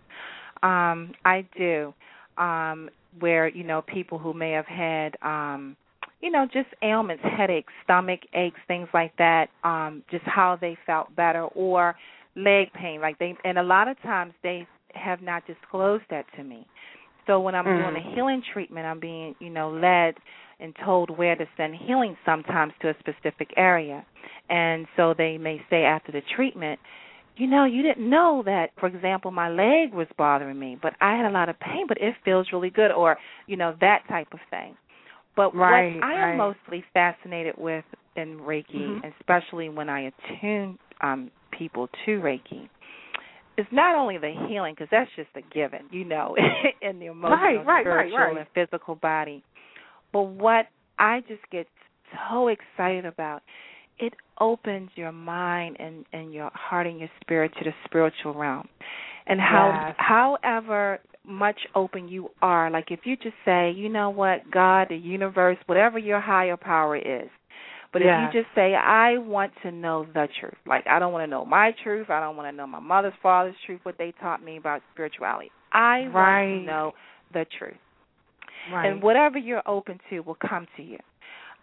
Um, 0.62 1.12
I 1.24 1.46
do. 1.56 1.92
Um, 2.38 2.88
where, 3.20 3.46
you 3.48 3.62
know, 3.62 3.82
people 3.82 4.18
who 4.18 4.32
may 4.32 4.52
have 4.52 4.66
had 4.66 5.16
um 5.22 5.76
you 6.20 6.30
know, 6.30 6.46
just 6.46 6.68
ailments, 6.82 7.22
headaches, 7.36 7.72
stomach 7.82 8.20
aches, 8.32 8.60
things 8.68 8.86
like 8.94 9.12
that, 9.18 9.48
um, 9.64 10.04
just 10.08 10.22
how 10.24 10.56
they 10.60 10.78
felt 10.86 11.14
better 11.16 11.42
or 11.46 11.96
leg 12.36 12.72
pain. 12.74 13.00
Like 13.00 13.18
they 13.18 13.36
and 13.44 13.58
a 13.58 13.62
lot 13.62 13.88
of 13.88 14.00
times 14.02 14.32
they 14.42 14.66
have 14.94 15.20
not 15.20 15.42
disclosed 15.46 16.04
that 16.10 16.24
to 16.36 16.44
me. 16.44 16.66
So 17.26 17.40
when 17.40 17.54
I'm 17.54 17.64
doing 17.64 17.94
Mm. 17.94 17.96
a 17.96 18.14
healing 18.14 18.42
treatment, 18.52 18.86
I'm 18.86 19.00
being, 19.00 19.34
you 19.40 19.50
know, 19.50 19.70
led 19.70 20.16
and 20.62 20.74
told 20.84 21.10
where 21.10 21.36
to 21.36 21.46
send 21.56 21.74
healing 21.74 22.16
sometimes 22.24 22.72
to 22.80 22.90
a 22.90 22.94
specific 23.00 23.50
area. 23.56 24.04
And 24.48 24.86
so 24.96 25.14
they 25.16 25.36
may 25.38 25.60
say 25.68 25.84
after 25.84 26.12
the 26.12 26.22
treatment, 26.36 26.78
you 27.36 27.46
know, 27.46 27.64
you 27.64 27.82
didn't 27.82 28.08
know 28.08 28.42
that, 28.44 28.70
for 28.78 28.86
example, 28.86 29.30
my 29.30 29.48
leg 29.48 29.92
was 29.94 30.06
bothering 30.18 30.58
me, 30.58 30.78
but 30.80 30.94
I 31.00 31.16
had 31.16 31.26
a 31.26 31.30
lot 31.30 31.48
of 31.48 31.58
pain, 31.60 31.86
but 31.88 31.98
it 32.00 32.14
feels 32.24 32.46
really 32.52 32.70
good, 32.70 32.92
or, 32.92 33.16
you 33.46 33.56
know, 33.56 33.74
that 33.80 34.02
type 34.08 34.28
of 34.32 34.40
thing. 34.50 34.76
But 35.34 35.54
Right, 35.54 35.94
what 35.96 36.04
I 36.04 36.12
am 36.12 36.20
right. 36.20 36.36
mostly 36.36 36.84
fascinated 36.92 37.54
with 37.56 37.84
in 38.16 38.38
Reiki, 38.40 38.74
Mhm. 38.74 39.14
especially 39.18 39.70
when 39.70 39.88
I 39.88 40.00
attune 40.12 40.78
um, 41.00 41.30
people 41.50 41.88
to 42.04 42.20
Reiki, 42.20 42.68
is 43.56 43.66
not 43.70 43.96
only 43.96 44.18
the 44.18 44.30
healing, 44.48 44.74
because 44.74 44.88
that's 44.90 45.10
just 45.16 45.30
a 45.34 45.40
given, 45.54 45.86
you 45.90 46.04
know, 46.04 46.36
in 46.82 46.98
the 46.98 47.06
emotional, 47.06 47.64
Right, 47.64 47.80
spiritual, 47.80 48.36
and 48.36 48.46
physical 48.54 48.94
body. 48.96 49.42
But 50.12 50.22
what 50.22 50.66
I 50.98 51.20
just 51.28 51.42
get 51.50 51.66
so 52.30 52.48
excited 52.48 53.04
about, 53.06 53.42
it 53.98 54.14
opens 54.40 54.90
your 54.94 55.12
mind 55.12 55.76
and, 55.78 56.04
and 56.12 56.32
your 56.32 56.50
heart 56.54 56.86
and 56.86 56.98
your 56.98 57.10
spirit 57.20 57.52
to 57.58 57.64
the 57.64 57.72
spiritual 57.84 58.34
realm. 58.34 58.68
And 59.26 59.40
how 59.40 59.70
Yes. 59.86 59.94
however 59.98 60.98
much 61.24 61.60
open 61.76 62.08
you 62.08 62.30
are, 62.42 62.68
like 62.70 62.90
if 62.90 63.00
you 63.04 63.16
just 63.16 63.36
say, 63.44 63.70
you 63.70 63.88
know 63.88 64.10
what, 64.10 64.50
God, 64.50 64.88
the 64.90 64.96
universe, 64.96 65.56
whatever 65.66 65.98
your 65.98 66.20
higher 66.20 66.56
power 66.56 66.96
is. 66.96 67.28
But 67.92 68.02
if 68.02 68.08
you 68.18 68.42
just 68.42 68.52
say, 68.54 68.74
I 68.74 69.18
want 69.18 69.52
to 69.62 69.70
know 69.70 70.06
the 70.14 70.26
truth, 70.40 70.56
like 70.66 70.86
I 70.88 70.98
don't 70.98 71.12
want 71.12 71.24
to 71.24 71.26
know 71.26 71.44
my 71.44 71.72
truth, 71.84 72.08
I 72.10 72.20
don't 72.20 72.36
want 72.36 72.50
to 72.50 72.56
know 72.56 72.66
my 72.66 72.80
mother's 72.80 73.12
father's 73.22 73.54
truth, 73.66 73.80
what 73.84 73.98
they 73.98 74.12
taught 74.20 74.42
me 74.42 74.56
about 74.56 74.80
spirituality. 74.92 75.50
I 75.72 76.08
want 76.08 76.48
to 76.62 76.66
know 76.66 76.92
the 77.32 77.46
truth. 77.58 77.76
Right. 78.72 78.86
And 78.90 79.02
whatever 79.02 79.38
you're 79.38 79.62
open 79.66 79.98
to 80.10 80.20
will 80.20 80.36
come 80.36 80.66
to 80.76 80.82
you. 80.82 80.98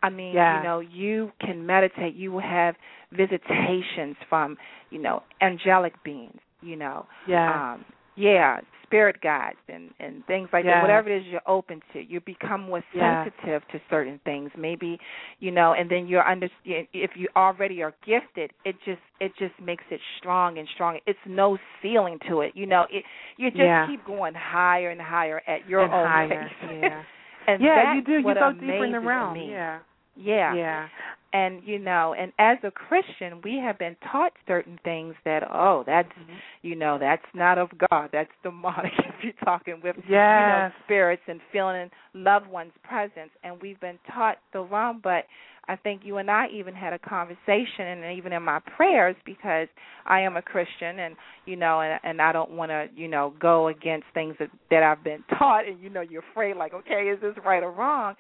I 0.02 0.10
mean, 0.10 0.34
Yeah. 0.34 0.58
you 0.58 0.64
know, 0.64 0.80
you 0.80 1.32
can 1.42 1.66
meditate. 1.66 2.16
You 2.16 2.32
will 2.32 2.42
have 2.42 2.76
visitations 3.12 4.16
from, 4.30 4.58
you 4.92 5.00
know, 5.00 5.24
angelic 5.42 6.02
beings. 6.04 6.40
You 6.62 6.76
know, 6.76 7.06
yeah. 7.28 7.74
um, 7.74 7.86
yeah, 8.20 8.60
spirit 8.84 9.22
guides 9.22 9.58
and 9.68 9.92
and 10.00 10.26
things 10.26 10.50
like 10.52 10.66
Yeah. 10.66 10.76
that. 10.76 10.82
Whatever 10.82 11.10
it 11.10 11.22
is 11.22 11.28
you're 11.28 11.42
open 11.48 11.82
to, 11.94 12.02
you 12.04 12.20
become 12.22 12.62
more 12.62 12.84
Yeah. 12.94 13.24
sensitive 13.24 13.68
to 13.70 13.80
certain 13.90 14.20
things. 14.26 14.52
Maybe, 14.58 15.00
you 15.40 15.52
know, 15.52 15.74
and 15.74 15.90
then 15.90 16.08
you're 16.08 16.28
under. 16.28 16.50
If 16.66 17.12
you 17.16 17.28
already 17.36 17.82
are 17.84 17.94
gifted, 18.06 18.52
it 18.66 18.76
just 18.86 19.02
it 19.20 19.32
just 19.38 19.54
makes 19.62 19.84
it 19.90 20.02
strong 20.18 20.58
and 20.58 20.68
strong. 20.76 21.00
It's 21.06 21.20
no 21.26 21.58
ceiling 21.82 22.20
to 22.28 22.42
it. 22.42 22.56
You 22.56 22.66
know, 22.66 22.86
it 22.90 23.04
you 23.38 23.50
just 23.52 23.62
Yeah. 23.64 23.88
keep 23.88 24.04
going 24.06 24.34
higher 24.34 24.90
and 24.90 25.02
higher 25.02 25.42
at 25.48 25.68
your 25.70 25.82
and 25.82 25.94
own 25.94 26.08
higher. 26.08 26.28
pace. 26.50 26.80
Yeah. 26.82 27.04
and 27.48 27.62
yeah, 27.62 27.94
you 27.94 28.02
do. 28.02 28.18
You 28.20 28.34
go 28.34 28.52
deeper 28.54 28.86
in 28.86 28.92
the 28.92 29.00
realm. 29.00 29.36
Yeah. 29.38 29.80
Yeah. 30.20 30.54
Yeah. 30.56 30.88
And 31.32 31.62
you 31.64 31.78
know, 31.78 32.16
and 32.18 32.32
as 32.40 32.58
a 32.64 32.72
Christian, 32.72 33.42
we 33.44 33.62
have 33.64 33.78
been 33.78 33.96
taught 34.12 34.32
certain 34.48 34.80
things 34.84 35.14
that 35.26 35.44
oh, 35.44 35.84
that's 35.86 36.10
Mm-hmm. 36.10 36.34
you 36.64 36.76
know, 36.76 36.98
that's 37.00 37.26
not 37.36 37.58
of 37.60 37.70
God. 37.90 38.10
That's 38.12 38.32
demonic 38.42 38.92
if 38.98 39.24
you're 39.24 39.34
talking 39.46 39.80
with 39.84 39.96
you 40.08 40.48
know 40.48 40.72
spirits 40.86 41.22
and 41.28 41.40
feeling 41.52 41.92
loved 42.16 42.48
ones' 42.48 42.72
presence. 42.84 43.30
And 43.44 43.62
we've 43.62 43.80
been 43.80 44.00
taught 44.12 44.38
the 44.54 44.62
wrong. 44.62 45.02
But 45.04 45.26
I 45.68 45.76
think 45.76 46.02
you 46.04 46.18
and 46.18 46.32
I 46.32 46.48
even 46.52 46.74
had 46.74 46.94
a 46.94 47.00
conversation, 47.00 47.86
and 47.86 48.18
even 48.18 48.34
in 48.34 48.42
my 48.42 48.60
prayers, 48.76 49.16
because 49.24 49.68
I 50.08 50.22
am 50.22 50.36
a 50.36 50.42
Christian, 50.42 50.98
and 50.98 51.16
you 51.46 51.58
know, 51.58 51.82
and, 51.82 52.00
and 52.04 52.22
I 52.24 52.32
don't 52.32 52.52
want 52.52 52.72
to 52.72 52.88
you 52.96 53.08
know 53.08 53.36
go 53.40 53.68
against 53.68 54.08
things 54.16 54.36
that 54.40 54.50
that 54.72 54.82
I've 54.82 55.04
been 55.04 55.24
taught. 55.38 55.68
And 55.68 55.80
you 55.80 55.92
know, 55.92 56.02
you're 56.02 56.24
afraid 56.32 56.58
like, 56.58 56.74
okay, 56.74 57.12
is 57.14 57.22
this 57.22 57.36
right 57.46 57.62
or 57.62 57.72
wrong? 57.72 58.16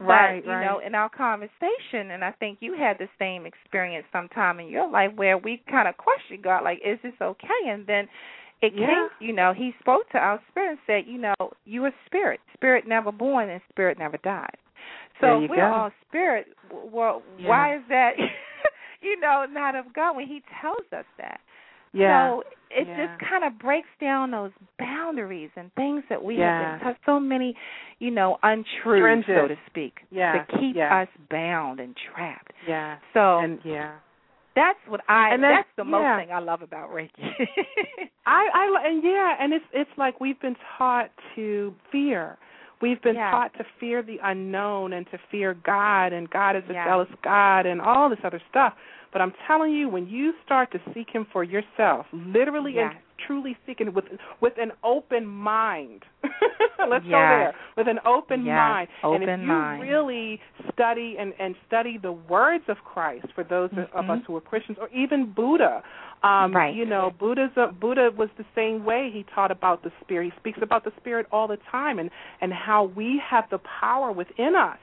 Right, 0.00 0.44
but 0.44 0.50
you 0.50 0.60
know 0.60 0.80
in 0.84 0.94
our 0.94 1.08
conversation 1.08 2.12
and 2.12 2.24
i 2.24 2.30
think 2.32 2.58
you 2.60 2.74
had 2.78 2.98
the 2.98 3.08
same 3.18 3.46
experience 3.46 4.06
sometime 4.12 4.60
in 4.60 4.68
your 4.68 4.88
life 4.90 5.10
where 5.16 5.36
we 5.36 5.62
kind 5.70 5.88
of 5.88 5.96
questioned 5.96 6.42
god 6.44 6.62
like 6.62 6.78
is 6.84 6.98
this 7.02 7.12
okay 7.20 7.62
and 7.66 7.86
then 7.86 8.06
it 8.62 8.72
Yeah. 8.74 8.86
came 8.86 9.08
you 9.28 9.32
know 9.34 9.52
he 9.52 9.72
spoke 9.80 10.08
to 10.10 10.18
our 10.18 10.40
spirit 10.50 10.70
and 10.70 10.78
said 10.86 11.04
you 11.12 11.18
know 11.18 11.34
you 11.64 11.84
are 11.84 11.92
spirit 12.06 12.40
spirit 12.54 12.86
never 12.86 13.10
born 13.10 13.50
and 13.50 13.60
spirit 13.70 13.98
never 13.98 14.18
dies 14.18 14.54
So 15.20 15.40
we're 15.50 15.56
go. 15.56 15.72
all 15.74 15.90
spirit. 16.08 16.46
Well, 16.70 17.22
yeah. 17.38 17.48
why 17.48 17.76
is 17.76 17.82
that? 17.88 18.12
you 19.02 19.18
know, 19.20 19.46
not 19.50 19.74
of 19.74 19.92
God 19.92 20.16
when 20.16 20.26
He 20.26 20.42
tells 20.60 20.86
us 20.92 21.04
that. 21.18 21.40
Yeah. 21.92 22.30
So 22.30 22.42
it 22.70 22.86
yeah. 22.86 23.06
just 23.06 23.30
kind 23.30 23.44
of 23.44 23.58
breaks 23.58 23.88
down 24.00 24.30
those 24.30 24.50
boundaries 24.78 25.50
and 25.56 25.72
things 25.74 26.04
that 26.10 26.22
we 26.22 26.36
yeah. 26.36 26.72
have 26.72 26.80
been 26.80 26.88
touched 26.88 27.00
so 27.06 27.18
many, 27.18 27.54
you 27.98 28.10
know, 28.10 28.38
untruths, 28.42 29.24
Stringent. 29.24 29.26
so 29.26 29.48
to 29.48 29.56
speak, 29.66 29.94
yeah. 30.10 30.32
to 30.32 30.58
keep 30.58 30.76
yeah. 30.76 31.02
us 31.02 31.08
bound 31.30 31.80
and 31.80 31.96
trapped. 32.12 32.52
Yeah. 32.66 32.98
So 33.14 33.38
and 33.38 33.58
yeah. 33.64 33.96
That's 34.54 34.78
what 34.88 35.00
I. 35.08 35.32
And 35.34 35.42
then, 35.42 35.52
that's 35.54 35.68
the 35.76 35.84
most 35.84 36.20
thing 36.20 36.32
I 36.34 36.40
love 36.40 36.62
about 36.62 36.90
Reiki. 36.90 37.10
I, 38.26 38.48
I, 38.52 38.88
and 38.88 39.04
yeah, 39.04 39.36
and 39.40 39.52
it's 39.52 39.64
it's 39.72 39.90
like 39.96 40.20
we've 40.20 40.40
been 40.40 40.56
taught 40.76 41.10
to 41.36 41.72
fear. 41.92 42.38
We've 42.82 43.00
been 43.00 43.14
Yeah. 43.14 43.30
taught 43.30 43.54
to 43.54 43.64
fear 43.78 44.02
the 44.02 44.18
unknown 44.22 44.92
and 44.92 45.06
to 45.12 45.18
fear 45.30 45.54
God, 45.54 46.12
and 46.12 46.28
God 46.28 46.56
is 46.56 46.64
a 46.68 46.72
Yeah. 46.72 46.84
jealous 46.86 47.08
God, 47.22 47.66
and 47.66 47.80
all 47.80 48.08
this 48.08 48.18
other 48.24 48.40
stuff. 48.50 48.74
But 49.18 49.24
I'm 49.24 49.32
telling 49.48 49.72
you, 49.72 49.88
when 49.88 50.06
you 50.06 50.32
start 50.44 50.70
to 50.70 50.78
seek 50.94 51.10
Him 51.10 51.26
for 51.32 51.42
yourself, 51.42 52.06
literally 52.12 52.74
Yes. 52.76 52.92
and 52.94 53.02
truly 53.26 53.56
seeking 53.66 53.92
with 53.92 54.04
with 54.40 54.52
an 54.58 54.70
open 54.84 55.26
mind. 55.26 56.04
Let's 56.88 57.04
go 57.06 57.18
there 57.18 57.52
with 57.76 57.88
an 57.88 57.98
open 58.06 58.44
Yes. 58.46 58.56
mind. 58.56 58.88
and 59.02 59.24
if 59.24 59.40
you 59.40 59.46
mind. 59.48 59.82
really 59.82 60.40
study 60.72 61.16
and 61.18 61.34
and 61.40 61.56
study 61.66 61.98
the 61.98 62.12
words 62.12 62.62
of 62.68 62.76
Christ 62.84 63.26
for 63.34 63.42
those 63.42 63.72
of 63.72 64.04
Mhm. 64.04 64.10
us 64.20 64.24
who 64.24 64.36
are 64.36 64.40
Christians, 64.40 64.78
or 64.78 64.88
even 64.92 65.24
Buddha, 65.32 65.82
um, 66.22 66.54
Right. 66.54 66.72
you 66.72 66.86
know, 66.86 67.10
Buddha's 67.10 67.56
a, 67.56 67.72
Buddha 67.72 68.12
was 68.12 68.30
the 68.36 68.44
same 68.54 68.84
way. 68.84 69.10
He 69.10 69.24
taught 69.24 69.50
about 69.50 69.82
the 69.82 69.90
spirit. 70.00 70.26
He 70.32 70.38
speaks 70.38 70.62
about 70.62 70.84
the 70.84 70.92
spirit 70.92 71.26
all 71.32 71.48
the 71.48 71.56
time, 71.56 71.98
and 71.98 72.08
and 72.40 72.52
how 72.54 72.84
we 72.84 73.18
have 73.18 73.50
the 73.50 73.58
power 73.58 74.12
within 74.12 74.54
us 74.54 74.78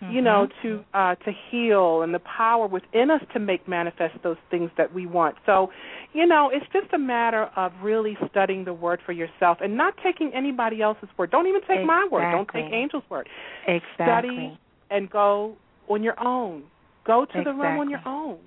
you 0.00 0.20
know 0.20 0.46
Mhm. 0.46 0.62
to 0.62 0.84
uh 0.94 1.14
to 1.16 1.32
heal 1.50 2.02
and 2.02 2.14
the 2.14 2.20
power 2.20 2.66
within 2.66 3.10
us 3.10 3.20
to 3.32 3.38
make 3.38 3.66
manifest 3.68 4.14
those 4.22 4.36
things 4.50 4.70
that 4.76 4.92
we 4.92 5.06
want 5.06 5.36
so 5.46 5.70
you 6.12 6.26
know 6.26 6.50
it's 6.52 6.66
just 6.72 6.92
a 6.92 6.98
matter 6.98 7.50
of 7.56 7.72
really 7.82 8.16
studying 8.30 8.64
the 8.64 8.72
word 8.74 9.00
for 9.04 9.12
yourself 9.12 9.58
and 9.60 9.76
not 9.76 9.94
taking 10.02 10.30
anybody 10.34 10.82
else's 10.82 11.08
word 11.18 11.30
don't 11.30 11.46
even 11.46 11.60
take 11.68 11.84
my 11.84 12.06
word 12.10 12.24
don't 12.30 12.48
take 12.48 12.72
angel's 12.72 13.04
word 13.10 13.28
exactly. 13.66 13.94
study 13.94 14.58
and 14.90 15.10
go 15.10 15.56
on 15.88 16.02
your 16.02 16.18
own 16.20 16.62
go 17.06 17.24
to 17.24 17.42
the 17.44 17.52
room 17.52 17.78
on 17.78 17.90
your 17.90 17.98
Exactly. 18.00 18.12
own 18.12 18.38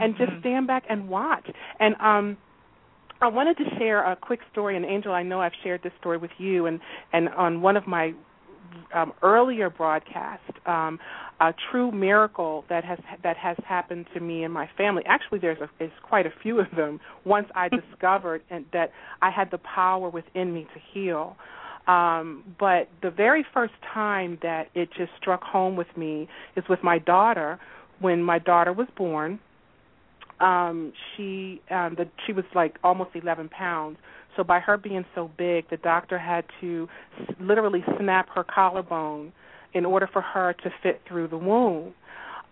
and 0.00 0.16
just 0.16 0.30
Mhm. 0.30 0.40
stand 0.40 0.66
back 0.66 0.84
and 0.88 1.08
watch 1.08 1.46
and 1.80 1.94
um 2.00 2.36
I 3.20 3.28
wanted 3.28 3.56
to 3.58 3.64
share 3.78 4.04
a 4.04 4.16
quick 4.16 4.40
story 4.52 4.76
and 4.76 4.84
Angel 4.84 5.12
I 5.12 5.22
know 5.22 5.40
I've 5.40 5.52
shared 5.62 5.82
this 5.82 5.92
story 6.00 6.18
with 6.18 6.32
you 6.38 6.66
and 6.66 6.80
and 7.12 7.28
on 7.30 7.62
one 7.62 7.76
of 7.76 7.86
my 7.86 8.12
um, 8.94 9.12
earlier 9.22 9.70
broadcast 9.70 10.42
um, 10.66 10.98
a 11.40 11.52
true 11.70 11.90
miracle 11.90 12.64
that 12.68 12.84
has 12.84 12.98
that 13.22 13.36
has 13.36 13.56
happened 13.66 14.06
to 14.14 14.20
me 14.20 14.44
and 14.44 14.52
my 14.52 14.68
family. 14.76 15.02
Actually, 15.06 15.40
there's 15.40 15.60
a, 15.60 15.68
there's 15.78 15.90
quite 16.02 16.26
a 16.26 16.32
few 16.42 16.60
of 16.60 16.66
them. 16.76 17.00
Once 17.24 17.48
I 17.54 17.68
discovered 17.90 18.42
and 18.50 18.64
that 18.72 18.92
I 19.20 19.30
had 19.30 19.50
the 19.50 19.58
power 19.58 20.08
within 20.08 20.54
me 20.54 20.66
to 20.74 20.80
heal. 20.92 21.36
Um, 21.86 22.56
but 22.58 22.88
the 23.02 23.10
very 23.10 23.44
first 23.52 23.74
time 23.92 24.38
that 24.42 24.68
it 24.74 24.88
just 24.96 25.10
struck 25.20 25.42
home 25.42 25.76
with 25.76 25.94
me 25.96 26.28
is 26.56 26.64
with 26.68 26.82
my 26.82 26.98
daughter. 26.98 27.58
When 28.00 28.22
my 28.22 28.38
daughter 28.38 28.72
was 28.72 28.88
born, 28.96 29.38
um, 30.40 30.92
she 31.16 31.60
um, 31.70 31.94
the, 31.96 32.08
she 32.26 32.32
was 32.32 32.44
like 32.54 32.76
almost 32.82 33.10
11 33.14 33.50
pounds. 33.50 33.98
So 34.36 34.44
by 34.44 34.60
her 34.60 34.76
being 34.76 35.04
so 35.14 35.30
big, 35.36 35.68
the 35.70 35.76
doctor 35.76 36.18
had 36.18 36.44
to 36.60 36.88
literally 37.40 37.84
snap 37.98 38.28
her 38.34 38.44
collarbone 38.44 39.32
in 39.72 39.84
order 39.84 40.08
for 40.12 40.22
her 40.22 40.54
to 40.62 40.70
fit 40.82 41.02
through 41.06 41.28
the 41.28 41.36
womb. 41.36 41.94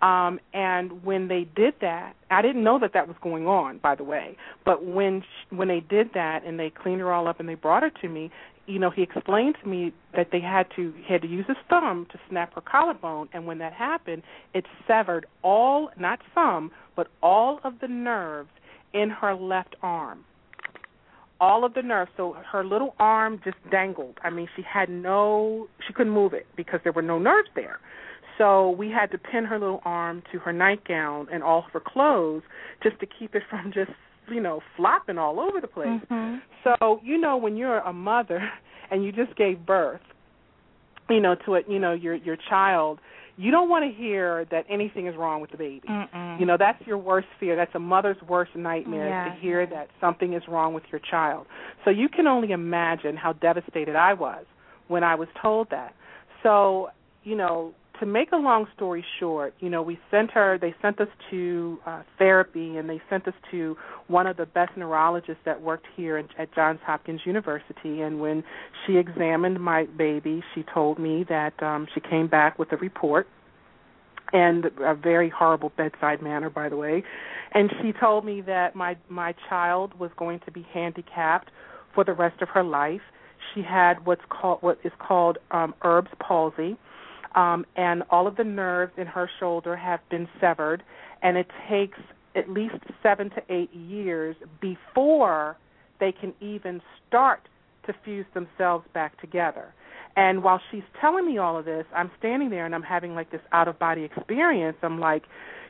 Um, 0.02 0.40
and 0.52 1.04
when 1.04 1.28
they 1.28 1.46
did 1.54 1.74
that, 1.80 2.14
I 2.28 2.42
didn't 2.42 2.64
know 2.64 2.78
that 2.80 2.92
that 2.94 3.06
was 3.06 3.16
going 3.22 3.46
on, 3.46 3.78
by 3.78 3.94
the 3.94 4.02
way. 4.02 4.36
But 4.64 4.84
when 4.84 5.22
sh- 5.22 5.54
when 5.54 5.68
they 5.68 5.78
did 5.78 6.10
that 6.14 6.44
and 6.44 6.58
they 6.58 6.70
cleaned 6.70 7.00
her 7.00 7.12
all 7.12 7.28
up 7.28 7.38
and 7.38 7.48
they 7.48 7.54
brought 7.54 7.84
her 7.84 7.90
to 8.02 8.08
me, 8.08 8.32
you 8.66 8.80
know, 8.80 8.90
he 8.90 9.02
explained 9.02 9.56
to 9.62 9.68
me 9.68 9.92
that 10.16 10.28
they 10.32 10.40
had 10.40 10.66
to 10.74 10.92
he 11.06 11.12
had 11.12 11.22
to 11.22 11.28
use 11.28 11.46
his 11.46 11.56
thumb 11.68 12.08
to 12.10 12.18
snap 12.28 12.52
her 12.54 12.60
collarbone, 12.60 13.28
and 13.32 13.46
when 13.46 13.58
that 13.58 13.72
happened, 13.72 14.24
it 14.54 14.66
severed 14.88 15.24
all, 15.42 15.90
not 15.96 16.18
some, 16.34 16.72
but 16.96 17.06
all 17.22 17.60
of 17.62 17.78
the 17.80 17.88
nerves 17.88 18.50
in 18.92 19.08
her 19.08 19.36
left 19.36 19.76
arm 19.82 20.24
all 21.46 21.64
of 21.64 21.74
the 21.74 21.82
nerves 21.82 22.10
so 22.16 22.24
her 22.52 22.64
little 22.64 22.94
arm 23.00 23.40
just 23.44 23.56
dangled. 23.70 24.16
I 24.22 24.30
mean 24.30 24.48
she 24.56 24.62
had 24.76 24.88
no 24.88 25.66
she 25.86 25.92
couldn't 25.92 26.12
move 26.20 26.32
it 26.40 26.46
because 26.56 26.80
there 26.84 26.92
were 26.98 27.08
no 27.14 27.18
nerves 27.18 27.50
there. 27.60 27.78
So 28.38 28.70
we 28.70 28.88
had 28.98 29.10
to 29.14 29.18
pin 29.18 29.44
her 29.44 29.58
little 29.58 29.82
arm 29.84 30.22
to 30.32 30.38
her 30.44 30.52
nightgown 30.52 31.26
and 31.32 31.42
all 31.42 31.60
of 31.66 31.70
her 31.72 31.82
clothes 31.94 32.42
just 32.82 32.98
to 33.00 33.06
keep 33.06 33.34
it 33.34 33.42
from 33.50 33.72
just 33.74 33.90
you 34.30 34.40
know 34.46 34.60
flopping 34.76 35.18
all 35.18 35.36
over 35.40 35.60
the 35.60 35.72
place. 35.78 36.00
Mhm. 36.10 36.40
so 36.64 37.00
you 37.02 37.18
know 37.18 37.36
when 37.36 37.54
you're 37.56 37.80
a 37.80 37.92
mother 37.92 38.40
and 38.90 39.04
you 39.04 39.10
just 39.12 39.34
gave 39.36 39.56
birth 39.66 40.00
you 41.10 41.20
know 41.20 41.34
to 41.44 41.56
a 41.56 41.60
you 41.68 41.80
know 41.84 41.92
your 41.92 42.14
your 42.14 42.36
child 42.48 43.00
you 43.42 43.50
don't 43.50 43.68
want 43.68 43.84
to 43.84 43.92
hear 44.00 44.46
that 44.50 44.64
anything 44.68 45.06
is 45.06 45.16
wrong 45.16 45.40
with 45.40 45.50
the 45.50 45.56
baby 45.56 45.88
Mm-mm. 45.88 46.40
you 46.40 46.46
know, 46.46 46.56
that's 46.58 46.80
your 46.86 46.98
worst 46.98 47.28
fear. 47.38 47.56
That's 47.56 47.74
a 47.74 47.78
mother's 47.78 48.16
worst 48.28 48.54
nightmare 48.54 49.08
Yeah. 49.08 49.24
to 49.34 49.40
hear 49.40 49.66
that 49.66 49.88
something 50.00 50.32
is 50.34 50.42
wrong 50.48 50.74
with 50.74 50.84
your 50.90 51.00
child. 51.00 51.46
So 51.84 51.90
you 51.90 52.08
can 52.08 52.26
only 52.26 52.52
imagine 52.52 53.16
how 53.16 53.32
devastated 53.34 53.96
I 53.96 54.14
was 54.14 54.44
when 54.88 55.02
I 55.04 55.14
was 55.14 55.28
told 55.40 55.68
that. 55.70 55.94
So, 56.42 56.88
you 57.24 57.36
know, 57.36 57.74
to 58.02 58.06
make 58.06 58.32
a 58.32 58.36
long 58.36 58.66
story 58.74 59.04
short, 59.20 59.54
you 59.60 59.70
know, 59.70 59.80
we 59.80 59.96
sent 60.10 60.32
her, 60.32 60.58
they 60.58 60.74
sent 60.82 61.00
us 61.00 61.06
to 61.30 61.78
uh, 61.86 62.02
therapy 62.18 62.76
and 62.76 62.90
they 62.90 63.00
sent 63.08 63.28
us 63.28 63.34
to 63.52 63.76
one 64.08 64.26
of 64.26 64.36
the 64.36 64.44
best 64.44 64.76
neurologists 64.76 65.40
that 65.44 65.62
worked 65.62 65.86
here 65.94 66.16
at, 66.16 66.26
at 66.36 66.52
Johns 66.52 66.80
Hopkins 66.84 67.20
University. 67.24 68.00
And 68.00 68.20
when 68.20 68.42
she 68.84 68.96
examined 68.96 69.60
my 69.60 69.84
baby, 69.84 70.42
she 70.52 70.64
told 70.74 70.98
me 70.98 71.24
that 71.28 71.62
um, 71.62 71.86
she 71.94 72.00
came 72.00 72.26
back 72.26 72.58
with 72.58 72.72
a 72.72 72.76
report 72.76 73.28
and 74.32 74.64
a 74.80 74.96
very 74.96 75.28
horrible 75.28 75.70
bedside 75.76 76.20
manner 76.20 76.50
by 76.50 76.68
the 76.68 76.76
way. 76.76 77.04
And 77.52 77.70
she 77.80 77.92
told 77.92 78.24
me 78.24 78.40
that 78.40 78.74
my 78.74 78.96
my 79.08 79.32
child 79.48 79.96
was 80.00 80.10
going 80.16 80.40
to 80.40 80.50
be 80.50 80.66
handicapped 80.74 81.52
for 81.94 82.02
the 82.02 82.14
rest 82.14 82.42
of 82.42 82.48
her 82.48 82.64
life. 82.64 83.02
She 83.54 83.62
had 83.62 84.04
what's 84.04 84.22
called 84.28 84.60
what 84.60 84.78
is 84.82 84.92
called 84.98 85.38
um 85.52 85.72
Erb's 85.84 86.10
palsy 86.18 86.76
um 87.34 87.64
and 87.76 88.02
all 88.10 88.26
of 88.26 88.36
the 88.36 88.44
nerves 88.44 88.92
in 88.96 89.06
her 89.06 89.28
shoulder 89.40 89.76
have 89.76 90.00
been 90.10 90.28
severed 90.40 90.82
and 91.22 91.36
it 91.36 91.46
takes 91.68 91.98
at 92.34 92.48
least 92.48 92.74
7 93.02 93.30
to 93.30 93.42
8 93.48 93.72
years 93.74 94.36
before 94.60 95.56
they 96.00 96.12
can 96.12 96.32
even 96.40 96.80
start 97.06 97.40
to 97.86 97.92
fuse 98.04 98.26
themselves 98.34 98.86
back 98.94 99.20
together 99.20 99.74
and 100.16 100.42
while 100.42 100.60
she's 100.70 100.82
telling 101.00 101.26
me 101.26 101.38
all 101.38 101.56
of 101.58 101.64
this, 101.64 101.86
I'm 101.94 102.10
standing 102.18 102.50
there 102.50 102.66
and 102.66 102.74
I'm 102.74 102.82
having 102.82 103.14
like 103.14 103.30
this 103.30 103.40
out 103.52 103.66
of 103.66 103.78
body 103.78 104.04
experience. 104.04 104.76
I'm 104.82 105.00
like, 105.00 105.22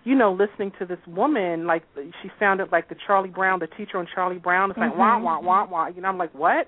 you 0.05 0.17
know, 0.17 0.33
listening 0.33 0.73
to 0.81 0.87
this 0.87 0.99
woman, 1.07 1.67
like 1.67 1.85
she 1.95 2.29
sounded 2.41 2.73
like 2.73 2.89
the 2.89 2.97
Charlie 3.07 3.29
Brown, 3.29 3.61
the 3.61 3.69
teacher 3.69 3.99
on 3.99 4.09
Charlie 4.13 4.39
Brown. 4.39 4.71
It's 4.71 4.79
like 4.79 4.97
wah 4.97 5.17
Mhm. 5.17 5.23
wah 5.23 5.41
wah 5.41 5.65
wah. 5.67 5.87
You 5.87 6.03
know, 6.03 6.09
I'm 6.09 6.19
like, 6.19 6.35
what? 6.35 6.67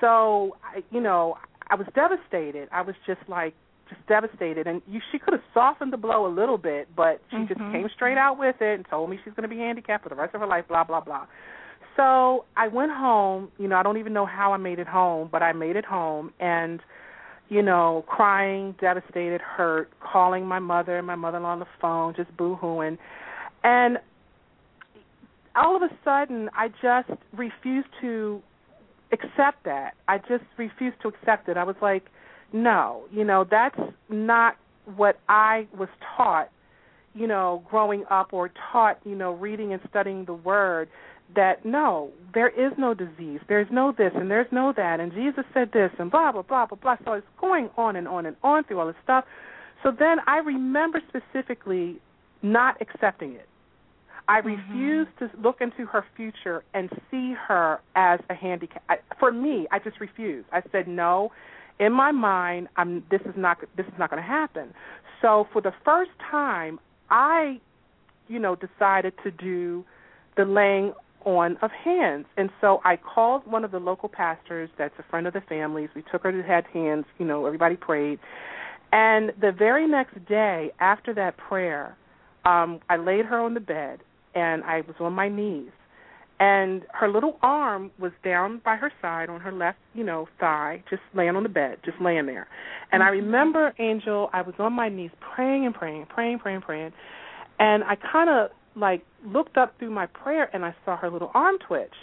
So, 0.00 0.56
I, 0.64 0.82
you 0.90 1.00
know, 1.00 1.38
I 1.70 1.76
was 1.76 1.86
devastated. 1.94 2.68
I 2.72 2.82
was 2.82 2.96
just 3.06 3.20
like, 3.28 3.54
just 3.88 4.04
devastated. 4.06 4.66
And 4.66 4.82
you, 4.88 5.00
she 5.12 5.18
could 5.18 5.32
have 5.32 5.42
softened 5.54 5.92
the 5.92 5.96
blow 5.96 6.26
a 6.26 6.32
little 6.32 6.58
bit, 6.58 6.88
but 6.96 7.20
she 7.30 7.44
just 7.46 7.60
Mhm. 7.60 7.72
came 7.72 7.88
straight 7.90 8.18
out 8.18 8.38
with 8.38 8.60
it 8.60 8.74
and 8.74 8.86
told 8.88 9.10
me 9.10 9.18
she's 9.24 9.34
going 9.34 9.48
to 9.48 9.54
be 9.54 9.58
handicapped 9.58 10.02
for 10.02 10.08
the 10.08 10.14
rest 10.14 10.34
of 10.34 10.40
her 10.40 10.46
life. 10.46 10.66
Blah 10.68 10.84
blah 10.84 11.00
blah. 11.00 11.26
So 11.96 12.44
I 12.56 12.68
went 12.68 12.92
home. 12.92 13.50
You 13.58 13.68
know, 13.68 13.76
I 13.76 13.82
don't 13.82 13.96
even 13.96 14.12
know 14.12 14.26
how 14.26 14.52
I 14.52 14.56
made 14.56 14.78
it 14.78 14.88
home, 14.88 15.28
but 15.30 15.42
I 15.42 15.52
made 15.52 15.76
it 15.76 15.84
home 15.84 16.32
and 16.40 16.80
you 17.48 17.62
know, 17.62 18.04
crying, 18.08 18.74
devastated, 18.80 19.40
hurt, 19.40 19.88
calling 20.00 20.44
my 20.44 20.58
mother 20.58 20.98
and 20.98 21.06
my 21.06 21.14
mother-in-law 21.14 21.52
on 21.52 21.58
the 21.60 21.66
phone, 21.80 22.12
just 22.16 22.36
boo-hooing. 22.36 22.98
And 23.62 23.98
all 25.54 25.76
of 25.76 25.82
a 25.82 25.88
sudden, 26.04 26.50
I 26.54 26.68
just 26.82 27.08
refused 27.32 27.88
to 28.00 28.42
accept 29.12 29.64
that. 29.64 29.94
I 30.08 30.18
just 30.18 30.44
refused 30.58 31.00
to 31.02 31.08
accept 31.08 31.48
it. 31.48 31.56
I 31.56 31.64
was 31.64 31.76
like, 31.80 32.06
no, 32.62 33.02
you 33.12 33.24
know, 33.24 33.44
that's 33.48 33.78
not 34.08 34.56
what 34.96 35.18
I 35.28 35.66
was 35.76 35.88
taught, 36.16 36.48
you 37.14 37.26
know, 37.26 37.62
growing 37.68 38.04
up 38.10 38.32
or 38.32 38.50
taught, 38.72 38.98
you 39.04 39.14
know, 39.14 39.32
reading 39.32 39.72
and 39.72 39.82
studying 39.90 40.24
the 40.24 40.34
word 40.34 40.88
that 41.34 41.64
no, 41.64 42.10
there 42.34 42.48
is 42.48 42.72
no 42.78 42.94
disease, 42.94 43.40
there's 43.48 43.66
no 43.70 43.92
this 43.96 44.12
and 44.14 44.30
there's 44.30 44.46
no 44.52 44.72
that, 44.76 45.00
and 45.00 45.12
Jesus 45.12 45.44
said 45.52 45.70
this 45.72 45.90
and 45.98 46.10
blah 46.10 46.32
blah 46.32 46.42
blah 46.42 46.66
blah 46.66 46.78
blah. 46.80 46.96
So 47.04 47.12
it's 47.14 47.26
going 47.40 47.68
on 47.76 47.96
and 47.96 48.06
on 48.08 48.26
and 48.26 48.36
on 48.42 48.64
through 48.64 48.80
all 48.80 48.86
this 48.86 48.96
stuff. 49.02 49.24
So 49.82 49.90
then 49.90 50.18
I 50.26 50.38
remember 50.38 51.02
specifically 51.08 51.96
not 52.42 52.80
accepting 52.80 53.32
it. 53.32 53.48
I 54.28 54.40
Mhm. 54.40 54.44
refused 54.46 55.18
to 55.18 55.30
look 55.40 55.60
into 55.60 55.86
her 55.86 56.04
future 56.16 56.64
and 56.74 56.90
see 57.10 57.32
her 57.32 57.80
as 57.94 58.20
a 58.30 58.34
handicap. 58.34 58.82
I, 58.88 58.98
for 59.18 59.30
me, 59.30 59.66
I 59.70 59.78
just 59.78 60.00
refused. 60.00 60.48
I 60.52 60.62
said 60.72 60.88
no. 60.88 61.32
In 61.78 61.92
my 61.92 62.12
mind, 62.12 62.68
I'm 62.76 63.04
this 63.10 63.20
is 63.22 63.34
not 63.36 63.58
this 63.76 63.86
is 63.86 63.92
not 63.98 64.10
going 64.10 64.22
to 64.22 64.28
happen. 64.28 64.72
so 65.22 65.46
for 65.52 65.60
the 65.60 65.72
first 65.84 66.12
time, 66.30 66.78
I, 67.10 67.60
you 68.28 68.38
know, 68.38 68.56
decided 68.56 69.12
to 69.24 69.30
do 69.30 69.84
the 70.36 70.44
laying 70.44 70.92
on 71.24 71.58
of 71.60 71.70
hands. 71.72 72.26
And 72.36 72.50
so 72.60 72.80
I 72.84 72.96
called 72.96 73.42
one 73.46 73.64
of 73.64 73.72
the 73.72 73.80
local 73.80 74.08
pastors 74.08 74.70
that's 74.78 74.94
a 74.98 75.02
friend 75.10 75.26
of 75.26 75.34
the 75.34 75.42
family's. 75.42 75.90
We 75.94 76.02
took 76.10 76.22
her 76.22 76.32
to 76.32 76.42
head 76.42 76.64
hands, 76.72 77.04
you 77.18 77.26
know, 77.26 77.44
everybody 77.46 77.76
prayed. 77.76 78.20
And 78.92 79.32
the 79.40 79.52
very 79.52 79.86
next 79.88 80.24
day 80.26 80.70
after 80.78 81.12
that 81.14 81.36
prayer, 81.36 81.96
um, 82.44 82.80
I 82.88 82.96
laid 82.96 83.26
her 83.26 83.40
on 83.40 83.54
the 83.54 83.60
bed 83.60 84.00
and 84.34 84.62
I 84.64 84.82
was 84.82 84.94
on 85.00 85.12
my 85.12 85.28
knees. 85.28 85.72
And 86.40 86.84
her 86.94 87.08
little 87.08 87.38
arm 87.42 87.92
was 87.98 88.12
down 88.24 88.60
by 88.64 88.76
her 88.76 88.92
side 89.02 89.30
on 89.30 89.40
her 89.40 89.52
left, 89.52 89.78
you 89.94 90.04
know, 90.04 90.28
thigh, 90.40 90.82
just 90.90 91.02
laying 91.14 91.36
on 91.36 91.44
the 91.44 91.48
bed, 91.50 91.78
just 91.84 92.00
laying 92.00 92.26
there. 92.26 92.48
And 92.92 93.02
I 93.02 93.08
Mm-hmm. 93.08 93.26
remember, 93.26 93.74
Angel, 93.78 94.30
I 94.32 94.42
was 94.42 94.54
on 94.58 94.72
my 94.74 94.88
knees 94.88 95.12
praying 95.20 95.66
and 95.66 95.74
praying, 95.74 96.06
praying, 96.08 96.40
praying, 96.40 96.62
praying. 96.62 96.92
And 97.58 97.84
I 97.84 97.96
kind 97.96 98.30
of 98.30 98.50
like 98.76 99.04
looked 99.26 99.56
up 99.58 99.74
through 99.78 99.90
my 99.92 100.06
prayer 100.06 100.50
and 100.54 100.64
I 100.64 100.74
saw 100.84 100.96
her 100.98 101.10
little 101.10 101.30
arm 101.34 101.56
twitch. 101.66 101.94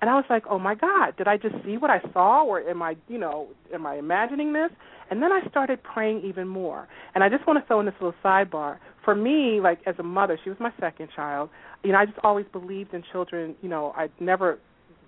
And 0.00 0.10
I 0.10 0.14
was 0.14 0.24
like, 0.30 0.44
"Oh 0.48 0.58
my 0.58 0.74
God, 0.76 1.16
did 1.16 1.28
I 1.28 1.38
just 1.38 1.56
see 1.64 1.76
what 1.78 1.90
I 1.90 2.00
saw, 2.12 2.44
or 2.44 2.60
am 2.60 2.82
I, 2.82 2.96
you 3.08 3.18
know, 3.18 3.48
am 3.74 3.86
I 3.86 3.96
imagining 3.96 4.52
this?" 4.52 4.70
And 5.10 5.22
then 5.22 5.32
I 5.32 5.42
started 5.50 5.82
praying 5.82 6.22
even 6.24 6.48
more. 6.48 6.88
And 7.14 7.24
I 7.24 7.30
just 7.30 7.46
want 7.46 7.58
to 7.60 7.66
throw 7.66 7.80
in 7.80 7.86
this 7.86 7.94
little 8.00 8.14
sidebar. 8.24 8.78
For 9.04 9.14
me, 9.14 9.60
like 9.60 9.80
as 9.86 9.94
a 9.98 10.02
mother, 10.02 10.38
she 10.42 10.50
was 10.50 10.58
my 10.60 10.72
second 10.78 11.08
child. 11.14 11.50
You 11.82 11.92
know, 11.92 11.98
I 11.98 12.06
just 12.06 12.18
always 12.22 12.46
believed 12.52 12.92
in 12.92 13.02
children. 13.10 13.54
You 13.62 13.68
know, 13.68 13.92
I 13.96 14.08
never 14.20 14.58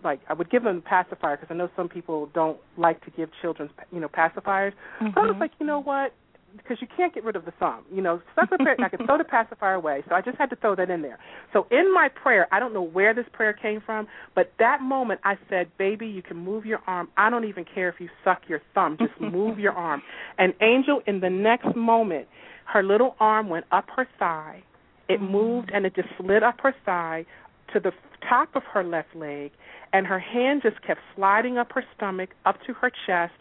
like 0.05 0.21
I 0.29 0.35
would 0.35 0.51
give 0.51 0.65
them 0.65 0.79
a 0.79 0.81
pacifier 0.81 1.37
because 1.37 1.53
I 1.53 1.57
know 1.57 1.69
some 1.77 1.89
people 1.89 2.29
don't 2.35 2.59
like 2.77 3.05
to 3.05 3.11
give 3.11 3.31
children, 3.41 3.71
you 3.93 4.01
know, 4.01 4.09
pacifiers. 4.09 4.73
Mm-hmm. 5.01 5.09
So 5.15 5.21
I 5.21 5.27
was 5.27 5.37
like, 5.41 5.53
you 5.61 5.67
know 5.67 5.81
what? 5.81 6.15
Because 6.57 6.79
you 6.83 6.87
can't 6.95 7.15
get 7.15 7.25
rid 7.25 7.35
of 7.35 7.47
the 7.47 7.53
thumb. 7.53 7.85
You 7.91 8.03
know, 8.03 8.21
prayer, 8.59 8.77
I 8.85 8.89
could 8.91 9.07
throw 9.07 9.17
the 9.17 9.25
pacifier 9.25 9.75
away. 9.75 10.03
So 10.09 10.15
I 10.15 10.21
just 10.21 10.37
had 10.37 10.51
to 10.51 10.57
throw 10.57 10.75
that 10.77 10.91
in 10.91 11.01
there. 11.01 11.19
So 11.53 11.67
in 11.71 11.93
my 11.95 12.09
prayer, 12.11 12.47
I 12.53 12.61
don't 12.61 12.75
know 12.75 12.83
where 12.83 13.15
this 13.15 13.25
prayer 13.33 13.55
came 13.55 13.81
from, 13.81 14.07
but 14.35 14.53
that 14.59 14.83
moment 14.83 15.21
I 15.25 15.39
said, 15.49 15.69
"Baby, 15.79 16.09
you 16.09 16.23
can 16.23 16.37
move 16.37 16.67
your 16.67 16.81
arm. 16.87 17.09
I 17.17 17.31
don't 17.31 17.45
even 17.45 17.65
care 17.65 17.89
if 17.89 18.01
you 18.01 18.09
suck 18.25 18.43
your 18.49 18.61
thumb. 18.75 18.99
Just 18.99 19.19
move 19.21 19.59
your 19.59 19.73
arm." 19.89 20.03
And 20.39 20.53
Angel, 20.61 21.01
in 21.07 21.21
the 21.21 21.31
next 21.31 21.75
moment, 21.75 22.29
her 22.66 22.83
little 22.83 23.16
arm 23.20 23.48
went 23.48 23.66
up 23.72 23.87
her 23.96 24.07
thigh. 24.18 24.62
It 25.09 25.20
moved 25.20 25.70
and 25.75 25.85
it 25.85 25.94
just 25.94 26.09
slid 26.18 26.42
up 26.42 26.61
her 26.62 26.75
thigh 26.85 27.27
to 27.72 27.81
the 27.81 27.92
top 28.29 28.55
of 28.55 28.62
her 28.72 28.85
left 28.85 29.14
leg, 29.14 29.51
and 29.92 30.07
her 30.07 30.18
hand 30.18 30.62
just 30.62 30.81
kept 30.83 31.01
sliding 31.16 31.59
up 31.59 31.72
her 31.72 31.85
stomach, 31.96 32.31
up 32.44 32.57
to 32.66 32.72
her 32.75 32.90
chest, 33.07 33.33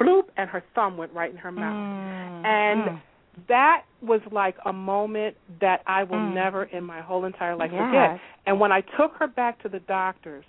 bloop, 0.00 0.24
and 0.36 0.48
her 0.50 0.62
thumb 0.74 0.96
went 0.96 1.12
right 1.12 1.30
in 1.30 1.36
her 1.36 1.52
mouth. 1.52 1.76
Mm. 1.76 2.44
And 2.44 2.80
Mm. 2.88 3.00
that 3.48 3.84
was 4.02 4.20
like 4.30 4.56
a 4.64 4.72
moment 4.72 5.36
that 5.60 5.82
I 5.86 6.02
will 6.04 6.18
Mm. 6.20 6.34
never 6.34 6.64
in 6.64 6.84
my 6.84 7.00
whole 7.00 7.24
entire 7.24 7.54
life 7.54 7.70
Yes. 7.72 7.84
forget. 7.84 8.20
And 8.46 8.58
when 8.58 8.72
I 8.72 8.80
took 8.80 9.14
her 9.16 9.26
back 9.26 9.58
to 9.60 9.68
the 9.68 9.80
doctors, 9.80 10.44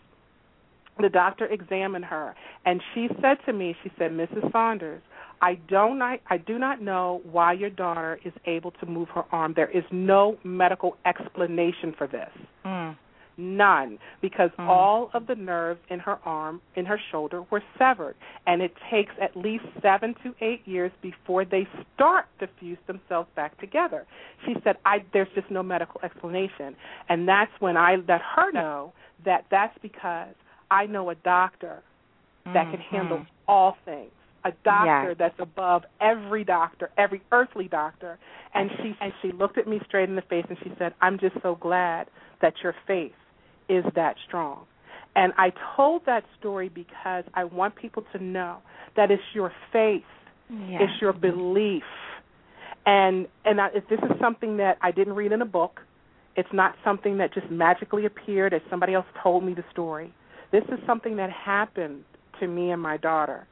the 1.00 1.10
doctor 1.10 1.46
examined 1.46 2.06
her 2.06 2.36
and 2.66 2.82
she 2.94 3.08
said 3.22 3.38
to 3.46 3.54
me, 3.54 3.76
she 3.84 3.92
said, 3.98 4.12
Mrs. 4.12 4.52
Saunders, 4.52 5.02
I 5.42 5.56
don't 5.68 6.02
I, 6.02 6.20
I 6.30 6.38
do 6.38 6.60
not 6.60 6.82
know 6.82 7.22
why 7.30 7.54
your 7.54 7.70
daughter 7.72 8.20
is 8.24 8.34
able 8.46 8.72
to 8.72 8.86
move 8.86 9.10
her 9.10 9.24
arm. 9.32 9.54
There 9.56 9.70
is 9.70 9.84
no 9.92 10.38
medical 10.44 10.98
explanation 11.06 11.94
for 11.98 12.08
this. 12.08 12.30
Mm. 12.66 12.96
None, 13.38 13.98
because 14.22 14.52
Mm. 14.60 14.68
all 14.68 15.10
of 15.14 15.26
the 15.26 15.36
nerves 15.36 15.80
in 15.90 16.00
her 16.00 16.20
arm, 16.26 16.62
in 16.76 16.86
her 16.86 17.00
shoulder, 17.12 17.44
were 17.50 17.64
severed, 17.78 18.16
and 18.46 18.62
it 18.62 18.74
takes 18.92 19.14
at 19.20 19.36
least 19.36 19.64
seven 19.82 20.14
to 20.22 20.36
eight 20.42 20.62
years 20.68 20.92
before 21.02 21.44
they 21.46 21.68
start 21.96 22.26
to 22.40 22.48
fuse 22.60 22.78
themselves 22.88 23.30
back 23.36 23.58
together. 23.58 24.06
She 24.46 24.56
said, 24.64 24.78
"I 24.86 25.04
there's 25.14 25.30
just 25.34 25.50
no 25.50 25.64
medical 25.64 26.00
explanation," 26.04 26.76
and 27.10 27.28
that's 27.28 27.52
when 27.60 27.78
I 27.78 27.96
let 27.96 28.22
her 28.22 28.52
know 28.52 28.94
that 29.24 29.46
that's 29.50 29.78
because 29.80 30.36
I 30.70 30.86
know 30.86 31.10
a 31.10 31.16
doctor 31.16 31.82
that 32.54 32.70
can 32.70 32.82
handle 32.82 33.20
Mhm. 33.20 33.28
all 33.48 33.78
things. 33.86 34.12
A 34.44 34.52
doctor 34.64 35.10
Yes. 35.10 35.18
that's 35.20 35.40
above 35.40 35.84
every 36.00 36.44
doctor, 36.44 36.90
every 36.98 37.22
earthly 37.32 37.68
doctor. 37.68 38.18
And 38.54 38.72
she 38.78 38.96
and 39.00 39.14
she 39.22 39.32
looked 39.32 39.58
at 39.58 39.68
me 39.68 39.80
straight 39.86 40.10
in 40.10 40.16
the 40.16 40.24
face 40.24 40.46
and 40.50 40.58
she 40.64 40.72
said, 40.78 40.94
"I'm 41.02 41.20
just 41.20 41.36
so 41.42 41.56
glad 41.56 42.08
that 42.42 42.54
your 42.64 42.74
faith 42.88 43.14
is 43.70 43.86
that 43.96 44.16
strong." 44.28 44.66
And 45.16 45.34
I 45.38 45.52
told 45.76 46.06
that 46.06 46.24
story 46.40 46.70
because 46.70 47.26
I 47.34 47.44
want 47.44 47.76
people 47.76 48.04
to 48.14 48.24
know 48.24 48.58
that 48.96 49.12
it's 49.12 49.24
your 49.34 49.52
faith, 49.72 50.04
Yes. 50.50 50.82
it's 50.84 51.02
your 51.02 51.14
belief. 51.14 51.84
And 52.86 53.28
and 53.46 53.62
I, 53.62 53.68
if 53.76 53.88
this 53.90 54.00
is 54.00 54.20
something 54.20 54.58
that 54.58 54.78
I 54.82 54.92
didn't 54.92 55.14
read 55.14 55.32
in 55.32 55.42
a 55.42 55.46
book, 55.46 55.82
it's 56.36 56.52
not 56.52 56.76
something 56.84 57.18
that 57.18 57.34
just 57.34 57.50
magically 57.52 58.06
appeared 58.06 58.54
as 58.54 58.62
somebody 58.70 58.94
else 58.94 59.06
told 59.22 59.44
me 59.44 59.54
the 59.54 59.64
story. 59.72 60.14
This 60.52 60.64
is 60.66 60.80
something 60.86 61.18
that 61.18 61.30
happened 61.30 62.04
to 62.40 62.48
me 62.48 62.72
and 62.72 62.82
my 62.82 62.98
daughter. 62.98 63.48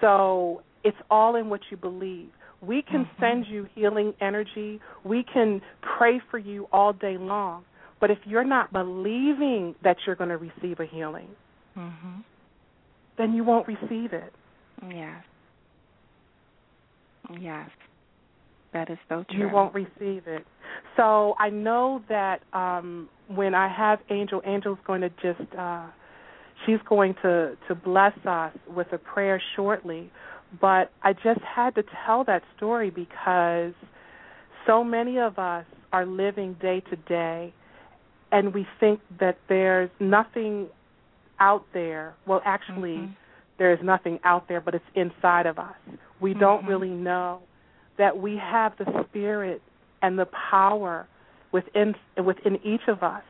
So 0.00 0.62
it's 0.84 0.96
all 1.10 1.36
in 1.36 1.48
what 1.48 1.60
you 1.70 1.76
believe. 1.76 2.30
We 2.60 2.82
can 2.82 3.04
Mhm. 3.04 3.20
send 3.20 3.46
you 3.46 3.64
healing 3.74 4.14
energy. 4.20 4.80
We 5.04 5.22
can 5.22 5.60
pray 5.82 6.18
for 6.18 6.38
you 6.38 6.68
all 6.72 6.92
day 6.92 7.16
long. 7.16 7.64
But 8.00 8.10
if 8.10 8.18
you're 8.26 8.44
not 8.44 8.72
believing 8.72 9.74
that 9.82 9.96
you're 10.06 10.16
going 10.16 10.30
to 10.30 10.36
receive 10.36 10.80
a 10.80 10.84
healing, 10.84 11.34
Mhm. 11.76 12.24
then 13.16 13.32
you 13.34 13.44
won't 13.44 13.66
receive 13.66 14.12
it. 14.12 14.34
Yes. 14.86 15.24
Yes. 17.38 17.70
That 18.72 18.90
is 18.90 18.98
so 19.08 19.24
true. 19.24 19.38
You 19.38 19.48
won't 19.48 19.74
receive 19.74 20.26
it. 20.26 20.46
So 20.96 21.34
I 21.38 21.50
know 21.50 22.02
that 22.08 22.42
um 22.52 23.08
when 23.28 23.54
I 23.54 23.68
have 23.68 24.00
Angel, 24.10 24.42
Angel's 24.44 24.78
going 24.86 25.00
to 25.00 25.10
just 25.10 25.54
uh 25.54 25.86
she's 26.64 26.78
going 26.88 27.14
to 27.22 27.56
to 27.68 27.74
bless 27.74 28.16
us 28.26 28.52
with 28.68 28.92
a 28.92 28.98
prayer 28.98 29.42
shortly. 29.54 30.10
But 30.60 30.92
I 31.02 31.12
just 31.12 31.40
had 31.40 31.74
to 31.74 31.84
tell 32.04 32.24
that 32.24 32.42
story 32.56 32.90
because 32.90 33.74
so 34.66 34.82
many 34.84 35.18
of 35.18 35.38
us 35.38 35.64
are 35.92 36.06
living 36.06 36.56
day 36.60 36.82
to 36.90 36.96
day 36.96 37.52
and 38.32 38.54
we 38.54 38.66
think 38.80 39.00
that 39.20 39.38
there's 39.48 39.90
nothing 40.00 40.68
out 41.38 41.64
there. 41.72 42.14
Well, 42.26 42.42
actually, 42.44 42.98
Mhm. 42.98 43.14
there 43.58 43.72
is 43.72 43.82
nothing 43.82 44.18
out 44.24 44.48
there, 44.48 44.60
but 44.60 44.74
it's 44.74 44.84
inside 44.94 45.46
of 45.46 45.58
us. 45.58 45.76
We 46.20 46.34
don't 46.34 46.64
Mhm. 46.64 46.68
really 46.68 46.90
know 46.90 47.42
that 47.96 48.16
we 48.16 48.36
have 48.36 48.76
the 48.76 49.04
spirit 49.04 49.62
and 50.02 50.18
the 50.18 50.26
power 50.26 51.06
within 51.52 51.94
within 52.16 52.56
each 52.64 52.86
of 52.88 53.02
us 53.02 53.24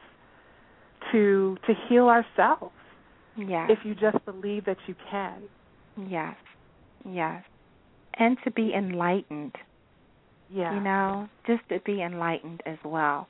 to 1.13 1.57
to 1.67 1.75
heal 1.75 2.09
ourselves 2.09 2.76
Yes. 3.37 3.71
if 3.71 3.79
you 3.85 3.95
just 3.95 4.25
believe 4.25 4.65
that 4.65 4.79
you 4.87 4.95
can. 5.11 5.43
Yes. 6.09 6.37
Yes. 7.05 7.43
And 8.15 8.37
to 8.45 8.51
be 8.51 8.73
enlightened, 8.75 9.55
Yeah. 10.51 10.75
you 10.75 10.81
know, 10.81 11.29
just 11.47 11.69
to 11.69 11.81
be 11.81 12.03
enlightened 12.03 12.63
as 12.67 12.79
well, 12.85 13.29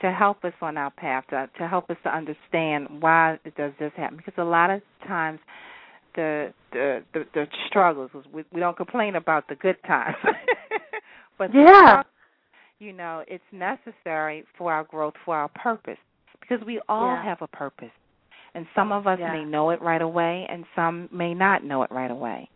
to 0.00 0.10
help 0.12 0.44
us 0.44 0.52
on 0.60 0.76
our 0.76 0.90
path, 0.90 1.24
to, 1.30 1.48
to 1.58 1.68
help 1.68 1.90
us 1.90 1.96
to 2.02 2.14
understand 2.14 2.88
why 3.00 3.38
does 3.56 3.72
this 3.78 3.92
happen. 3.96 4.16
Because 4.16 4.34
a 4.36 4.44
lot 4.44 4.70
of 4.70 4.82
times, 5.06 5.38
the 6.14 6.52
the 6.72 7.02
the, 7.12 7.24
the 7.34 7.46
struggles 7.68 8.10
we, 8.32 8.44
we 8.52 8.60
don't 8.60 8.76
complain 8.76 9.14
about 9.16 9.48
the 9.48 9.54
good 9.54 9.76
times, 9.86 10.16
but 11.38 11.50
Yeah. 11.54 12.02
you 12.78 12.92
know, 12.92 13.22
it's 13.28 13.44
necessary 13.52 14.44
for 14.58 14.72
our 14.72 14.84
growth, 14.84 15.14
for 15.24 15.36
our 15.36 15.48
purpose, 15.48 15.98
because 16.40 16.64
we 16.66 16.80
all 16.88 17.14
Yeah. 17.14 17.22
have 17.24 17.42
a 17.42 17.46
purpose. 17.48 17.90
And 18.56 18.66
some 18.74 18.90
of 18.90 19.06
us 19.06 19.18
Yeah. 19.18 19.32
may 19.32 19.44
know 19.44 19.70
it 19.70 19.82
right 19.82 20.02
away, 20.02 20.46
and 20.48 20.64
some 20.74 21.08
may 21.12 21.34
not 21.34 21.62
know 21.62 21.82
it 21.82 21.90
right 21.90 22.10
away. 22.10 22.48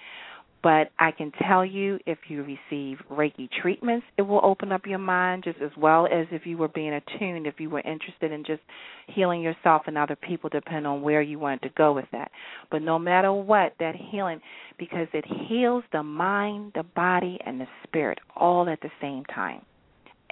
But 0.62 0.90
I 0.98 1.10
can 1.10 1.30
tell 1.32 1.64
you, 1.64 1.98
if 2.06 2.18
you 2.28 2.42
receive 2.42 2.98
Reiki 3.11 3.51
treatments, 3.51 4.07
it 4.18 4.22
will 4.22 4.40
open 4.42 4.72
up 4.72 4.86
your 4.86 4.98
mind 4.98 5.44
just 5.44 5.59
as 5.61 5.74
well 5.76 6.07
as 6.07 6.26
if 6.30 6.44
you 6.44 6.59
were 6.59 6.68
being 6.68 6.92
attuned, 6.92 7.46
if 7.46 7.61
you 7.61 7.70
were 7.70 7.80
interested 7.80 8.30
in 8.30 8.44
just 8.44 8.61
healing 9.07 9.40
yourself 9.40 9.82
and 9.86 9.96
other 9.96 10.16
people, 10.16 10.51
depending 10.51 10.84
on 10.86 11.01
where 11.01 11.22
you 11.22 11.38
wanted 11.38 11.62
to 11.62 11.70
go 11.70 11.92
with 11.92 12.05
that. 12.12 12.30
But 12.70 12.82
no 12.82 12.98
matter 12.98 13.32
what, 13.32 13.74
that 13.78 13.94
healing, 13.96 14.40
because 14.78 15.09
it 15.14 15.24
heals 15.48 15.84
the 15.92 16.03
mind, 16.03 16.72
the 16.74 16.82
body, 16.82 17.38
and 17.46 17.59
the 17.61 17.68
spirit 17.84 18.18
all 18.36 18.68
at 18.68 18.80
the 18.82 18.90
same 19.01 19.24
time. 19.26 19.62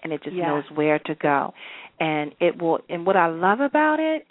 And 0.03 0.13
it 0.13 0.23
just 0.23 0.37
Yes. 0.37 0.47
knows 0.47 0.65
where 0.75 0.99
to 0.99 1.15
go. 1.15 1.55
And 2.01 2.35
it 2.39 2.61
will, 2.61 2.81
and 2.91 3.07
what 3.07 3.17
I 3.17 3.29
love 3.29 3.61
about 3.61 3.99
it, 3.99 4.27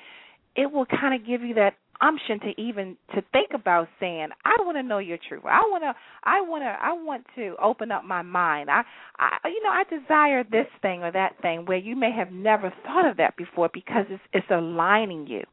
it 0.57 0.71
will 0.71 0.85
kind 0.85 1.13
of 1.13 1.25
give 1.25 1.41
you 1.41 1.53
that 1.53 1.75
option 2.01 2.39
to 2.41 2.61
even 2.61 2.95
to 3.15 3.23
think 3.31 3.49
about 3.55 3.87
saying 3.99 4.27
i 4.45 4.55
want 4.59 4.77
to 4.77 4.83
know 4.83 4.99
your 4.99 5.17
truth 5.27 5.41
i 5.45 5.61
want 5.71 5.83
to 5.83 5.91
i 6.25 6.41
want 6.41 6.61
to 6.61 6.67
i 6.67 6.91
want 6.93 7.25
to 7.35 7.55
open 7.59 7.91
up 7.91 8.03
my 8.03 8.21
mind 8.21 8.69
i 8.69 8.83
i 9.17 9.47
you 9.47 9.63
know 9.63 9.69
i 9.71 9.83
desire 9.89 10.43
this 10.43 10.67
thing 10.83 11.01
or 11.01 11.11
that 11.11 11.33
thing 11.41 11.65
where 11.65 11.77
you 11.77 11.95
may 11.95 12.11
have 12.11 12.31
never 12.31 12.71
thought 12.83 13.09
of 13.09 13.17
that 13.17 13.35
before 13.35 13.67
because 13.73 14.05
it's 14.09 14.21
it's 14.31 14.45
aligning 14.51 15.25
you 15.25 15.43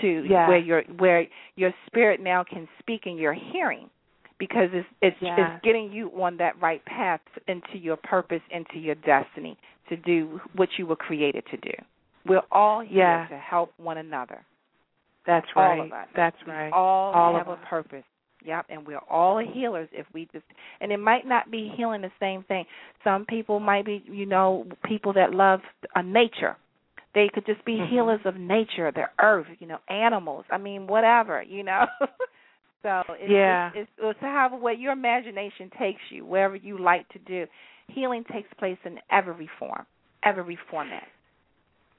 to 0.00 0.24
Yeah. 0.28 0.48
where 0.48 0.58
your 0.58 0.82
where 0.98 1.26
your 1.56 1.72
spirit 1.86 2.20
now 2.20 2.44
can 2.44 2.68
speak 2.78 3.02
in 3.06 3.16
your 3.16 3.34
hearing 3.34 3.88
because 4.38 4.68
it's 4.72 4.88
it's, 5.00 5.16
Yeah. 5.20 5.36
it's 5.54 5.64
getting 5.64 5.92
you 5.92 6.10
on 6.22 6.36
that 6.38 6.60
right 6.60 6.84
path 6.84 7.20
into 7.48 7.78
your 7.78 7.96
purpose, 7.96 8.42
into 8.50 8.78
your 8.78 8.96
destiny 8.96 9.56
to 9.88 9.96
do 9.96 10.40
what 10.54 10.68
you 10.78 10.86
were 10.86 10.96
created 10.96 11.44
to 11.50 11.56
do. 11.58 11.72
We're 12.26 12.42
all 12.50 12.80
here 12.80 12.98
Yeah. 12.98 13.26
to 13.28 13.38
help 13.38 13.72
one 13.78 13.98
another. 13.98 14.44
That's 15.24 15.46
All 15.54 15.62
right. 15.62 15.80
of 15.86 15.92
us. 15.92 16.08
That's 16.14 16.36
We 16.46 16.52
right. 16.52 16.72
all, 16.72 17.12
All 17.14 17.36
have 17.36 17.48
of 17.48 17.58
a 17.58 17.62
us. 17.62 17.68
purpose. 17.68 18.04
Yep, 18.44 18.66
and 18.70 18.84
we're 18.84 18.98
all 19.08 19.38
healers 19.38 19.88
if 19.92 20.04
we 20.12 20.26
just 20.32 20.44
and 20.80 20.90
it 20.90 20.96
might 20.98 21.24
not 21.24 21.48
be 21.50 21.68
healing 21.76 22.00
the 22.02 22.10
same 22.18 22.42
thing. 22.42 22.66
Some 23.04 23.24
people 23.24 23.60
might 23.60 23.84
be, 23.84 24.02
you 24.06 24.26
know, 24.26 24.66
people 24.84 25.12
that 25.12 25.32
love 25.32 25.60
uh, 25.94 26.02
nature. 26.02 26.56
They 27.14 27.28
could 27.28 27.46
just 27.46 27.64
be 27.64 27.76
Mhm. 27.78 27.88
healers 27.88 28.20
of 28.24 28.36
nature, 28.36 28.90
the 28.90 29.08
earth, 29.20 29.46
you 29.60 29.68
know, 29.68 29.78
animals. 29.88 30.44
I 30.50 30.58
mean, 30.58 30.88
whatever, 30.88 31.40
you 31.42 31.62
know. 31.62 31.86
so 32.82 33.02
it's, 33.10 33.30
Yeah. 33.30 33.68
it's, 33.74 33.76
it's, 33.76 33.90
it's 34.02 34.20
however 34.20 34.56
way 34.56 34.74
your 34.74 34.92
imagination 34.92 35.70
takes 35.78 36.00
you, 36.10 36.24
wherever 36.24 36.56
you 36.56 36.78
like 36.78 37.08
to 37.10 37.18
do. 37.20 37.46
Healing 37.88 38.24
takes 38.24 38.52
place 38.54 38.78
in 38.84 38.98
every 39.10 39.48
form, 39.58 39.86
every 40.24 40.56
format. 40.68 41.06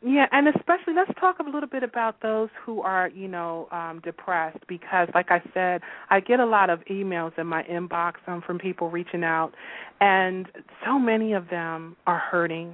Yeah, 0.06 0.26
and 0.34 0.50
especially 0.50 0.94
let's 0.96 1.18
talk 1.18 1.40
a 1.40 1.44
little 1.44 1.70
bit 1.70 1.82
about 1.82 2.22
those 2.22 2.50
who 2.66 2.82
are, 2.82 3.08
you 3.10 3.30
know, 3.30 3.70
um, 3.72 4.02
depressed 4.04 4.60
because, 4.68 5.08
like 5.16 5.28
I 5.32 5.42
said, 5.54 5.82
I 6.10 6.20
get 6.20 6.42
a 6.42 6.46
lot 6.46 6.70
of 6.70 6.82
emails 6.92 7.38
in 7.40 7.48
my 7.48 7.64
inbox 7.64 8.16
um, 8.28 8.42
from 8.46 8.60
people 8.60 8.90
reaching 8.90 9.24
out, 9.24 9.54
and 10.02 10.48
so 10.86 11.00
many 11.00 11.32
of 11.32 11.50
them 11.50 11.96
are 12.06 12.20
hurting. 12.20 12.74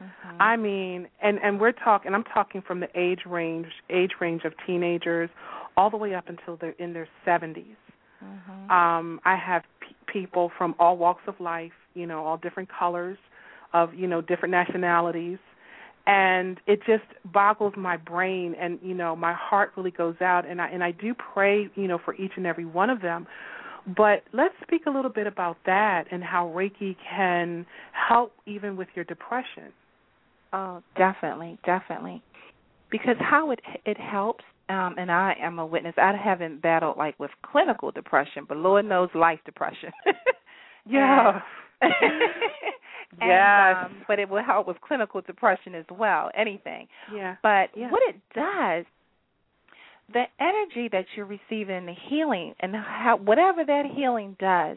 Mm-hmm. 0.00 0.40
I 0.40 0.56
mean, 0.56 1.08
and 1.20 1.40
and 1.42 1.60
we're 1.60 1.72
talking. 1.72 2.14
I'm 2.14 2.22
talking 2.22 2.62
from 2.62 2.78
the 2.78 2.88
age 2.94 3.20
range 3.26 3.66
age 3.90 4.12
range 4.20 4.42
of 4.44 4.52
teenagers 4.64 5.30
all 5.76 5.90
the 5.90 5.96
way 5.96 6.14
up 6.14 6.28
until 6.28 6.56
they're 6.56 6.76
in 6.78 6.92
their 6.92 7.08
70s. 7.26 7.76
Mhm. 8.24 8.70
Um, 8.70 9.20
I 9.24 9.34
have 9.36 9.62
pe- 9.80 10.12
people 10.12 10.50
from 10.56 10.76
all 10.78 10.96
walks 10.96 11.22
of 11.26 11.40
life, 11.40 11.72
you 11.94 12.06
know, 12.06 12.24
all 12.24 12.36
different 12.36 12.68
colors, 12.68 13.18
of 13.72 13.94
you 13.94 14.06
know 14.06 14.20
different 14.20 14.52
nationalities, 14.52 15.38
and 16.08 16.58
it 16.66 16.80
just 16.86 17.04
boggles 17.32 17.74
my 17.76 17.98
brain, 17.98 18.54
and 18.58 18.78
you 18.82 18.94
know 18.94 19.14
my 19.14 19.34
heart 19.34 19.72
really 19.76 19.90
goes 19.90 20.16
out, 20.22 20.48
and 20.48 20.60
I 20.60 20.68
and 20.68 20.82
I 20.82 20.90
do 20.90 21.14
pray, 21.14 21.68
you 21.76 21.86
know, 21.86 21.98
for 22.02 22.14
each 22.14 22.32
and 22.36 22.46
every 22.46 22.64
one 22.64 22.88
of 22.88 23.02
them. 23.02 23.26
But 23.94 24.24
let's 24.32 24.54
speak 24.62 24.82
a 24.86 24.90
little 24.90 25.10
bit 25.10 25.26
about 25.26 25.58
that 25.66 26.04
and 26.10 26.24
how 26.24 26.48
Reiki 26.48 26.96
can 27.08 27.66
help 27.92 28.32
even 28.46 28.76
with 28.76 28.88
your 28.94 29.04
depression. 29.04 29.72
Oh, 30.52 30.82
definitely, 30.96 31.58
definitely. 31.64 32.22
Because 32.90 33.16
how 33.20 33.50
it 33.50 33.60
it 33.84 33.98
helps, 33.98 34.44
um, 34.70 34.94
and 34.98 35.12
I 35.12 35.34
am 35.42 35.58
a 35.58 35.66
witness. 35.66 35.94
I 35.98 36.14
haven't 36.16 36.62
battled 36.62 36.96
like 36.96 37.18
with 37.20 37.30
clinical 37.42 37.90
depression, 37.90 38.46
but 38.48 38.56
Lord 38.56 38.86
knows 38.86 39.10
life 39.14 39.40
depression. 39.44 39.92
Yeah. 40.88 41.40
And, 43.20 43.30
Yes. 43.30 43.76
um, 43.86 44.04
but 44.06 44.18
it 44.18 44.28
will 44.28 44.42
help 44.44 44.68
with 44.68 44.80
clinical 44.80 45.20
depression 45.22 45.74
as 45.74 45.84
well. 45.90 46.30
Anything. 46.36 46.86
Yeah. 47.14 47.36
But 47.42 47.70
Yeah. 47.74 47.90
what 47.90 48.02
it 48.08 48.16
does, 48.34 48.84
the 50.12 50.24
energy 50.40 50.88
that 50.92 51.06
you're 51.16 51.26
receiving 51.26 51.76
in 51.76 51.86
the 51.86 51.94
healing, 52.08 52.54
and 52.60 52.74
how 52.74 53.16
whatever 53.16 53.64
that 53.64 53.84
healing 53.94 54.36
does, 54.38 54.76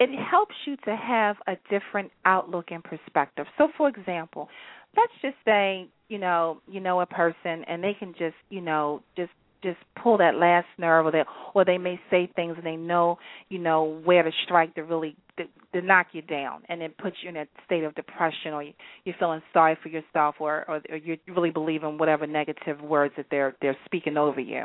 it 0.00 0.10
helps 0.18 0.54
you 0.66 0.76
to 0.84 0.96
have 0.96 1.36
a 1.46 1.56
different 1.70 2.10
outlook 2.24 2.66
and 2.70 2.82
perspective. 2.82 3.46
So, 3.56 3.68
for 3.76 3.88
example, 3.88 4.48
let's 4.96 5.12
just 5.22 5.36
say 5.44 5.86
you 6.08 6.18
know 6.18 6.60
you 6.66 6.80
know 6.80 7.00
a 7.00 7.06
person, 7.06 7.64
and 7.68 7.82
they 7.82 7.94
can 7.98 8.12
just 8.18 8.36
you 8.50 8.60
know 8.60 9.02
just 9.16 9.30
just 9.64 9.78
pull 10.00 10.18
that 10.18 10.36
last 10.36 10.66
nerve, 10.78 11.06
or 11.06 11.10
they 11.10 11.24
or 11.54 11.64
they 11.64 11.78
may 11.78 12.00
say 12.10 12.30
things, 12.36 12.54
and 12.56 12.64
they 12.66 12.76
know 12.76 13.18
you 13.48 13.58
know 13.58 14.00
where 14.04 14.22
to 14.22 14.30
strike 14.44 14.74
to 14.76 14.82
really 14.82 15.16
to, 15.38 15.44
to 15.72 15.84
knock 15.84 16.08
you 16.12 16.22
down, 16.22 16.62
and 16.68 16.82
it 16.82 16.96
puts 16.98 17.16
you 17.22 17.30
in 17.30 17.36
a 17.36 17.46
state 17.66 17.82
of 17.84 17.94
depression, 17.96 18.52
or 18.52 18.62
you, 18.62 18.72
you're 19.04 19.16
feeling 19.18 19.42
sorry 19.52 19.76
for 19.82 19.88
yourself, 19.88 20.36
or, 20.38 20.64
or 20.68 20.80
or 20.90 20.96
you 20.96 21.16
really 21.34 21.50
believe 21.50 21.82
in 21.82 21.98
whatever 21.98 22.26
negative 22.26 22.80
words 22.80 23.14
that 23.16 23.26
they're 23.30 23.56
they're 23.60 23.76
speaking 23.86 24.16
over 24.16 24.40
you 24.40 24.64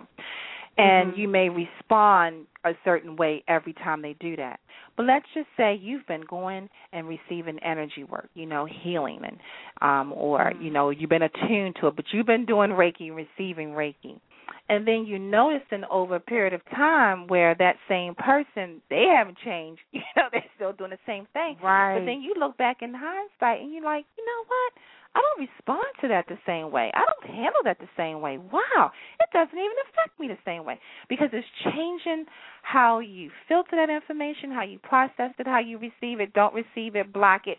and 0.78 1.14
Mhm. 1.14 1.18
you 1.18 1.28
may 1.28 1.50
respond 1.50 2.46
a 2.64 2.74
certain 2.86 3.16
way 3.18 3.44
every 3.48 3.74
time 3.74 4.02
they 4.02 4.14
do 4.14 4.36
that. 4.38 4.60
But 4.96 5.06
let's 5.06 5.26
just 5.34 5.48
say 5.58 5.76
you've 5.76 6.06
been 6.08 6.22
going 6.22 6.70
and 6.94 7.08
receiving 7.08 7.60
energy 7.60 8.04
work, 8.04 8.30
you 8.34 8.46
know, 8.46 8.66
healing 8.66 9.22
and 9.24 9.38
um 9.82 10.14
or 10.14 10.54
you 10.60 10.70
know, 10.72 10.90
you've 10.90 11.10
been 11.10 11.24
attuned 11.24 11.76
to 11.82 11.88
it, 11.88 11.96
but 11.96 12.06
you've 12.12 12.26
been 12.26 12.46
doing 12.46 12.72
Reiki, 12.72 13.14
receiving 13.14 13.70
Reiki. 13.72 14.20
And 14.68 14.88
then 14.88 15.06
you 15.06 15.18
noticing 15.20 15.84
over 15.90 16.16
a 16.16 16.20
period 16.20 16.54
of 16.54 16.62
time 16.70 17.28
where 17.28 17.56
that 17.56 17.76
same 17.88 18.16
person, 18.16 18.82
they 18.90 19.06
haven't 19.16 19.38
changed. 19.44 19.82
You 19.94 20.02
know, 20.16 20.30
they're 20.32 20.46
still 20.56 20.74
doing 20.74 20.92
the 20.92 21.06
same 21.06 21.28
thing. 21.34 21.58
Right. 21.62 22.00
But 22.00 22.06
then 22.06 22.22
you 22.22 22.34
look 22.40 22.58
back 22.58 22.78
in 22.82 22.94
hindsight 22.94 23.62
and 23.62 23.72
you're 23.74 23.84
like, 23.84 24.06
you 24.18 24.26
know 24.26 24.44
what? 24.48 24.72
I 25.16 25.22
don't 25.22 25.48
respond 25.48 25.86
to 26.02 26.08
that 26.10 26.28
the 26.28 26.38
same 26.46 26.72
way. 26.72 26.92
I 26.94 27.04
don't 27.04 27.36
handle 27.36 27.62
that 27.64 27.80
the 27.80 27.90
same 27.98 28.22
way. 28.22 28.38
Wow, 28.38 28.92
it 29.20 29.30
doesn't 29.34 29.58
even 29.58 29.78
affect 29.90 30.20
me 30.20 30.28
the 30.28 30.38
same 30.46 30.66
way 30.66 30.80
because 31.10 31.30
it's 31.34 31.48
changing 31.64 32.26
how 32.62 33.00
you 33.00 33.32
filter 33.48 33.76
that 33.76 33.90
information, 33.90 34.52
how 34.52 34.64
you 34.64 34.78
process 34.80 35.32
it, 35.40 35.48
how 35.48 35.60
you 35.60 35.80
receive 35.80 36.20
it, 36.20 36.34
don't 36.34 36.54
receive 36.54 36.96
it, 36.96 37.12
block 37.12 37.48
it. 37.48 37.58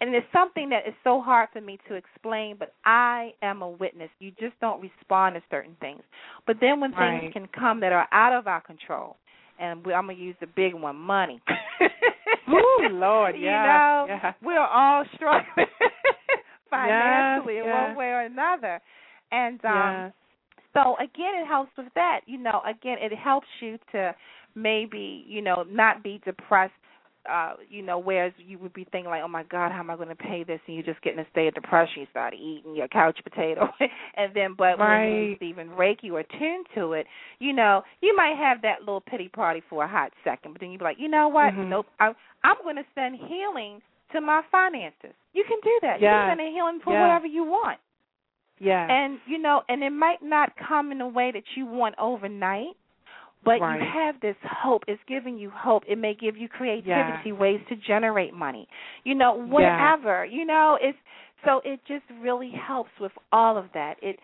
And 0.00 0.14
it's 0.14 0.26
something 0.32 0.70
that 0.70 0.86
is 0.88 0.94
so 1.04 1.20
hard 1.20 1.50
for 1.52 1.60
me 1.60 1.78
to 1.88 1.94
explain, 1.94 2.56
but 2.58 2.72
I 2.84 3.32
am 3.42 3.60
a 3.62 3.68
witness. 3.68 4.08
You 4.18 4.30
just 4.40 4.58
don't 4.60 4.80
respond 4.80 5.34
to 5.34 5.42
certain 5.50 5.76
things. 5.80 6.02
But 6.46 6.56
then 6.60 6.80
when 6.80 6.92
Right. 6.92 7.20
things 7.20 7.32
can 7.34 7.48
come 7.48 7.80
that 7.80 7.92
are 7.92 8.08
out 8.12 8.32
of 8.32 8.46
our 8.46 8.60
control, 8.62 9.16
and 9.58 9.84
we, 9.84 9.92
I'm 9.92 10.06
gonna 10.06 10.18
use 10.18 10.36
the 10.40 10.46
big 10.46 10.74
one, 10.74 10.96
money. 10.96 11.40
Ooh, 12.50 12.88
Lord, 12.90 13.36
you 13.36 13.42
yeah, 13.42 13.62
know, 13.62 14.06
yeah. 14.08 14.32
we're 14.42 14.58
all 14.58 15.04
struggling 15.14 15.66
financially 16.70 17.54
Yes, 17.54 17.64
in 17.64 17.66
yes. 17.66 17.88
one 17.88 17.96
way 17.96 18.06
or 18.06 18.20
another. 18.22 18.80
And 19.30 19.62
um 19.64 19.96
yes. 19.96 20.12
so 20.72 20.96
again 20.96 21.34
it 21.42 21.46
helps 21.46 21.70
with 21.76 21.92
that. 21.94 22.20
You 22.26 22.38
know, 22.38 22.62
again 22.66 22.96
it 23.00 23.12
helps 23.16 23.46
you 23.60 23.78
to 23.92 24.14
maybe, 24.54 25.24
you 25.28 25.42
know, 25.42 25.64
not 25.68 26.02
be 26.02 26.20
depressed 26.24 26.72
uh, 27.28 27.54
you 27.68 27.82
know, 27.82 27.98
whereas 27.98 28.32
you 28.38 28.58
would 28.58 28.72
be 28.72 28.84
thinking 28.90 29.10
like, 29.10 29.22
Oh 29.24 29.28
my 29.28 29.42
God, 29.44 29.72
how 29.72 29.80
am 29.80 29.90
I 29.90 29.96
gonna 29.96 30.14
pay 30.14 30.42
this 30.44 30.60
and 30.66 30.74
you're 30.76 30.84
just 30.84 31.02
get 31.02 31.12
in 31.14 31.18
a 31.18 31.26
state 31.30 31.48
of 31.48 31.54
depression, 31.54 32.00
you 32.00 32.06
start 32.10 32.34
eating 32.34 32.74
your 32.74 32.88
couch 32.88 33.18
potato 33.22 33.68
and 34.16 34.32
then 34.34 34.54
but 34.56 34.78
when 34.78 34.88
you're 35.10 35.28
receiving 35.32 35.68
Reiki 35.68 36.10
or 36.12 36.22
tuned 36.22 36.66
to 36.74 36.92
it, 36.94 37.06
you 37.38 37.52
know, 37.52 37.82
you 38.00 38.14
might 38.16 38.36
have 38.36 38.62
that 38.62 38.80
little 38.80 39.00
pity 39.02 39.28
party 39.28 39.62
for 39.68 39.84
a 39.84 39.88
hot 39.88 40.12
second, 40.24 40.52
but 40.52 40.60
then 40.60 40.70
you'd 40.70 40.78
be 40.78 40.84
like, 40.84 40.96
You 40.98 41.08
know 41.08 41.28
what? 41.28 41.52
Mhm. 41.54 41.68
Nope. 41.68 41.86
I 41.98 42.12
I'm 42.42 42.56
gonna 42.64 42.84
send 42.94 43.16
healing 43.16 43.82
to 44.12 44.20
my 44.20 44.42
finances. 44.50 45.14
You 45.34 45.44
can 45.46 45.58
do 45.62 45.78
that. 45.82 46.00
You 46.00 46.06
Yes. 46.06 46.24
can 46.26 46.38
send 46.38 46.40
a 46.40 46.50
healing 46.50 46.80
for 46.82 46.94
whatever 47.00 47.26
you 47.26 47.44
want. 47.44 47.78
Yeah. 48.58 48.86
And 48.90 49.18
you 49.26 49.38
know, 49.38 49.62
and 49.68 49.82
it 49.82 49.90
might 49.90 50.22
not 50.22 50.52
come 50.56 50.90
in 50.92 51.00
a 51.00 51.08
way 51.08 51.30
that 51.32 51.44
you 51.54 51.66
want 51.66 51.94
overnight, 51.98 52.76
but 53.44 53.60
Right. 53.60 53.80
you 53.80 53.86
have 53.92 54.20
this 54.20 54.36
hope. 54.42 54.84
It's 54.86 55.00
giving 55.06 55.38
you 55.38 55.50
hope. 55.50 55.84
It 55.88 55.96
may 55.98 56.14
give 56.14 56.36
you 56.36 56.48
creativity, 56.48 57.32
ways 57.32 57.60
to 57.68 57.76
generate 57.76 58.34
money. 58.34 58.68
You 59.04 59.14
know, 59.14 59.34
whatever. 59.34 60.24
You 60.24 60.44
know, 60.44 60.78
it's 60.80 60.98
so 61.44 61.60
it 61.64 61.80
just 61.86 62.04
really 62.20 62.50
helps 62.50 62.90
with 63.00 63.12
all 63.32 63.56
of 63.56 63.66
that. 63.74 63.96
It 64.02 64.18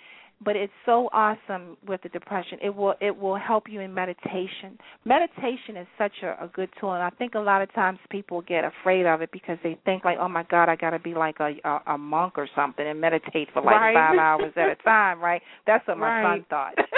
but 0.45 0.55
it's 0.55 0.73
so 0.85 1.09
awesome 1.15 1.79
with 1.87 2.03
the 2.03 2.11
depression. 2.11 2.59
It 2.63 2.75
will 2.75 2.95
it 3.01 3.17
will 3.17 3.37
help 3.37 3.65
you 3.71 3.81
in 3.81 3.95
meditation. 3.95 4.79
Meditation 5.05 5.77
is 5.79 5.87
such 5.97 6.13
a, 6.23 6.45
a 6.45 6.51
good 6.53 6.69
tool, 6.79 6.93
and 6.93 7.03
I 7.03 7.09
think 7.11 7.35
a 7.35 7.39
lot 7.39 7.63
of 7.63 7.73
times 7.73 7.99
people 8.11 8.43
get 8.43 8.65
afraid 8.65 9.07
of 9.07 9.23
it 9.23 9.31
because 9.33 9.57
they 9.63 9.79
think 9.87 10.05
like, 10.05 10.19
oh 10.21 10.29
my 10.29 10.43
God, 10.51 10.69
I 10.69 10.77
got 10.77 10.91
to 10.91 10.99
be 10.99 11.15
like 11.15 11.37
a, 11.41 11.55
a 11.65 11.95
a 11.95 11.99
monk 11.99 12.35
or 12.37 12.49
something 12.55 12.87
and 12.87 13.01
meditate 13.01 13.49
for 13.55 13.63
like 13.63 13.81
Right. 13.81 13.95
five 13.95 14.19
hours 14.19 14.53
at 14.57 14.69
a 14.69 14.77
time, 14.77 15.21
right? 15.21 15.41
That's 15.67 15.87
what 15.89 15.97
my 15.99 16.23
son 16.23 16.45
thought. 16.51 16.75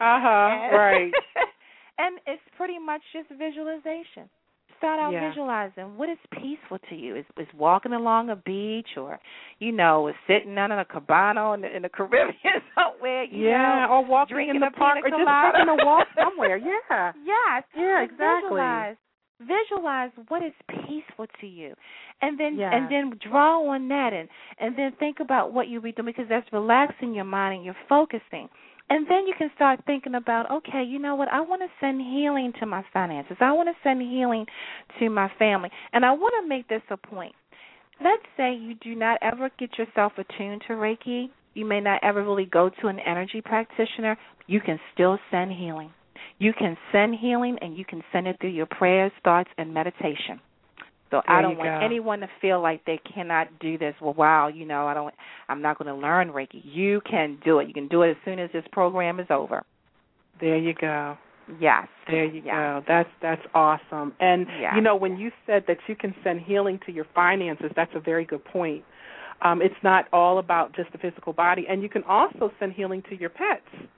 Uh-huh, 0.00 0.28
And- 0.28 0.76
right. 0.76 1.12
and 1.98 2.18
it's 2.26 2.42
pretty 2.56 2.78
much 2.78 3.02
just 3.12 3.28
visualization. 3.38 4.28
Start 4.78 5.00
out 5.00 5.12
Yeah. 5.12 5.30
visualizing 5.30 5.96
what 5.96 6.10
is 6.10 6.18
peaceful 6.32 6.78
to 6.90 6.94
you. 6.94 7.16
Is 7.16 7.24
is 7.38 7.48
walking 7.56 7.94
along 7.94 8.28
a 8.28 8.36
beach, 8.36 8.98
or 8.98 9.18
you 9.58 9.72
know, 9.72 10.06
is 10.08 10.14
sitting 10.26 10.58
under 10.58 10.78
a 10.78 10.84
cabana 10.84 11.52
in 11.52 11.62
the, 11.62 11.74
in 11.76 11.80
the 11.82 11.88
Caribbean 11.96 12.60
somewhere. 12.74 13.24
You 13.24 13.48
yeah, 13.48 13.86
know, 13.86 13.94
or 13.94 14.04
walking 14.04 14.48
in 14.50 14.60
the 14.60 14.70
park 14.76 14.98
or 15.02 15.08
just 15.08 15.26
having 15.26 15.68
a 15.68 15.84
walk 15.86 16.06
somewhere. 16.22 16.58
Yeah. 16.58 17.12
Yes. 17.24 17.64
Yeah, 17.74 18.02
just 18.04 18.12
exactly. 18.12 18.48
Visualize. 18.50 18.96
Visualize 19.40 20.10
what 20.28 20.42
is 20.42 20.52
peaceful 20.68 21.26
to 21.40 21.46
you, 21.46 21.74
and 22.22 22.38
then 22.40 22.56
Yes. 22.58 22.72
and 22.74 22.90
then 22.90 23.18
draw 23.30 23.66
on 23.70 23.88
that, 23.88 24.12
and 24.12 24.28
and 24.58 24.76
then 24.76 24.92
think 24.98 25.20
about 25.20 25.52
what 25.54 25.68
you'll 25.68 25.82
be 25.82 25.92
doing 25.92 26.06
because 26.06 26.26
that's 26.28 26.50
relaxing 26.52 27.14
your 27.14 27.24
mind 27.24 27.56
and 27.56 27.64
you're 27.64 27.76
focusing. 27.88 28.48
And 28.88 29.06
then 29.08 29.26
you 29.26 29.34
can 29.36 29.50
start 29.56 29.80
thinking 29.84 30.14
about, 30.14 30.50
okay, 30.50 30.84
you 30.84 30.98
know 30.98 31.16
what? 31.16 31.28
I 31.28 31.40
want 31.40 31.62
to 31.62 31.68
send 31.80 32.00
healing 32.00 32.52
to 32.60 32.66
my 32.66 32.84
finances. 32.92 33.36
I 33.40 33.52
want 33.52 33.68
to 33.68 33.74
send 33.82 34.00
healing 34.00 34.46
to 35.00 35.10
my 35.10 35.30
family. 35.38 35.70
And 35.92 36.04
I 36.04 36.12
want 36.12 36.34
to 36.40 36.48
make 36.48 36.68
this 36.68 36.82
a 36.90 36.96
point. 36.96 37.34
Let's 38.02 38.22
say 38.36 38.54
you 38.54 38.74
do 38.74 38.94
not 38.94 39.18
ever 39.22 39.50
get 39.58 39.78
yourself 39.78 40.12
attuned 40.18 40.62
to 40.68 40.74
Reiki. 40.74 41.30
You 41.54 41.64
may 41.64 41.80
not 41.80 42.00
ever 42.04 42.22
really 42.22 42.44
go 42.44 42.70
to 42.80 42.86
an 42.88 43.00
energy 43.00 43.40
practitioner. 43.40 44.16
You 44.46 44.60
can 44.60 44.78
still 44.94 45.18
send 45.30 45.52
healing. 45.52 45.90
You 46.38 46.52
can 46.52 46.76
send 46.92 47.14
healing 47.14 47.56
and 47.62 47.76
you 47.76 47.84
can 47.84 48.02
send 48.12 48.28
it 48.28 48.36
through 48.40 48.50
your 48.50 48.66
prayers, 48.66 49.12
thoughts, 49.24 49.48
and 49.56 49.72
meditation. 49.72 50.40
So 51.10 51.22
there 51.26 51.36
I 51.36 51.42
don't 51.42 51.56
want 51.56 51.80
go. 51.80 51.84
anyone 51.84 52.20
to 52.20 52.28
feel 52.40 52.60
like 52.60 52.84
they 52.84 53.00
cannot 53.14 53.58
do 53.60 53.78
this. 53.78 53.94
Well, 54.00 54.14
wow, 54.14 54.48
you 54.48 54.64
know, 54.64 54.86
I 54.86 54.94
don't 54.94 55.14
I'm 55.48 55.62
not 55.62 55.78
going 55.78 55.94
to 55.94 56.00
learn 56.00 56.30
Reiki. 56.30 56.60
You 56.64 57.00
can 57.08 57.38
do 57.44 57.60
it. 57.60 57.68
You 57.68 57.74
can 57.74 57.88
do 57.88 58.02
it 58.02 58.10
as 58.10 58.16
soon 58.24 58.38
as 58.38 58.50
this 58.52 58.64
program 58.72 59.20
is 59.20 59.26
over. 59.30 59.64
There 60.40 60.58
you 60.58 60.74
go. 60.74 61.16
Yes. 61.60 61.86
There 62.08 62.24
you 62.24 62.42
yes. 62.44 62.54
go. 62.54 62.82
That's 62.88 63.08
that's 63.22 63.42
awesome. 63.54 64.14
And 64.20 64.46
yes. 64.60 64.72
you 64.74 64.82
know, 64.82 64.96
when 64.96 65.16
you 65.16 65.30
said 65.46 65.64
that 65.68 65.78
you 65.86 65.94
can 65.94 66.14
send 66.24 66.40
healing 66.40 66.80
to 66.86 66.92
your 66.92 67.06
finances, 67.14 67.70
that's 67.76 67.92
a 67.94 68.00
very 68.00 68.24
good 68.24 68.44
point. 68.44 68.84
Um, 69.42 69.60
it's 69.62 69.74
not 69.82 70.06
all 70.12 70.38
about 70.38 70.74
just 70.74 70.90
the 70.92 70.98
physical 70.98 71.32
body, 71.32 71.66
and 71.68 71.82
you 71.82 71.88
can 71.88 72.02
also 72.04 72.50
send 72.58 72.72
healing 72.72 73.02
to 73.10 73.16
your 73.18 73.30
pets. 73.30 73.88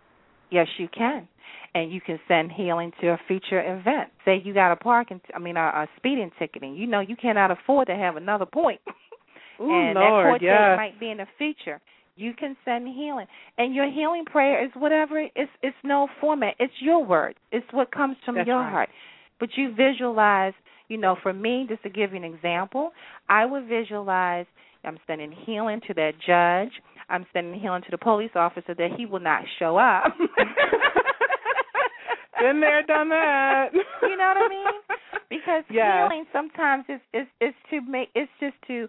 Yes, 0.51 0.67
you 0.79 0.89
can, 0.89 1.29
and 1.75 1.93
you 1.93 2.01
can 2.01 2.19
send 2.27 2.53
healing 2.53 2.93
to 3.01 3.09
a 3.09 3.21
future 3.27 3.61
event. 3.61 4.11
Say 4.25 4.41
you 4.43 4.55
got 4.55 4.73
a 4.73 4.77
parking, 4.77 5.21
I 5.35 5.39
mean, 5.39 5.57
a, 5.57 5.61
a 5.61 5.89
speeding 5.97 6.31
ticketing. 6.39 6.77
You 6.77 6.87
know, 6.87 7.01
you 7.01 7.17
cannot 7.17 7.51
afford 7.51 7.89
to 7.89 7.95
have 7.95 8.17
another 8.17 8.47
point, 8.47 8.81
Ooh, 9.61 9.71
and 9.71 9.95
Lord, 9.95 9.97
that 9.97 10.29
court 10.29 10.43
yes. 10.43 10.53
date 10.53 10.77
might 10.77 11.01
be 11.01 11.11
in 11.11 11.19
the 11.19 11.27
future. 11.37 11.81
You 12.17 12.33
can 12.35 12.57
send 12.65 12.89
healing, 12.89 13.27
and 13.59 13.75
your 13.75 13.91
healing 13.91 14.25
prayer 14.25 14.65
is 14.65 14.71
whatever. 14.75 15.21
It's 15.21 15.51
it's 15.63 15.77
no 15.85 16.09
format. 16.21 16.55
It's 16.59 16.73
your 16.81 17.05
word. 17.05 17.37
It's 17.53 17.67
what 17.73 17.93
comes 17.93 18.17
from 18.25 18.35
That's 18.35 18.49
your 18.49 18.59
right. 18.59 18.71
heart. 18.71 18.89
But 19.39 19.51
you 19.57 19.75
visualize. 19.75 20.55
You 20.89 20.97
know, 20.97 21.17
for 21.23 21.35
me, 21.35 21.67
just 21.69 21.83
to 21.83 21.91
give 21.91 22.13
you 22.13 22.17
an 22.17 22.25
example, 22.25 22.93
I 23.29 23.45
would 23.45 23.69
visualize. 23.69 24.47
I'm 24.85 24.99
sending 25.07 25.31
healing 25.31 25.81
to 25.87 25.95
that 25.95 26.13
judge. 26.27 26.73
I'm 27.09 27.27
sending 27.33 27.59
healing 27.61 27.83
to 27.83 27.91
the 27.91 27.99
police 27.99 28.31
officer 28.35 28.75
that 28.75 28.91
he 28.97 29.07
will 29.07 29.21
not 29.21 29.43
show 29.59 29.77
up. 29.77 30.05
Been 32.41 32.61
there, 32.61 32.83
done 32.85 33.09
that. 33.09 33.71
you 34.03 34.17
know 34.17 34.33
what 34.37 34.37
I 34.37 34.49
mean? 34.49 34.65
Because 35.29 35.65
healing 35.69 36.25
sometimes 36.33 36.85
is 36.89 37.01
is 37.13 37.27
is 37.41 37.55
to 37.71 37.81
make 37.81 38.11
it's 38.15 38.31
just 38.39 38.55
to 38.69 38.87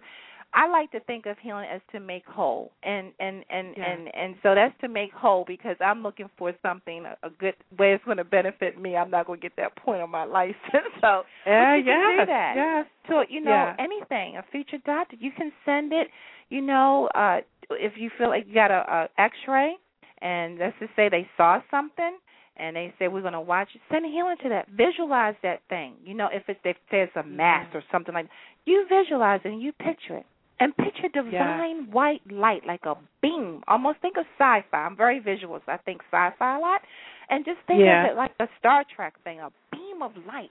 I 0.54 0.68
like 0.68 0.90
to 0.92 1.00
think 1.00 1.26
of 1.26 1.36
healing 1.40 1.66
as 1.72 1.80
to 1.92 1.98
make 2.00 2.24
whole, 2.26 2.70
and 2.84 3.12
and 3.18 3.44
and 3.50 3.74
Yeah. 3.76 3.84
and 3.92 4.14
and 4.14 4.34
so 4.42 4.54
that's 4.54 4.74
to 4.82 4.88
make 4.88 5.12
whole 5.12 5.44
because 5.44 5.76
I'm 5.80 6.02
looking 6.04 6.30
for 6.38 6.52
something 6.62 7.04
a, 7.06 7.16
a 7.26 7.30
good 7.30 7.54
way 7.76 7.92
it's 7.94 8.04
going 8.04 8.16
to 8.18 8.24
benefit 8.24 8.80
me. 8.80 8.96
I'm 8.96 9.10
not 9.10 9.26
going 9.26 9.40
to 9.40 9.42
get 9.42 9.56
that 9.56 9.74
point 9.76 10.00
on 10.00 10.10
my 10.10 10.24
license, 10.24 10.54
so 11.00 11.22
Yeah, 11.44 11.74
you 11.76 11.84
can 11.84 12.16
yes, 12.16 12.20
do 12.20 12.26
that. 12.26 12.52
yes. 12.56 12.86
to 13.08 13.24
you 13.32 13.40
know 13.40 13.50
Yeah. 13.50 13.74
anything 13.80 14.36
a 14.36 14.44
featured 14.52 14.84
doctor 14.84 15.16
you 15.18 15.32
can 15.36 15.50
send 15.64 15.92
it. 15.92 16.06
You 16.50 16.60
know, 16.62 17.08
uh 17.16 17.40
if 17.70 17.92
you 17.96 18.10
feel 18.18 18.28
like 18.28 18.46
you 18.46 18.54
got 18.54 18.70
a, 18.70 19.08
a 19.18 19.22
X-ray, 19.22 19.74
and 20.22 20.58
let's 20.58 20.76
just 20.78 20.92
say 20.96 21.08
they 21.08 21.28
saw 21.36 21.60
something 21.70 22.18
and 22.56 22.76
they 22.76 22.92
say 22.98 23.08
we're 23.08 23.22
going 23.22 23.32
to 23.32 23.40
watch 23.40 23.68
it, 23.74 23.80
send 23.90 24.04
healing 24.04 24.36
to 24.42 24.48
that. 24.50 24.68
Visualize 24.76 25.34
that 25.42 25.60
thing. 25.68 25.94
You 26.04 26.14
know, 26.14 26.28
if 26.32 26.42
it's 26.48 26.60
if 26.64 26.76
there's 26.90 27.08
a 27.16 27.22
mass 27.22 27.66
or 27.72 27.82
something 27.90 28.12
like 28.14 28.28
you 28.66 28.86
visualize 28.88 29.40
it 29.44 29.48
and 29.48 29.62
you 29.62 29.72
picture 29.72 30.16
it. 30.18 30.26
And 30.62 30.76
picture 30.76 31.08
divine 31.08 31.90
white 31.90 32.20
light 32.30 32.66
like 32.66 32.84
a 32.84 32.94
beam. 33.22 33.62
Almost 33.66 34.00
think 34.02 34.18
of 34.18 34.26
sci-fi. 34.38 34.76
I'm 34.76 34.94
very 34.94 35.18
visual, 35.18 35.58
so 35.64 35.72
I 35.72 35.78
think 35.78 36.02
sci-fi 36.12 36.56
a 36.58 36.60
lot. 36.60 36.82
And 37.30 37.46
just 37.46 37.60
think 37.66 37.80
Yeah. 37.80 38.04
of 38.04 38.10
it 38.10 38.16
like 38.16 38.32
a 38.40 38.48
Star 38.58 38.84
Trek 38.94 39.14
thing, 39.24 39.40
a 39.40 39.50
beam 39.72 40.02
of 40.02 40.12
light 40.26 40.50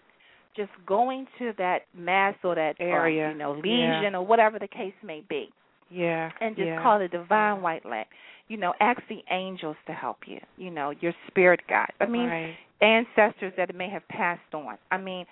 just 0.56 0.72
going 0.88 1.28
to 1.38 1.54
that 1.60 1.84
mass 1.96 2.34
or 2.44 2.56
that 2.56 2.76
uh, 2.82 2.84
Area. 2.84 3.30
you 3.30 3.38
know, 3.38 3.54
Yeah. 3.64 4.00
lesion 4.00 4.16
or 4.16 4.26
whatever 4.26 4.58
the 4.58 4.68
case 4.68 4.96
may 5.04 5.22
be 5.30 5.52
Yeah. 5.92 6.32
and 6.42 6.56
just 6.56 6.68
yeah. 6.68 6.82
call 6.82 7.02
it 7.02 7.12
divine 7.12 7.62
white 7.62 7.86
light. 7.86 8.08
You 8.48 8.58
know, 8.58 8.74
ask 8.80 9.00
the 9.10 9.20
angels 9.32 9.76
to 9.86 9.94
help 9.94 10.20
you. 10.26 10.40
You 10.58 10.72
know, 10.72 10.92
your 11.02 11.14
spirit 11.28 11.62
guides. 11.70 11.94
I 12.00 12.08
mean, 12.08 12.28
right. 12.28 12.56
ancestors 12.82 13.54
that 13.58 13.74
may 13.76 13.90
have 13.90 14.08
passed 14.08 14.54
on. 14.54 14.78
I 14.92 14.98
mean, 14.98 15.26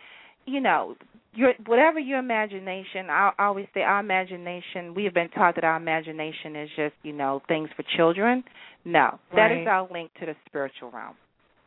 you 0.45 0.61
know, 0.61 0.95
your 1.33 1.53
whatever 1.65 1.99
your 1.99 2.19
imagination. 2.19 3.09
I, 3.09 3.31
I 3.37 3.45
always 3.45 3.67
say 3.73 3.81
our 3.81 3.99
imagination. 3.99 4.93
We 4.95 5.03
have 5.05 5.13
been 5.13 5.29
taught 5.29 5.55
that 5.55 5.63
our 5.63 5.77
imagination 5.77 6.55
is 6.55 6.69
just 6.75 6.93
you 7.03 7.13
know 7.13 7.41
things 7.47 7.69
for 7.75 7.83
children. 7.95 8.43
No, 8.85 9.19
that 9.35 9.51
is 9.51 9.65
Right. 9.65 9.67
our 9.67 9.87
link 9.91 10.11
to 10.19 10.25
the 10.27 10.35
spiritual 10.47 10.91
realm. 10.91 11.15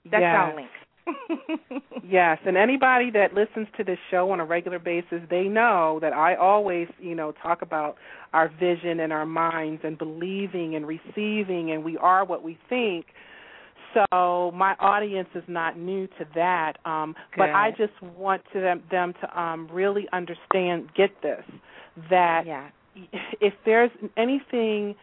That's 0.04 0.22
Yes. 0.22 0.36
our 0.36 0.56
link. 0.56 0.70
Yes, 2.10 2.38
and 2.44 2.56
anybody 2.56 3.10
that 3.12 3.34
listens 3.34 3.68
to 3.76 3.84
this 3.84 3.98
show 4.10 4.32
on 4.32 4.40
a 4.40 4.44
regular 4.44 4.80
basis, 4.80 5.20
they 5.30 5.44
know 5.44 6.00
that 6.02 6.12
I 6.12 6.34
always, 6.34 6.88
you 6.98 7.14
know, 7.14 7.32
talk 7.40 7.62
about 7.62 7.96
our 8.32 8.48
vision 8.48 8.98
and 8.98 9.12
our 9.12 9.26
minds 9.26 9.82
and 9.84 9.96
believing 9.96 10.74
and 10.74 10.88
receiving 10.88 11.70
and 11.70 11.84
we 11.84 11.96
are 11.98 12.24
what 12.24 12.42
we 12.42 12.58
think. 12.68 13.06
So 13.94 14.50
my 14.54 14.74
audience 14.80 15.28
is 15.36 15.44
not 15.46 15.78
new 15.78 16.08
to 16.18 16.26
that, 16.34 16.78
um, 16.84 17.14
but 17.36 17.50
I 17.50 17.70
just 17.70 18.00
want 18.02 18.42
to 18.54 18.60
them, 18.60 18.82
them 18.90 19.14
to 19.20 19.40
um, 19.40 19.68
really 19.72 20.08
understand, 20.12 20.88
get 20.96 21.10
this, 21.22 21.44
that 22.08 22.42
yeah. 22.46 22.70
if 23.40 23.54
there's 23.64 23.90
anything 24.16 24.96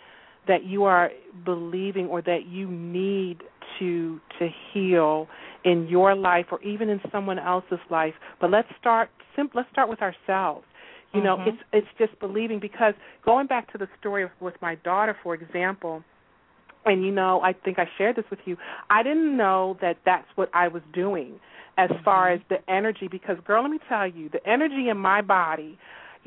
that 0.47 0.65
you 0.65 0.83
are 0.83 1.11
believing 1.45 2.07
or 2.07 2.21
that 2.21 2.47
you 2.47 2.69
need 2.69 3.43
to 3.79 4.19
to 4.39 4.49
heal 4.73 5.27
in 5.67 5.87
your 5.89 6.15
life 6.15 6.45
or 6.51 6.61
even 6.61 6.87
in 6.89 6.99
someone 7.11 7.37
else's 7.37 7.83
life. 7.89 8.13
But 8.39 8.49
let's 8.51 8.69
start 8.79 9.09
sim- 9.35 9.51
let's 9.53 9.69
start 9.69 9.89
with 9.89 10.01
ourselves. 10.01 10.65
You 11.13 11.21
know 11.21 11.37
Mhm. 11.37 11.47
it's 11.47 11.63
it's 11.73 11.93
just 11.97 12.17
believing 12.19 12.59
because 12.59 12.93
going 13.23 13.47
back 13.47 13.71
to 13.73 13.77
the 13.77 13.87
story 13.99 14.29
with 14.39 14.55
my 14.61 14.75
daughter 14.75 15.15
for 15.23 15.33
example 15.33 16.03
and 16.85 17.03
you 17.05 17.11
know 17.11 17.41
i 17.41 17.53
think 17.53 17.79
i 17.79 17.85
shared 17.97 18.15
this 18.15 18.25
with 18.29 18.39
you 18.45 18.55
i 18.89 19.01
didn't 19.03 19.35
know 19.35 19.77
that 19.81 19.97
that's 20.05 20.27
what 20.35 20.49
i 20.53 20.67
was 20.67 20.83
doing 20.93 21.39
as 21.77 21.89
far 22.03 22.29
as 22.31 22.39
the 22.49 22.57
energy 22.69 23.07
because 23.07 23.37
girl 23.45 23.61
let 23.63 23.71
me 23.71 23.79
tell 23.89 24.07
you 24.07 24.29
the 24.29 24.45
energy 24.47 24.89
in 24.89 24.97
my 24.97 25.21
body 25.21 25.77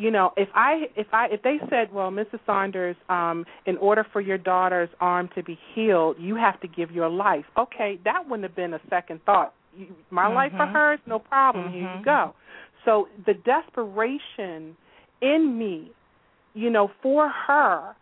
you 0.01 0.11
know 0.11 0.33
if 0.37 0.49
i 0.55 0.85
if 0.97 1.07
i 1.13 1.27
if 1.27 1.43
they 1.43 1.59
said 1.69 1.93
well 1.93 2.11
mrs 2.11 2.41
saunders 2.47 2.97
um 3.11 3.45
in 3.67 3.77
order 3.77 4.05
for 4.13 4.21
your 4.21 4.39
daughter's 4.39 4.89
arm 5.01 5.29
to 5.35 5.43
be 5.43 5.59
healed 5.75 6.17
you 6.19 6.35
have 6.35 6.59
to 6.61 6.69
give 6.69 6.91
your 6.91 7.09
life 7.11 7.45
okay 7.59 7.99
that 8.05 8.27
wouldn't 8.27 8.45
have 8.49 8.57
been 8.57 8.75
a 8.75 8.81
second 8.89 9.21
thought. 9.27 9.53
My 10.11 10.27
life 10.27 10.53
for 10.57 10.67
hers? 10.67 10.99
No 11.07 11.21
problem. 11.21 11.71
Here 11.71 11.83
you 11.83 11.87
Mhm. 11.87 12.05
go. 12.05 12.35
So 12.85 13.09
the 13.27 13.35
desperation 13.35 14.77
in 15.21 15.59
me 15.59 15.93
you 16.55 16.71
know 16.71 16.91
for 17.03 17.29
her 17.29 17.95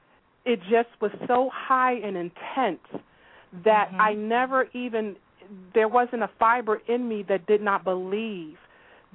it 0.44 0.60
just 0.62 0.88
was 1.00 1.10
so 1.26 1.50
high 1.52 1.94
and 1.94 2.16
intense 2.16 2.86
that 3.64 3.90
Mhm. 3.92 4.00
i 4.00 4.14
never 4.14 4.68
even 4.72 5.16
there 5.74 5.88
wasn't 5.88 6.22
a 6.22 6.28
fiber 6.38 6.80
in 6.86 7.08
me 7.08 7.22
that 7.24 7.46
did 7.46 7.60
not 7.60 7.84
believe 7.84 8.58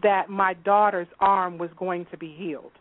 that 0.02 0.30
my 0.30 0.54
daughter's 0.54 1.08
arm 1.20 1.58
was 1.58 1.70
going 1.78 2.06
to 2.12 2.18
be 2.18 2.34
healed. 2.38 2.72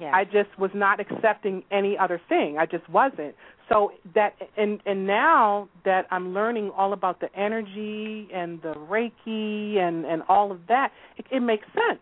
Yes. 0.00 0.12
I 0.14 0.24
just 0.24 0.58
was 0.58 0.70
not 0.74 0.98
accepting 0.98 1.62
any 1.70 1.96
other 1.96 2.20
thing. 2.28 2.56
I 2.58 2.66
just 2.66 2.88
wasn't. 2.88 3.36
So 3.68 3.92
that 4.14 4.34
and 4.56 4.80
and 4.84 5.06
now 5.06 5.68
that 5.84 6.06
I'm 6.10 6.34
learning 6.34 6.70
all 6.76 6.92
about 6.92 7.20
the 7.20 7.28
energy 7.38 8.28
and 8.34 8.60
the 8.62 8.74
Reiki 8.74 9.76
and 9.78 10.04
and 10.04 10.22
all 10.28 10.50
of 10.50 10.60
that, 10.68 10.90
it, 11.18 11.26
it 11.30 11.40
makes 11.40 11.66
sense. 11.66 12.00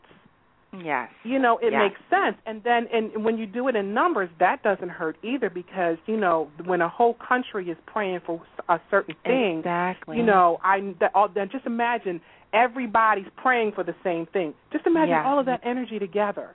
yes. 0.83 1.11
You 1.25 1.39
know, 1.39 1.59
it 1.59 1.73
Yes. 1.73 1.83
makes 1.91 2.01
sense. 2.11 2.37
And 2.47 2.63
then 2.65 2.87
and 2.93 3.23
when 3.25 3.37
you 3.39 3.47
do 3.47 3.69
it 3.69 3.77
in 3.77 3.93
numbers, 3.95 4.31
that 4.41 4.63
doesn't 4.63 4.89
hurt 4.91 5.17
either 5.23 5.51
because, 5.51 5.99
you 6.07 6.17
know, 6.17 6.49
when 6.65 6.81
a 6.81 6.89
whole 6.89 7.15
country 7.15 7.69
is 7.71 7.77
praying 7.87 8.21
for 8.27 8.41
a 8.69 8.81
certain 8.91 9.15
thing, 9.25 9.59
Exactly. 9.59 10.17
you 10.17 10.23
know, 10.23 10.59
I 10.63 10.95
that 11.01 11.11
all 11.15 11.29
then 11.29 11.49
just 11.51 11.67
imagine 11.67 12.21
everybody's 12.55 13.27
praying 13.37 13.73
for 13.75 13.85
the 13.85 13.95
same 14.05 14.27
thing. 14.33 14.55
Just 14.73 14.87
imagine 14.87 15.11
Yeah. 15.11 15.27
all 15.27 15.39
of 15.39 15.47
that 15.47 15.61
energy 15.65 15.99
together. 15.99 16.51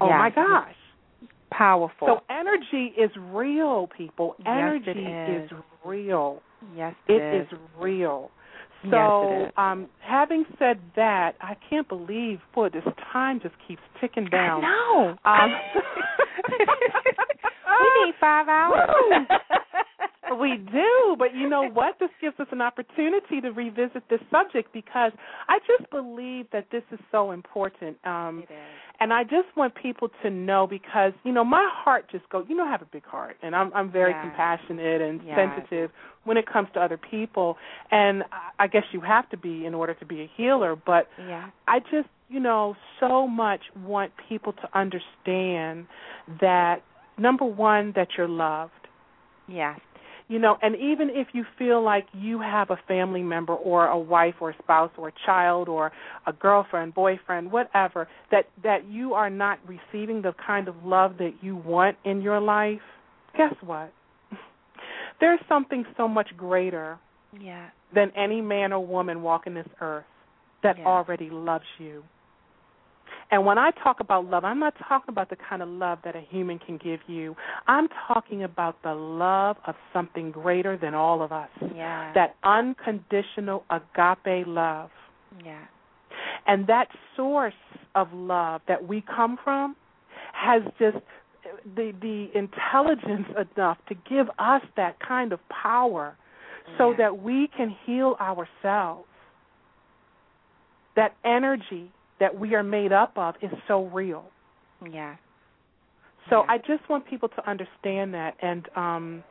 Oh 0.00 0.08
my 0.08 0.30
gosh. 0.30 0.74
Powerful. 1.50 2.08
So 2.08 2.22
energy 2.30 2.92
is 2.96 3.10
real, 3.30 3.86
people. 3.96 4.34
Energy 4.46 4.92
Yes, 4.96 4.96
it 4.96 5.52
is. 5.52 5.58
real. 5.84 6.42
yes, 6.74 6.94
It 7.06 7.22
is. 7.22 7.46
is 7.52 7.58
real. 7.78 8.30
Yes, 8.82 8.90
So, 8.92 9.22
it 9.22 9.46
is. 9.48 9.52
um, 9.56 9.88
having 10.00 10.44
said 10.58 10.78
that, 10.96 11.36
I 11.40 11.54
can't 11.70 11.86
believe, 11.88 12.40
boy, 12.54 12.70
this 12.70 12.84
time 13.12 13.38
just 13.40 13.54
keeps 13.68 13.82
ticking 14.00 14.26
down. 14.26 14.62
No. 14.62 15.16
Um, 15.24 15.50
we 16.48 18.06
need 18.06 18.14
five 18.20 18.48
hours. 18.48 18.90
we 20.44 20.52
do, 20.82 21.16
but 21.22 21.30
you 21.40 21.46
know 21.54 21.64
what? 21.78 21.92
This 22.02 22.10
gives 22.24 22.38
us 22.44 22.46
an 22.56 22.62
opportunity 22.70 23.36
to 23.44 23.50
revisit 23.62 24.02
this 24.12 24.20
subject 24.30 24.68
because 24.80 25.12
I 25.48 25.56
just 25.70 25.84
believe 25.98 26.44
that 26.56 26.66
this 26.74 26.82
is 26.96 27.00
so 27.14 27.20
important. 27.40 27.94
Um 28.14 28.34
It 28.48 28.52
is. 28.52 28.74
and 29.02 29.08
I 29.20 29.22
just 29.36 29.48
want 29.60 29.70
people 29.86 30.08
to 30.22 30.28
know 30.30 30.62
because, 30.78 31.12
you 31.26 31.32
know, 31.36 31.44
my 31.58 31.66
heart 31.82 32.04
just 32.14 32.26
goes 32.32 32.44
you 32.50 32.56
know 32.58 32.64
I 32.68 32.72
have 32.76 32.82
a 32.90 32.92
big 32.98 33.06
heart 33.14 33.36
and 33.44 33.50
I'm 33.58 33.68
I'm 33.78 33.90
very 34.00 34.12
Yes. 34.14 34.22
compassionate 34.26 35.00
and 35.08 35.16
Yes. 35.26 35.36
sensitive 35.40 35.88
when 36.26 36.36
it 36.42 36.46
comes 36.54 36.68
to 36.74 36.78
other 36.86 37.00
people 37.14 37.48
and 38.00 38.14
I- 38.62 38.68
guess 38.74 38.86
you 38.96 39.00
have 39.14 39.26
to 39.34 39.38
be 39.48 39.54
in 39.68 39.74
order 39.80 39.94
to 40.02 40.06
be 40.14 40.18
a 40.26 40.28
healer, 40.38 40.72
but 40.92 41.04
Yeah. 41.32 41.44
I 41.74 41.76
just, 41.94 42.08
you 42.34 42.40
know, 42.48 42.62
so 43.02 43.12
much 43.44 43.62
want 43.92 44.10
people 44.28 44.52
to 44.62 44.66
understand 44.84 45.76
that 46.46 46.76
number 47.26 47.44
one 47.44 47.92
that 47.98 48.08
you're 48.16 48.34
loved 48.48 48.72
Yes. 49.46 49.78
You 50.28 50.38
know, 50.38 50.56
and 50.62 50.74
even 50.76 51.10
if 51.10 51.28
you 51.34 51.44
feel 51.58 51.82
like 51.82 52.06
you 52.14 52.40
have 52.40 52.70
a 52.70 52.78
family 52.88 53.22
member 53.22 53.54
or 53.54 53.86
a 53.88 53.98
wife 53.98 54.34
or 54.40 54.50
a 54.50 54.56
spouse 54.62 54.90
or 54.96 55.08
a 55.08 55.12
child 55.26 55.68
or 55.68 55.92
a 56.26 56.32
girlfriend, 56.32 56.94
boyfriend, 56.94 57.52
whatever, 57.52 58.08
that 58.30 58.46
that 58.62 58.86
you 58.88 59.12
are 59.12 59.28
not 59.28 59.58
receiving 59.66 60.22
the 60.22 60.32
kind 60.46 60.66
of 60.68 60.74
love 60.84 61.18
that 61.18 61.32
you 61.42 61.56
want 61.56 61.96
in 62.04 62.22
your 62.22 62.40
life, 62.40 62.80
guess 63.36 63.54
what? 63.62 63.92
There's 65.20 65.40
something 65.48 65.84
so 65.96 66.08
much 66.08 66.28
greater 66.36 66.98
yeah. 67.38 67.68
than 67.94 68.10
any 68.16 68.40
man 68.40 68.72
or 68.72 68.84
woman 68.84 69.22
walking 69.22 69.54
this 69.54 69.68
earth 69.80 70.04
that 70.62 70.78
Yeah. 70.78 70.86
already 70.86 71.28
loves 71.30 71.64
you. 71.78 72.02
And 73.30 73.44
when 73.46 73.58
I 73.58 73.70
talk 73.82 74.00
about 74.00 74.26
love, 74.26 74.44
I'm 74.44 74.60
not 74.60 74.74
talking 74.88 75.08
about 75.08 75.30
the 75.30 75.36
kind 75.36 75.62
of 75.62 75.68
love 75.68 75.98
that 76.04 76.14
a 76.14 76.20
human 76.20 76.58
can 76.58 76.78
give 76.78 77.00
you. 77.06 77.34
I'm 77.66 77.88
talking 78.06 78.44
about 78.44 78.82
the 78.82 78.94
love 78.94 79.56
of 79.66 79.74
something 79.92 80.30
greater 80.30 80.76
than 80.76 80.94
all 80.94 81.22
of 81.22 81.32
us. 81.32 81.48
Yeah. 81.74 82.12
That 82.14 82.36
unconditional 82.44 83.64
agape 83.70 84.46
love. 84.46 84.90
Yeah. 85.44 85.64
And 86.46 86.66
that 86.66 86.88
source 87.16 87.54
of 87.94 88.08
love 88.12 88.60
that 88.68 88.86
we 88.86 89.02
come 89.02 89.38
from 89.42 89.76
has 90.32 90.62
just 90.78 90.98
the 91.76 91.92
the 92.00 92.28
intelligence 92.34 93.26
enough 93.56 93.78
to 93.88 93.94
give 93.94 94.28
us 94.38 94.62
that 94.76 94.98
kind 95.00 95.32
of 95.32 95.40
power 95.48 96.16
so 96.78 96.90
Yeah. 96.90 96.96
that 96.98 97.18
we 97.22 97.48
can 97.48 97.70
heal 97.84 98.16
ourselves. 98.20 99.08
That 100.96 101.14
energy 101.24 101.90
that 102.24 102.40
we 102.40 102.54
are 102.54 102.62
made 102.62 102.90
up 102.90 103.12
of 103.16 103.34
is 103.42 103.50
so 103.68 103.84
real. 103.88 104.24
Yeah. 104.90 105.16
So 106.30 106.36
Yeah. 106.42 106.52
I 106.52 106.58
just 106.58 106.88
want 106.88 107.06
people 107.06 107.28
to 107.28 107.50
understand 107.50 108.14
that 108.14 108.34
and 108.40 108.66
um 108.76 109.24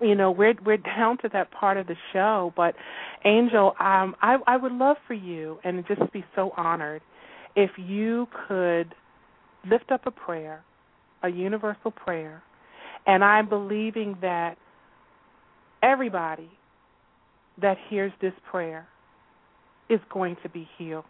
you 0.00 0.14
know, 0.14 0.30
we're 0.30 0.54
we're 0.64 0.78
down 0.78 1.18
to 1.18 1.28
that 1.32 1.50
part 1.50 1.76
of 1.76 1.86
the 1.86 1.96
show, 2.14 2.52
but 2.56 2.74
Angel, 3.26 3.74
um 3.78 4.16
I 4.22 4.38
I 4.46 4.56
would 4.56 4.72
love 4.72 4.96
for 5.06 5.12
you 5.14 5.58
and 5.64 5.84
just 5.86 6.10
be 6.12 6.24
so 6.34 6.52
honored 6.56 7.02
if 7.56 7.72
you 7.76 8.26
could 8.48 8.94
lift 9.68 9.90
up 9.90 10.06
a 10.06 10.10
prayer, 10.10 10.62
a 11.22 11.28
universal 11.28 11.90
prayer, 11.90 12.42
and 13.06 13.22
I'm 13.22 13.48
believing 13.50 14.16
that 14.22 14.56
everybody 15.82 16.50
that 17.60 17.76
hears 17.90 18.12
this 18.22 18.32
prayer 18.50 18.86
is 19.90 20.00
going 20.10 20.36
to 20.42 20.48
be 20.48 20.66
healed. 20.78 21.04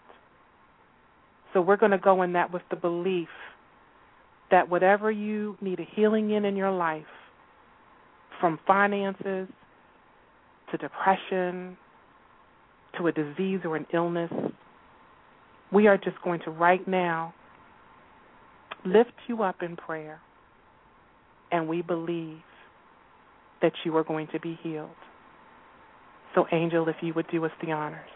So 1.59 1.63
we're 1.63 1.77
going 1.77 1.91
to 1.91 1.99
go 1.99 2.23
in 2.23 2.35
that 2.35 2.53
with 2.53 2.63
the 2.71 2.77
belief 2.77 3.27
that 4.53 4.71
whatever 4.71 5.11
you 5.11 5.59
need 5.61 5.81
a 5.81 5.87
healing 5.97 6.31
in 6.31 6.45
in 6.45 6.55
your 6.55 6.71
life, 6.71 7.03
from 8.41 8.61
finances 8.65 9.49
to 10.71 10.79
depression 10.79 11.77
to 12.97 13.09
a 13.09 13.13
disease 13.13 13.59
or 13.65 13.75
an 13.75 13.89
illness, 13.93 14.31
we 15.73 15.89
are 15.89 15.99
just 15.99 16.23
going 16.23 16.39
to 16.45 16.53
right 16.53 16.87
now 16.87 17.35
lift 18.85 19.11
you 19.27 19.43
up 19.43 19.61
in 19.61 19.75
prayer, 19.75 20.21
and 21.51 21.67
we 21.67 21.83
believe 21.83 22.39
that 23.63 23.73
you 23.85 23.97
are 23.97 24.05
going 24.05 24.29
to 24.29 24.39
be 24.39 24.57
healed. 24.63 24.91
So, 26.37 26.47
Angel, 26.53 26.89
if 26.89 26.97
you 27.03 27.15
would 27.15 27.27
do 27.33 27.45
us 27.45 27.51
the 27.61 27.73
honors. 27.73 28.09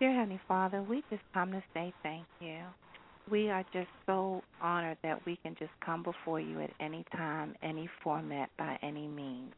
Dear 0.00 0.12
Heavenly 0.14 0.40
Father, 0.48 0.82
we 0.82 1.02
just 1.10 1.22
come 1.32 1.52
to 1.52 1.62
say 1.74 1.92
thank 2.02 2.26
you. 2.40 2.58
We 3.30 3.48
are 3.50 3.64
just 3.72 3.88
so 4.06 4.42
honored 4.60 4.98
that 5.02 5.24
we 5.24 5.36
can 5.42 5.54
just 5.58 5.72
come 5.84 6.02
before 6.02 6.40
you 6.40 6.60
at 6.60 6.70
any 6.80 7.04
time, 7.16 7.54
any 7.62 7.88
format, 8.02 8.50
by 8.58 8.78
any 8.82 9.08
means. 9.08 9.52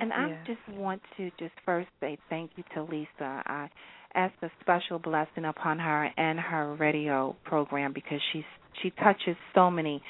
And 0.00 0.12
I 0.12 0.28
Yes. 0.28 0.46
just 0.46 0.60
want 0.68 1.02
to 1.16 1.30
just 1.38 1.54
first 1.64 1.88
say 2.00 2.18
thank 2.28 2.52
you 2.56 2.64
to 2.74 2.82
Lisa. 2.82 3.08
I 3.46 3.68
ask 4.14 4.34
a 4.42 4.50
special 4.60 4.98
blessing 4.98 5.44
upon 5.46 5.78
her 5.78 6.10
and 6.16 6.38
her 6.38 6.74
radio 6.74 7.36
program 7.44 7.92
because 7.94 8.20
she's 8.32 8.44
she 8.82 8.90
touches 9.02 9.36
so 9.54 9.70
many 9.70 10.02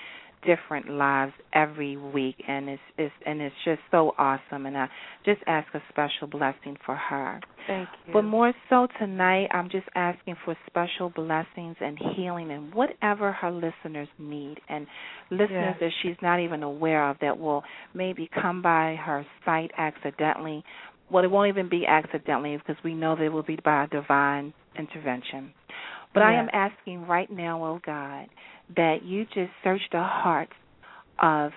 different 0.47 0.89
lives 0.89 1.33
every 1.53 1.97
week 1.97 2.37
and 2.47 2.69
it's, 2.69 2.83
it's 2.97 3.13
and 3.27 3.41
it's 3.41 3.55
just 3.65 3.81
so 3.91 4.13
awesome 4.17 4.65
and 4.67 4.77
I 4.77 4.89
just 5.25 5.41
ask 5.47 5.67
a 5.75 5.83
special 5.91 6.29
blessing 6.29 6.77
for 6.87 6.95
her. 6.95 7.41
Thank 7.67 7.89
you. 8.07 8.13
But 8.13 8.23
more 8.23 8.53
so 8.71 8.87
tonight, 8.99 9.49
I'm 9.53 9.69
just 9.69 9.89
asking 9.95 10.37
for 10.45 10.57
special 10.67 11.11
blessings 11.11 11.77
and 11.81 11.99
healing 12.17 12.51
and 12.51 12.73
whatever 12.73 13.33
her 13.33 13.51
listeners 13.51 14.09
need 14.19 14.59
and 14.69 14.87
listeners 15.31 15.51
Yes. 15.51 15.77
that 15.81 15.91
she's 16.03 16.17
not 16.23 16.41
even 16.41 16.63
aware 16.63 17.11
of 17.11 17.17
that 17.21 17.39
will 17.39 17.65
maybe 17.93 18.31
come 18.41 18.63
by 18.63 18.97
her 19.05 19.27
site 19.45 19.73
accidentally. 19.77 20.63
Well, 21.11 21.25
it 21.25 21.31
won't 21.31 21.49
even 21.49 21.69
be 21.69 21.87
accidentally 21.87 22.57
because 22.57 22.83
we 22.85 22.95
know 22.95 23.17
it 23.21 23.29
will 23.29 23.43
be 23.43 23.59
by 23.65 23.87
divine 23.91 24.53
intervention. 24.79 25.53
But 26.15 26.23
I 26.23 26.35
am 26.41 26.49
asking 26.53 27.07
right 27.07 27.31
now, 27.31 27.63
oh 27.63 27.81
God, 27.85 28.29
that 28.75 29.03
you 29.05 29.25
just 29.27 29.51
search 29.63 29.81
the 29.93 30.03
hearts 30.03 30.53
of 31.21 31.53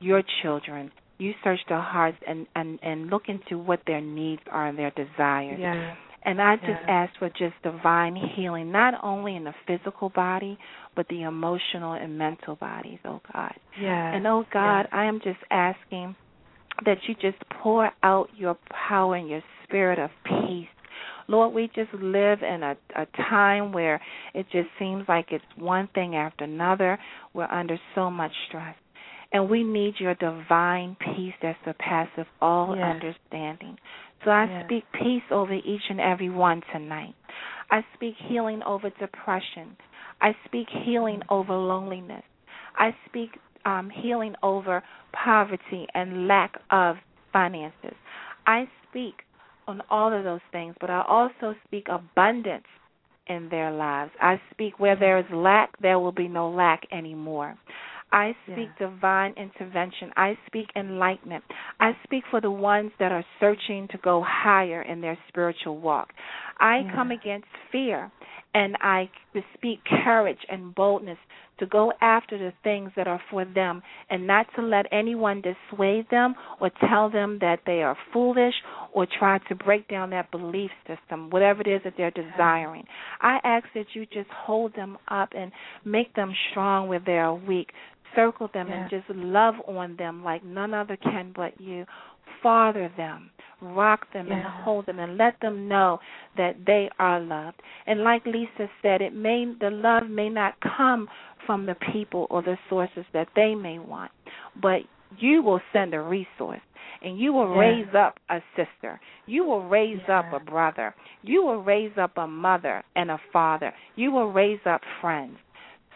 your 0.00 0.22
children. 0.42 0.90
You 1.18 1.32
search 1.44 1.60
their 1.68 1.80
hearts 1.80 2.18
and, 2.26 2.46
and, 2.54 2.78
and 2.82 3.08
look 3.10 3.24
into 3.28 3.58
what 3.58 3.80
their 3.86 4.00
needs 4.00 4.42
are 4.50 4.66
and 4.68 4.78
their 4.78 4.90
desires. 4.90 5.58
Yes. 5.60 5.96
And 6.22 6.40
I 6.40 6.56
just 6.56 6.68
Yes. 6.68 6.84
ask 6.88 7.18
for 7.18 7.28
just 7.30 7.54
divine 7.62 8.14
healing, 8.14 8.70
not 8.70 8.94
only 9.02 9.36
in 9.36 9.44
the 9.44 9.54
physical 9.66 10.10
body, 10.10 10.58
but 10.94 11.06
the 11.08 11.22
emotional 11.22 11.92
and 11.94 12.18
mental 12.18 12.56
bodies, 12.56 12.98
oh 13.06 13.20
God. 13.32 13.54
Yeah. 13.80 14.14
And 14.14 14.26
oh 14.26 14.44
God, 14.52 14.80
Yes. 14.82 14.88
I 14.92 15.04
am 15.04 15.20
just 15.20 15.40
asking 15.50 16.14
that 16.84 16.98
you 17.08 17.14
just 17.14 17.38
pour 17.62 17.90
out 18.02 18.28
your 18.36 18.56
power 18.88 19.14
and 19.16 19.28
your 19.28 19.42
spirit 19.64 19.98
of 19.98 20.10
peace. 20.24 20.68
Lord, 21.30 21.54
we 21.54 21.70
just 21.76 21.94
live 21.94 22.42
in 22.42 22.64
a, 22.64 22.76
a 22.96 23.06
time 23.16 23.70
where 23.72 24.00
it 24.34 24.46
just 24.50 24.68
seems 24.80 25.04
like 25.08 25.26
it's 25.30 25.44
one 25.56 25.88
thing 25.94 26.16
after 26.16 26.42
another. 26.42 26.98
We're 27.34 27.44
under 27.44 27.78
so 27.94 28.10
much 28.10 28.32
stress. 28.48 28.74
And 29.32 29.48
we 29.48 29.62
need 29.62 29.94
your 30.00 30.16
divine 30.16 30.96
peace 30.98 31.34
that 31.40 31.54
surpasses 31.64 32.26
all 32.42 32.74
Yes. 32.74 32.82
understanding. 32.82 33.78
So 34.24 34.32
I 34.32 34.46
Yes. 34.46 34.64
speak 34.64 34.84
peace 34.92 35.22
over 35.30 35.54
each 35.54 35.88
and 35.88 36.00
every 36.00 36.30
one 36.30 36.62
tonight. 36.72 37.14
I 37.70 37.84
speak 37.94 38.16
healing 38.28 38.60
over 38.64 38.90
depression. 38.90 39.76
I 40.20 40.34
speak 40.46 40.66
healing 40.84 41.22
over 41.28 41.54
loneliness. 41.54 42.24
I 42.76 42.92
speak 43.06 43.38
um, 43.64 43.88
healing 43.88 44.34
over 44.42 44.82
poverty 45.12 45.86
and 45.94 46.26
lack 46.26 46.56
of 46.70 46.96
finances. 47.32 47.94
I 48.48 48.68
speak 48.88 49.14
on 49.70 49.82
all 49.88 50.12
of 50.12 50.24
those 50.24 50.40
things, 50.52 50.74
but 50.80 50.90
I 50.90 51.02
also 51.08 51.54
speak 51.66 51.86
abundance 51.88 52.66
in 53.28 53.48
their 53.50 53.70
lives. 53.70 54.10
I 54.20 54.40
speak 54.50 54.78
where 54.78 54.96
there 54.98 55.18
is 55.18 55.24
lack, 55.32 55.70
there 55.80 55.98
will 55.98 56.12
be 56.12 56.28
no 56.28 56.50
lack 56.50 56.82
anymore. 56.92 57.56
I 58.12 58.34
speak 58.50 58.70
divine 58.76 59.34
intervention. 59.36 60.10
I 60.16 60.36
speak 60.46 60.66
enlightenment. 60.74 61.44
I 61.78 61.92
speak 62.02 62.24
for 62.28 62.40
the 62.40 62.50
ones 62.50 62.90
that 62.98 63.12
are 63.12 63.24
searching 63.38 63.86
to 63.92 63.98
go 63.98 64.24
higher 64.26 64.82
in 64.82 65.00
their 65.00 65.16
spiritual 65.28 65.78
walk. 65.78 66.08
I 66.60 66.78
Yeah. 66.78 66.92
come 66.92 67.10
against 67.10 67.48
fear 67.70 68.10
and 68.54 68.76
I 68.80 69.08
speak 69.54 69.84
courage 69.84 70.44
and 70.48 70.74
boldness 70.74 71.18
to 71.58 71.66
go 71.66 71.92
after 72.00 72.38
the 72.38 72.52
things 72.64 72.90
that 72.96 73.06
are 73.06 73.20
for 73.30 73.44
them 73.44 73.82
and 74.08 74.26
not 74.26 74.46
to 74.54 74.62
let 74.62 74.86
anyone 74.90 75.42
dissuade 75.42 76.08
them 76.10 76.34
or 76.58 76.70
tell 76.88 77.10
them 77.10 77.38
that 77.40 77.60
they 77.66 77.82
are 77.82 77.96
foolish 78.12 78.54
or 78.92 79.06
try 79.06 79.38
to 79.38 79.54
break 79.54 79.86
down 79.88 80.10
that 80.10 80.30
belief 80.30 80.70
system, 80.86 81.30
whatever 81.30 81.60
it 81.60 81.68
is 81.68 81.82
that 81.84 81.94
they're 81.96 82.10
desiring. 82.10 82.84
I 83.20 83.40
ask 83.44 83.66
that 83.74 83.94
you 83.94 84.06
just 84.06 84.30
hold 84.30 84.74
them 84.74 84.98
up 85.08 85.30
and 85.36 85.52
make 85.84 86.14
them 86.14 86.34
strong 86.50 86.88
where 86.88 87.02
they 87.04 87.18
are 87.18 87.34
weak. 87.34 87.70
Circle 88.16 88.50
them 88.52 88.70
and 88.72 88.90
just 88.90 89.08
love 89.10 89.54
on 89.68 89.96
them 89.96 90.24
like 90.24 90.42
none 90.44 90.74
other 90.74 90.96
can 90.96 91.32
but 91.34 91.60
you. 91.60 91.86
Father 92.42 92.90
them, 92.96 93.30
rock 93.60 94.06
them 94.12 94.30
and 94.30 94.44
hold 94.44 94.86
them 94.86 94.98
and 94.98 95.16
let 95.16 95.38
them 95.40 95.68
know 95.68 95.98
that 96.36 96.56
they 96.66 96.88
are 96.98 97.20
loved. 97.20 97.60
And 97.86 98.02
like 98.02 98.24
Lisa 98.26 98.70
said, 98.82 99.02
it 99.02 99.14
may 99.14 99.46
the 99.60 99.70
love 99.70 100.08
may 100.08 100.28
not 100.28 100.54
come 100.76 101.08
from 101.46 101.66
the 101.66 101.76
people 101.92 102.26
or 102.30 102.42
the 102.42 102.56
sources 102.68 103.04
that 103.12 103.28
they 103.34 103.54
may 103.54 103.78
want, 103.78 104.10
but 104.60 104.80
you 105.18 105.42
will 105.42 105.60
send 105.72 105.94
a 105.94 106.00
resource 106.00 106.60
and 107.02 107.18
you 107.18 107.32
will 107.32 107.48
raise 107.48 107.88
up 107.96 108.18
a 108.28 108.40
sister. 108.56 109.00
You 109.26 109.44
will 109.44 109.66
raise 109.66 110.00
up 110.10 110.26
a 110.32 110.40
brother. 110.40 110.94
You 111.22 111.44
will 111.44 111.62
raise 111.62 111.92
up 111.98 112.12
a 112.16 112.26
mother 112.26 112.82
and 112.94 113.10
a 113.10 113.18
father. 113.32 113.72
You 113.96 114.12
will 114.12 114.32
raise 114.32 114.60
up 114.66 114.82
friends. 115.00 115.36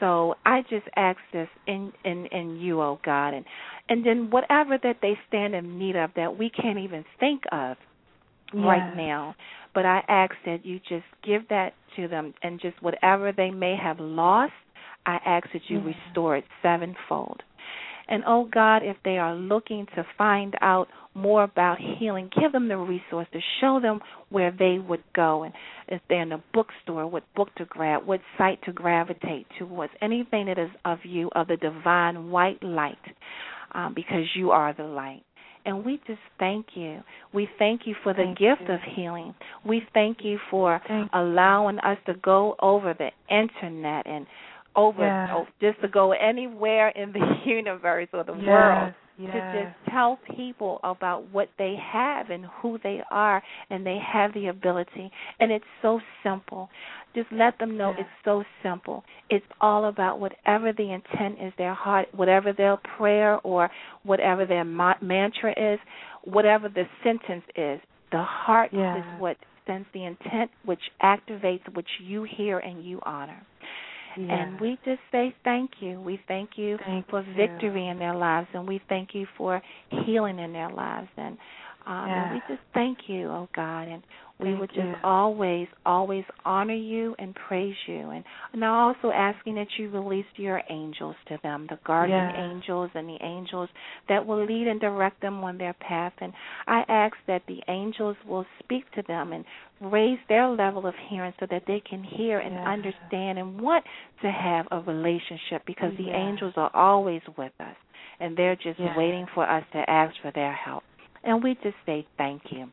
So 0.00 0.34
I 0.44 0.62
just 0.62 0.86
ask 0.96 1.18
this 1.32 1.48
in 1.66 1.92
in 2.04 2.26
in 2.26 2.56
you, 2.56 2.80
oh 2.80 2.98
God, 3.04 3.32
and 3.32 3.44
and 3.88 4.04
then 4.04 4.30
whatever 4.30 4.78
that 4.82 4.96
they 5.02 5.18
stand 5.28 5.54
in 5.54 5.78
need 5.78 5.96
of 5.96 6.10
that 6.16 6.38
we 6.38 6.50
can't 6.50 6.78
even 6.78 7.04
think 7.20 7.42
of 7.52 7.76
right 8.52 8.94
now. 8.94 9.34
But 9.74 9.86
I 9.86 10.02
ask 10.08 10.34
that 10.46 10.64
you 10.64 10.78
just 10.78 11.04
give 11.24 11.48
that 11.48 11.74
to 11.96 12.08
them 12.08 12.34
and 12.42 12.60
just 12.60 12.80
whatever 12.82 13.32
they 13.32 13.50
may 13.50 13.76
have 13.82 13.98
lost, 14.00 14.52
I 15.06 15.18
ask 15.24 15.46
that 15.52 15.62
you 15.68 15.78
Yes. 15.78 15.94
restore 15.96 16.36
it 16.36 16.44
sevenfold. 16.62 17.42
And 18.08 18.22
oh 18.26 18.44
God, 18.52 18.82
if 18.82 18.96
they 19.04 19.18
are 19.18 19.34
looking 19.34 19.86
to 19.96 20.04
find 20.18 20.54
out 20.60 20.88
more 21.14 21.42
about 21.42 21.78
healing, 21.78 22.28
give 22.38 22.52
them 22.52 22.68
the 22.68 22.76
resources, 22.76 23.42
show 23.60 23.80
them 23.80 24.00
where 24.28 24.50
they 24.50 24.78
would 24.78 25.02
go. 25.14 25.44
And 25.44 25.54
if 25.88 26.02
they're 26.08 26.22
in 26.22 26.32
a 26.32 26.42
bookstore, 26.52 27.06
what 27.06 27.22
book 27.34 27.48
to 27.56 27.64
grab, 27.64 28.06
what 28.06 28.20
site 28.36 28.62
to 28.64 28.72
gravitate 28.72 29.46
towards, 29.58 29.92
anything 30.02 30.46
that 30.46 30.58
is 30.58 30.70
of 30.84 30.98
you, 31.04 31.30
of 31.34 31.48
the 31.48 31.56
divine 31.56 32.30
white 32.30 32.62
light, 32.62 32.98
um, 33.74 33.94
because 33.94 34.24
you 34.34 34.50
are 34.50 34.72
the 34.72 34.84
light. 34.84 35.22
And 35.66 35.84
we 35.84 35.98
just 36.06 36.20
thank 36.38 36.66
you. 36.74 37.00
We 37.32 37.48
thank 37.58 37.82
you 37.86 37.94
for 38.02 38.12
the 38.12 38.24
thank 38.24 38.38
gift 38.38 38.68
you. 38.68 38.74
of 38.74 38.80
healing. 38.94 39.34
We 39.66 39.82
thank 39.94 40.18
you 40.22 40.38
for 40.50 40.80
thank 40.86 41.10
allowing 41.14 41.78
us 41.78 41.96
to 42.06 42.14
go 42.14 42.54
over 42.60 42.94
the 42.94 43.10
internet 43.34 44.06
and 44.06 44.26
over 44.76 45.06
yes. 45.06 45.30
oh, 45.32 45.46
just 45.60 45.80
to 45.80 45.88
go 45.88 46.12
anywhere 46.12 46.88
in 46.90 47.12
the 47.12 47.20
universe 47.46 48.08
or 48.12 48.24
the 48.24 48.34
yes. 48.34 48.46
world 48.46 48.94
yes. 49.18 49.32
to 49.32 49.62
just 49.62 49.92
tell 49.92 50.18
people 50.36 50.80
about 50.82 51.30
what 51.30 51.48
they 51.58 51.76
have 51.80 52.30
and 52.30 52.44
who 52.60 52.78
they 52.82 53.00
are 53.10 53.42
and 53.70 53.86
they 53.86 53.98
have 54.04 54.32
the 54.34 54.48
ability 54.48 55.10
and 55.40 55.52
it's 55.52 55.64
so 55.82 56.00
simple 56.22 56.68
just 57.14 57.30
let 57.32 57.58
them 57.58 57.76
know 57.76 57.90
yes. 57.90 58.00
it's 58.00 58.24
so 58.24 58.42
simple 58.62 59.04
it's 59.30 59.44
all 59.60 59.86
about 59.86 60.20
whatever 60.20 60.72
the 60.72 60.92
intent 60.92 61.38
is 61.40 61.52
their 61.58 61.74
heart 61.74 62.06
whatever 62.14 62.52
their 62.52 62.76
prayer 62.96 63.38
or 63.40 63.70
whatever 64.02 64.46
their 64.46 64.64
ma- 64.64 64.94
mantra 65.02 65.52
is 65.52 65.78
whatever 66.24 66.68
the 66.68 66.84
sentence 67.02 67.44
is 67.56 67.80
the 68.12 68.22
heart 68.22 68.70
yes. 68.72 68.98
is 68.98 69.20
what 69.20 69.36
sends 69.66 69.86
the 69.94 70.04
intent 70.04 70.50
which 70.64 70.80
activates 71.02 71.62
which 71.74 71.88
you 72.02 72.26
hear 72.36 72.58
and 72.58 72.84
you 72.84 73.00
honor 73.04 73.40
and 74.16 74.60
we 74.60 74.78
just 74.84 75.00
say 75.10 75.34
thank 75.44 75.70
you. 75.80 76.00
We 76.00 76.20
thank 76.28 76.50
you 76.56 76.78
thank 76.84 77.08
for 77.08 77.22
you. 77.22 77.34
victory 77.34 77.88
in 77.88 77.98
their 77.98 78.14
lives, 78.14 78.48
and 78.54 78.66
we 78.66 78.80
thank 78.88 79.10
you 79.12 79.26
for 79.36 79.60
healing 80.04 80.38
in 80.38 80.52
their 80.52 80.70
lives. 80.70 81.08
And, 81.16 81.36
um, 81.86 82.08
yes. 82.08 82.16
and 82.16 82.34
we 82.34 82.54
just 82.54 82.66
thank 82.72 82.98
you, 83.08 83.28
oh 83.28 83.48
God. 83.54 83.88
And 83.88 84.02
we 84.38 84.46
thank 84.46 84.60
would 84.60 84.68
just 84.70 84.80
you. 84.80 84.94
always, 85.04 85.68
always 85.86 86.24
honor 86.44 86.74
you 86.74 87.14
and 87.18 87.34
praise 87.34 87.76
you. 87.86 88.10
And 88.10 88.24
now 88.54 88.88
also 88.88 89.12
asking 89.14 89.54
that 89.56 89.68
you 89.78 89.90
release 89.90 90.26
your 90.36 90.62
angels 90.70 91.14
to 91.28 91.38
them, 91.42 91.66
the 91.70 91.78
guardian 91.86 92.30
yes. 92.30 92.36
angels 92.38 92.90
and 92.94 93.08
the 93.08 93.18
angels 93.22 93.68
that 94.08 94.26
will 94.26 94.44
lead 94.44 94.66
and 94.66 94.80
direct 94.80 95.20
them 95.20 95.44
on 95.44 95.58
their 95.58 95.74
path. 95.74 96.14
And 96.20 96.32
I 96.66 96.82
ask 96.88 97.14
that 97.26 97.42
the 97.46 97.60
angels 97.68 98.16
will 98.26 98.46
speak 98.62 98.90
to 98.92 99.02
them 99.06 99.32
and 99.32 99.44
raise 99.80 100.18
their 100.28 100.48
level 100.48 100.86
of 100.86 100.94
hearing 101.08 101.32
so 101.38 101.46
that 101.50 101.64
they 101.66 101.82
can 101.88 102.02
hear 102.02 102.40
and 102.40 102.54
yes. 102.54 102.66
understand 102.66 103.38
and 103.38 103.60
want 103.60 103.84
to 104.22 104.30
have 104.30 104.66
a 104.70 104.80
relationship 104.80 105.62
because 105.66 105.92
the 105.98 106.10
angels 106.10 106.54
are 106.56 106.74
always 106.74 107.22
with 107.36 107.52
us 107.60 107.76
and 108.20 108.36
they're 108.36 108.56
just 108.56 108.80
waiting 108.96 109.26
for 109.34 109.48
us 109.48 109.64
to 109.72 109.90
ask 109.90 110.14
for 110.22 110.32
their 110.34 110.52
help. 110.52 110.82
And 111.24 111.42
we 111.42 111.54
just 111.62 111.76
say 111.86 112.06
thank 112.16 112.42
you. 112.50 112.66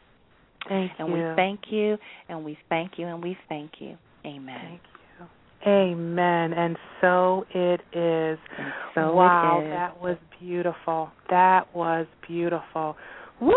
Thank 0.68 0.92
and 1.00 1.08
you. 1.08 1.14
we 1.14 1.36
thank 1.36 1.60
you 1.70 1.98
and 2.30 2.44
we 2.46 2.58
thank 2.70 2.94
you 2.98 3.08
and 3.08 3.24
we 3.24 3.38
thank 3.50 3.72
you. 3.80 3.98
Amen. 4.26 4.60
Thank 4.62 4.82
you. 4.84 4.92
Amen. 5.68 6.54
And 6.54 6.78
so 7.02 7.46
it 7.54 7.82
is. 7.94 8.40
And 8.58 8.74
so 8.96 9.14
wow, 9.14 9.60
it 9.62 9.66
is. 9.66 9.72
that 9.72 10.02
was 10.02 10.18
beautiful. 10.40 11.10
That 11.30 11.74
was 11.76 12.08
beautiful. 12.28 12.96
Woo! 13.40 13.54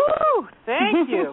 Thank 0.65 1.09
you. 1.09 1.31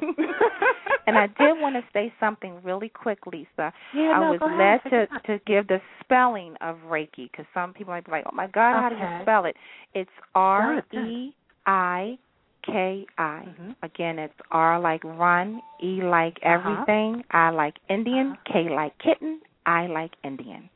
and 1.06 1.16
I 1.16 1.26
did 1.26 1.58
want 1.60 1.74
to 1.76 1.82
say 1.92 2.12
something 2.20 2.60
really 2.62 2.90
quick, 2.90 3.26
Lisa. 3.26 3.72
Yeah, 3.94 4.12
I 4.14 4.20
no, 4.20 4.32
was 4.32 4.40
led 4.42 4.92
ahead. 4.92 5.08
to 5.26 5.38
to 5.38 5.44
give 5.46 5.68
the 5.68 5.80
spelling 6.04 6.54
of 6.60 6.76
Reiki 6.86 7.30
because 7.30 7.46
some 7.54 7.72
people 7.72 7.94
might 7.94 8.04
be 8.04 8.12
like, 8.12 8.24
"Oh 8.30 8.34
my 8.34 8.46
God, 8.48 8.78
how 8.78 8.88
do 8.90 8.96
you 8.96 9.22
spell 9.22 9.46
it?" 9.46 9.56
It's 9.94 10.10
R. 10.34 10.82
E 10.92 11.34
I 11.66 12.18
K 12.62 13.06
I. 13.18 13.44
Mhm. 13.46 13.76
Again, 13.82 14.18
it's 14.18 14.34
R 14.50 14.78
like 14.80 15.02
run, 15.04 15.62
E 15.82 16.00
like 16.02 16.38
Uh-huh. 16.42 16.54
everything, 16.54 17.24
I 17.30 17.50
like 17.50 17.74
Indian, 17.88 18.32
Uh-huh. 18.32 18.52
K 18.52 18.68
like 18.68 18.96
kitten, 18.98 19.40
I 19.66 19.86
like 19.86 20.12
Indian. 20.22 20.68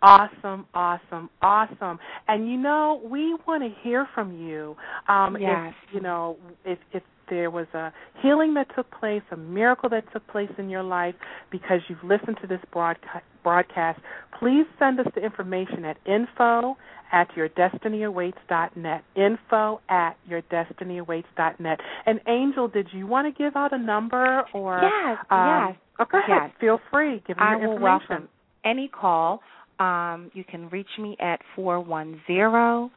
Awesome, 0.00 0.64
awesome, 0.74 1.28
awesome. 1.42 1.98
And 2.28 2.48
you 2.48 2.56
know, 2.56 3.00
we 3.04 3.34
want 3.46 3.62
to 3.64 3.70
hear 3.82 4.06
from 4.14 4.32
you. 4.32 4.76
Um 5.08 5.36
Yes. 5.40 5.74
if 5.86 5.94
you 5.94 6.00
know, 6.00 6.36
if 6.64 6.78
if 6.92 7.02
there 7.30 7.50
was 7.50 7.66
a 7.74 7.92
healing 8.22 8.54
that 8.54 8.68
took 8.74 8.90
place, 8.90 9.22
a 9.30 9.36
miracle 9.36 9.88
that 9.90 10.04
took 10.12 10.26
place 10.28 10.50
in 10.58 10.68
your 10.68 10.82
life 10.82 11.14
because 11.50 11.80
you've 11.88 12.02
listened 12.04 12.38
to 12.40 12.46
this 12.46 12.60
broadcast, 12.72 13.24
broadcast 13.42 14.00
please 14.38 14.66
send 14.78 15.00
us 15.00 15.06
the 15.14 15.20
information 15.24 15.84
at 15.84 15.96
info 16.06 16.76
at 17.12 17.28
yourdestinyawaits.net. 17.34 19.04
Info 19.16 19.80
at 19.88 20.16
yourdestinyawaits.net. 20.30 21.80
And 22.06 22.20
Angel, 22.28 22.68
did 22.68 22.88
you 22.92 23.06
want 23.06 23.34
to 23.34 23.42
give 23.42 23.56
out 23.56 23.72
a 23.72 23.78
number 23.78 24.44
or 24.52 24.80
Yes, 24.82 25.18
um, 25.30 25.74
yes. 25.98 26.06
Go 26.10 26.18
yes. 26.28 26.50
Feel 26.60 26.78
free. 26.90 27.22
Give 27.26 27.36
me 27.36 27.42
I 27.42 27.52
your 27.58 27.68
will 27.68 27.76
information. 27.76 28.06
welcome 28.08 28.28
any 28.64 28.88
call. 28.88 29.40
Um, 29.80 30.30
you 30.34 30.44
can 30.44 30.68
reach 30.68 30.88
me 30.98 31.16
at 31.20 31.40
four 31.56 31.80
one 31.80 32.20
zero 32.26 32.90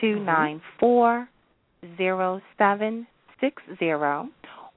two 0.00 0.18
nine 0.20 0.60
four 0.78 1.28
zero 1.96 2.40
seven 2.58 3.06
six 3.40 3.62
zero 3.78 4.28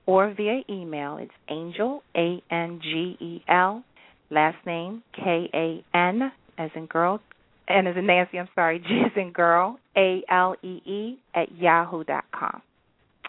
or 0.06 0.34
via 0.36 0.62
email. 0.70 1.18
It's 1.18 1.32
Angel 1.50 2.04
A 2.16 2.42
N 2.52 2.80
G 2.82 3.18
E 3.20 3.44
L 3.48 3.84
last 4.30 4.58
name 4.66 5.04
K 5.16 5.50
A 5.54 5.84
N 5.98 6.32
as 6.58 6.70
in 6.76 6.86
girl 6.88 7.20
N 7.68 7.88
as 7.88 7.96
in 7.96 8.06
Nancy, 8.06 8.38
I'm 8.38 8.50
sorry, 8.56 8.80
G 8.88 9.04
as 9.06 9.12
in 9.16 9.32
girl, 9.32 9.80
A 9.96 10.22
L 10.30 10.56
E 10.62 10.82
E 10.86 11.20
at 11.34 11.56
yahoo 11.58 12.04
dot 12.04 12.26
com. 12.32 12.62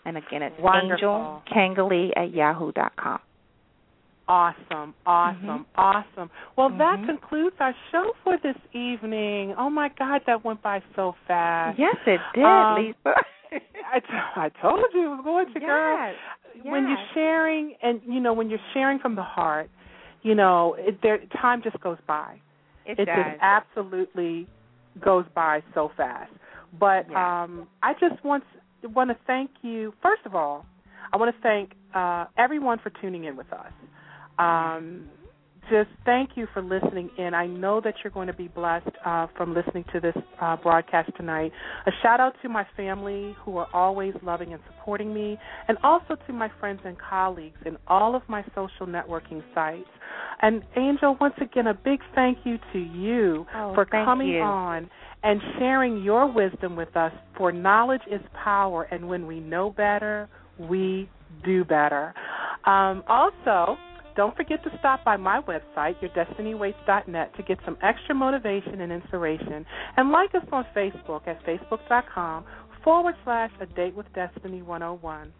And 0.04 0.16
again 0.16 0.42
it's 0.42 0.56
Wonderful. 0.60 0.92
Angel 0.92 1.42
Kangalee 1.54 2.10
at 2.16 2.34
yahoo 2.34 2.72
dot 2.72 2.92
com. 2.96 3.20
Awesome, 4.26 4.94
awesome, 5.04 5.66
Mm-hmm. 5.76 5.80
awesome. 5.80 6.30
Well, 6.56 6.70
that 6.70 6.98
Mhm. 7.00 7.06
concludes 7.06 7.56
our 7.60 7.74
show 7.92 8.12
for 8.24 8.38
this 8.38 8.56
evening. 8.72 9.54
Oh 9.58 9.68
my 9.68 9.90
God, 9.90 10.22
that 10.26 10.42
went 10.44 10.62
by 10.62 10.82
so 10.96 11.14
fast. 11.26 11.78
Yes, 11.78 11.96
it 12.06 12.20
did, 12.34 12.44
Um, 12.44 12.74
Lisa. 12.76 13.14
I, 13.92 14.00
t- 14.00 14.06
I 14.10 14.48
told 14.62 14.86
you 14.94 15.12
it 15.12 15.16
was 15.16 15.20
going 15.24 15.52
to, 15.52 15.60
girl. 15.60 15.96
yes. 15.98 16.16
When 16.64 16.88
you're 16.88 17.06
sharing, 17.12 17.74
and 17.82 18.00
you 18.06 18.18
know, 18.20 18.32
when 18.32 18.48
you're 18.48 18.58
sharing 18.72 18.98
from 18.98 19.14
the 19.14 19.22
heart, 19.22 19.68
you 20.22 20.34
know, 20.34 20.74
it, 20.78 21.00
there 21.02 21.18
time 21.40 21.60
just 21.62 21.78
goes 21.80 21.98
by. 22.06 22.40
it, 22.86 22.98
it 22.98 23.04
does. 23.04 23.16
just 23.16 23.38
absolutely 23.42 24.46
goes 25.00 25.26
by 25.34 25.62
so 25.74 25.90
fast. 25.96 26.32
But 26.80 27.10
Yeah. 27.10 27.42
um, 27.44 27.68
I 27.82 27.92
just 27.94 28.22
want 28.24 28.44
want 28.82 29.10
to 29.10 29.16
thank 29.26 29.50
you. 29.62 29.92
First 30.02 30.22
of 30.26 30.34
all, 30.34 30.64
I 31.12 31.16
want 31.16 31.34
to 31.34 31.40
thank 31.42 31.72
uh, 31.94 32.24
everyone 32.36 32.78
for 32.78 32.90
tuning 32.90 33.24
in 33.24 33.36
with 33.36 33.52
us. 33.52 33.72
Um, 34.38 35.08
just 35.70 35.88
thank 36.04 36.30
you 36.34 36.46
for 36.52 36.60
listening 36.62 37.08
in. 37.16 37.32
I 37.32 37.46
know 37.46 37.80
that 37.80 37.94
you're 38.02 38.10
going 38.10 38.26
to 38.26 38.34
be 38.34 38.48
blessed 38.48 38.90
uh, 39.04 39.28
from 39.36 39.54
listening 39.54 39.84
to 39.94 40.00
this 40.00 40.14
uh, 40.40 40.56
broadcast 40.56 41.10
tonight. 41.16 41.52
A 41.86 41.90
shout 42.02 42.20
out 42.20 42.34
to 42.42 42.48
my 42.50 42.66
family 42.76 43.34
who 43.42 43.56
are 43.56 43.68
always 43.72 44.12
loving 44.22 44.52
and 44.52 44.62
supporting 44.68 45.14
me, 45.14 45.38
and 45.68 45.78
also 45.82 46.16
to 46.26 46.32
my 46.34 46.50
friends 46.60 46.80
and 46.84 46.96
colleagues 46.98 47.56
in 47.64 47.78
all 47.86 48.14
of 48.14 48.22
my 48.28 48.44
social 48.54 48.86
networking 48.86 49.42
sites. 49.54 49.88
And 50.42 50.62
Angel, 50.76 51.16
once 51.18 51.34
again, 51.40 51.66
a 51.68 51.74
big 51.74 52.00
thank 52.14 52.38
you 52.44 52.58
to 52.74 52.78
you 52.78 53.46
Oh, 53.54 53.74
for 53.74 53.86
coming 53.86 54.28
you. 54.28 54.40
on 54.40 54.90
and 55.22 55.40
sharing 55.58 56.02
your 56.02 56.30
wisdom 56.30 56.76
with 56.76 56.94
us. 56.94 57.12
For 57.38 57.50
knowledge 57.52 58.02
is 58.10 58.20
power, 58.44 58.82
and 58.90 59.08
when 59.08 59.26
we 59.26 59.40
know 59.40 59.70
better, 59.70 60.28
we 60.58 61.08
do 61.44 61.64
better. 61.64 62.12
Um, 62.66 63.02
also, 63.08 63.76
don't 64.16 64.36
forget 64.36 64.62
to 64.64 64.70
stop 64.78 65.04
by 65.04 65.16
my 65.16 65.40
website, 65.42 65.96
yourdestinyawaits.net, 66.00 67.36
to 67.36 67.42
get 67.42 67.58
some 67.64 67.76
extra 67.82 68.14
motivation 68.14 68.80
and 68.80 68.92
inspiration. 68.92 69.66
And 69.96 70.10
like 70.10 70.34
us 70.34 70.46
on 70.52 70.64
Facebook 70.76 71.26
at 71.26 71.44
facebook.com 71.44 72.44
forward 72.82 73.14
slash 73.24 73.50
a 73.60 73.66
date 73.66 73.94
with 73.94 74.06
destiny 74.14 74.62
101. 74.62 75.32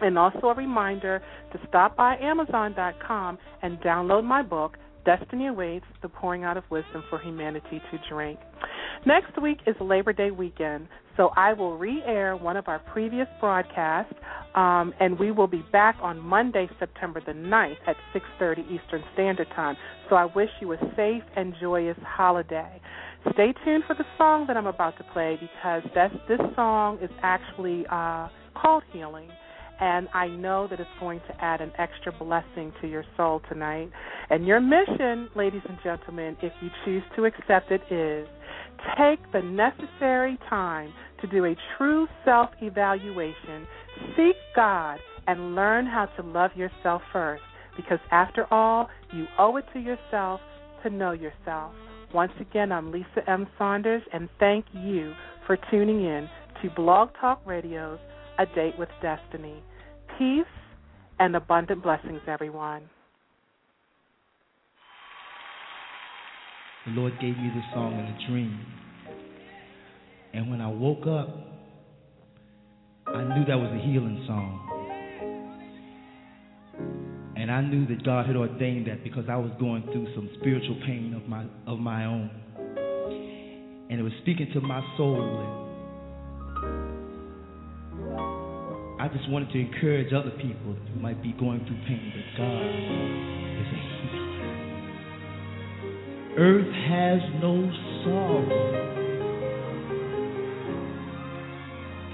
And 0.00 0.18
also 0.18 0.48
a 0.48 0.54
reminder 0.54 1.22
to 1.52 1.58
stop 1.68 1.96
by 1.96 2.16
Amazon.com 2.16 3.38
and 3.62 3.78
download 3.80 4.24
my 4.24 4.42
book, 4.42 4.78
Destiny 5.04 5.48
Awaits 5.48 5.84
The 6.00 6.08
Pouring 6.08 6.44
Out 6.44 6.56
of 6.56 6.64
Wisdom 6.70 7.04
for 7.10 7.18
Humanity 7.18 7.82
to 7.90 7.98
Drink. 8.08 8.38
Next 9.04 9.40
week 9.40 9.58
is 9.66 9.74
Labor 9.80 10.12
Day 10.12 10.30
weekend, 10.30 10.88
so 11.16 11.30
I 11.36 11.52
will 11.52 11.76
re 11.76 12.02
air 12.06 12.36
one 12.36 12.56
of 12.56 12.68
our 12.68 12.78
previous 12.78 13.28
broadcasts, 13.40 14.14
um, 14.54 14.94
and 15.00 15.18
we 15.18 15.30
will 15.30 15.46
be 15.46 15.64
back 15.72 15.96
on 16.00 16.18
Monday, 16.18 16.68
September 16.78 17.20
the 17.24 17.32
9th 17.32 17.76
at 17.86 17.96
6.30 18.14 18.64
Eastern 18.64 19.02
Standard 19.14 19.48
Time. 19.54 19.76
So 20.08 20.16
I 20.16 20.24
wish 20.24 20.50
you 20.60 20.72
a 20.72 20.78
safe 20.96 21.22
and 21.36 21.54
joyous 21.60 21.98
holiday. 22.04 22.80
Stay 23.34 23.54
tuned 23.64 23.84
for 23.86 23.94
the 23.94 24.04
song 24.18 24.46
that 24.48 24.56
I'm 24.56 24.66
about 24.66 24.96
to 24.98 25.04
play 25.12 25.38
because 25.40 25.82
this 25.94 26.40
song 26.56 26.98
is 27.00 27.10
actually 27.22 27.84
uh, 27.90 28.28
called 28.54 28.82
Healing 28.92 29.28
and 29.82 30.06
I 30.14 30.28
know 30.28 30.68
that 30.68 30.78
it's 30.78 30.88
going 31.00 31.18
to 31.26 31.44
add 31.44 31.60
an 31.60 31.72
extra 31.76 32.12
blessing 32.12 32.72
to 32.80 32.86
your 32.86 33.04
soul 33.16 33.42
tonight. 33.48 33.90
And 34.30 34.46
your 34.46 34.60
mission, 34.60 35.28
ladies 35.34 35.62
and 35.68 35.76
gentlemen, 35.82 36.36
if 36.40 36.52
you 36.62 36.70
choose 36.84 37.02
to 37.16 37.24
accept 37.24 37.72
it, 37.72 37.80
is 37.90 38.28
take 38.96 39.18
the 39.32 39.42
necessary 39.42 40.38
time 40.48 40.92
to 41.20 41.26
do 41.26 41.46
a 41.46 41.56
true 41.76 42.06
self 42.24 42.50
evaluation, 42.60 43.66
seek 44.16 44.36
God, 44.54 45.00
and 45.26 45.56
learn 45.56 45.86
how 45.86 46.06
to 46.16 46.22
love 46.22 46.52
yourself 46.54 47.02
first. 47.12 47.42
Because 47.76 47.98
after 48.12 48.46
all, 48.54 48.88
you 49.12 49.26
owe 49.36 49.56
it 49.56 49.64
to 49.72 49.80
yourself 49.80 50.40
to 50.84 50.90
know 50.90 51.10
yourself. 51.10 51.72
Once 52.14 52.32
again, 52.40 52.70
I'm 52.70 52.92
Lisa 52.92 53.28
M. 53.28 53.48
Saunders, 53.58 54.02
and 54.12 54.28
thank 54.38 54.64
you 54.72 55.12
for 55.44 55.58
tuning 55.72 56.04
in 56.04 56.28
to 56.62 56.70
Blog 56.70 57.08
Talk 57.20 57.42
Radio's 57.44 57.98
A 58.38 58.46
Date 58.46 58.78
with 58.78 58.90
Destiny. 59.02 59.60
Peace 60.18 60.44
and 61.18 61.34
abundant 61.34 61.82
blessings, 61.82 62.20
everyone. 62.26 62.82
The 66.86 66.92
Lord 66.92 67.12
gave 67.20 67.36
me 67.36 67.50
this 67.54 67.64
song 67.72 67.92
in 67.94 68.00
a 68.00 68.28
dream. 68.28 68.66
And 70.34 70.50
when 70.50 70.60
I 70.60 70.68
woke 70.68 71.06
up, 71.06 71.28
I 73.06 73.22
knew 73.22 73.44
that 73.46 73.56
was 73.56 73.70
a 73.72 73.86
healing 73.86 74.24
song. 74.26 74.68
And 77.36 77.50
I 77.50 77.60
knew 77.62 77.86
that 77.86 78.04
God 78.04 78.26
had 78.26 78.36
ordained 78.36 78.88
that 78.88 79.04
because 79.04 79.24
I 79.30 79.36
was 79.36 79.50
going 79.58 79.82
through 79.84 80.14
some 80.14 80.28
spiritual 80.40 80.76
pain 80.86 81.14
of 81.14 81.28
my 81.28 81.44
of 81.66 81.78
my 81.78 82.04
own. 82.04 82.30
And 83.90 84.00
it 84.00 84.02
was 84.02 84.12
speaking 84.22 84.50
to 84.54 84.60
my 84.60 84.80
soul 84.96 85.18
I 89.02 89.08
just 89.08 89.28
wanted 89.28 89.50
to 89.50 89.58
encourage 89.58 90.12
other 90.12 90.30
people 90.30 90.78
who 90.94 91.00
might 91.00 91.20
be 91.24 91.32
going 91.32 91.58
through 91.66 91.74
pain 91.88 92.12
that 92.14 92.36
God 92.38 92.70
is 93.58 93.66
a 93.66 93.78
healer. 93.98 94.30
Earth 96.38 96.72
has 96.86 97.18
no 97.42 97.66
sorrow 98.04 98.46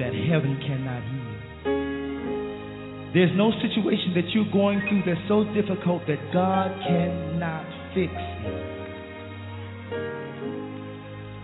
that 0.01 0.15
heaven 0.15 0.57
cannot 0.65 1.03
heal. 1.13 1.37
There's 3.13 3.37
no 3.37 3.53
situation 3.61 4.15
that 4.15 4.31
you're 4.33 4.51
going 4.51 4.81
through 4.89 5.03
that's 5.05 5.29
so 5.29 5.45
difficult 5.53 6.07
that 6.07 6.33
God 6.33 6.73
cannot 6.89 7.67
fix 7.93 8.15
it. 8.17 8.68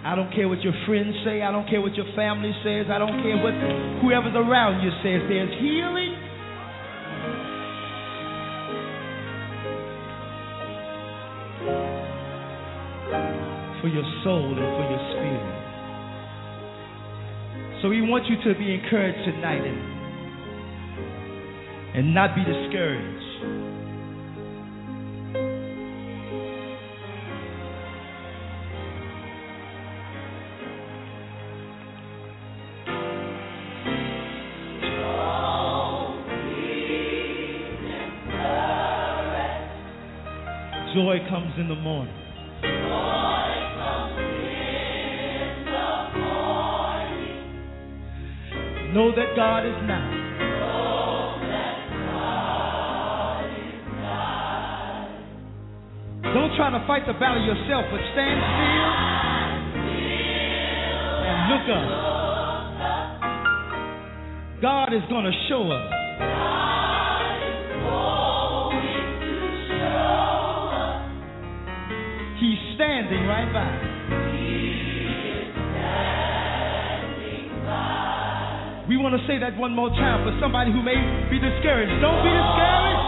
I 0.05 0.15
don't 0.15 0.31
care 0.35 0.49
what 0.49 0.61
your 0.61 0.75
friends 0.87 1.17
say. 1.25 1.41
I 1.41 1.51
don't 1.51 1.67
care 1.69 1.81
what 1.81 1.95
your 1.95 2.05
family 2.15 2.53
says. 2.63 2.87
I 2.93 2.99
don't 2.99 3.23
care 3.25 3.41
what 3.41 3.55
whoever's 4.05 4.37
around 4.37 4.85
you 4.85 4.91
says. 5.01 5.25
There's 5.29 5.49
healing. 5.59 6.13
For 13.81 13.89
your 13.89 14.05
soul 14.23 14.53
and 14.53 14.69
for 14.77 14.85
your 14.93 15.01
spirit. 15.17 15.55
So 17.81 17.89
we 17.89 18.03
want 18.03 18.27
you 18.29 18.37
to 18.45 18.59
be 18.59 18.75
encouraged 18.75 19.25
tonight 19.25 19.65
and 19.65 19.95
and 21.97 22.15
not 22.15 22.35
be 22.35 22.43
discouraged. 22.45 23.84
Comes 41.35 41.53
in 41.59 41.67
the 41.67 41.75
morning. 41.75 42.15
Know 48.95 49.11
that 49.17 49.35
God 49.35 49.67
is 49.67 49.75
nigh. 49.83 50.15
Don't 56.23 56.55
try 56.55 56.71
to 56.71 56.87
fight 56.87 57.03
the 57.05 57.15
battle 57.15 57.45
yourself, 57.45 57.87
but 57.91 58.01
stand 58.13 58.41
still 58.55 58.95
and 61.27 61.51
look 61.51 61.67
up. 61.75 61.89
God 64.63 64.95
is 64.95 65.03
going 65.11 65.25
to 65.25 65.33
show 65.49 65.69
us. 65.73 66.04
Standing 73.05 73.27
right 73.29 73.53
by. 73.53 73.69
We 78.89 78.97
want 78.97 79.15
to 79.17 79.27
say 79.27 79.39
that 79.41 79.57
one 79.57 79.75
more 79.75 79.89
time 79.91 80.25
for 80.25 80.39
somebody 80.41 80.71
who 80.71 80.83
may 80.83 80.97
be 81.31 81.39
discouraged. 81.41 82.01
Don't 82.01 82.23
be 82.23 82.31
discouraged. 82.31 83.05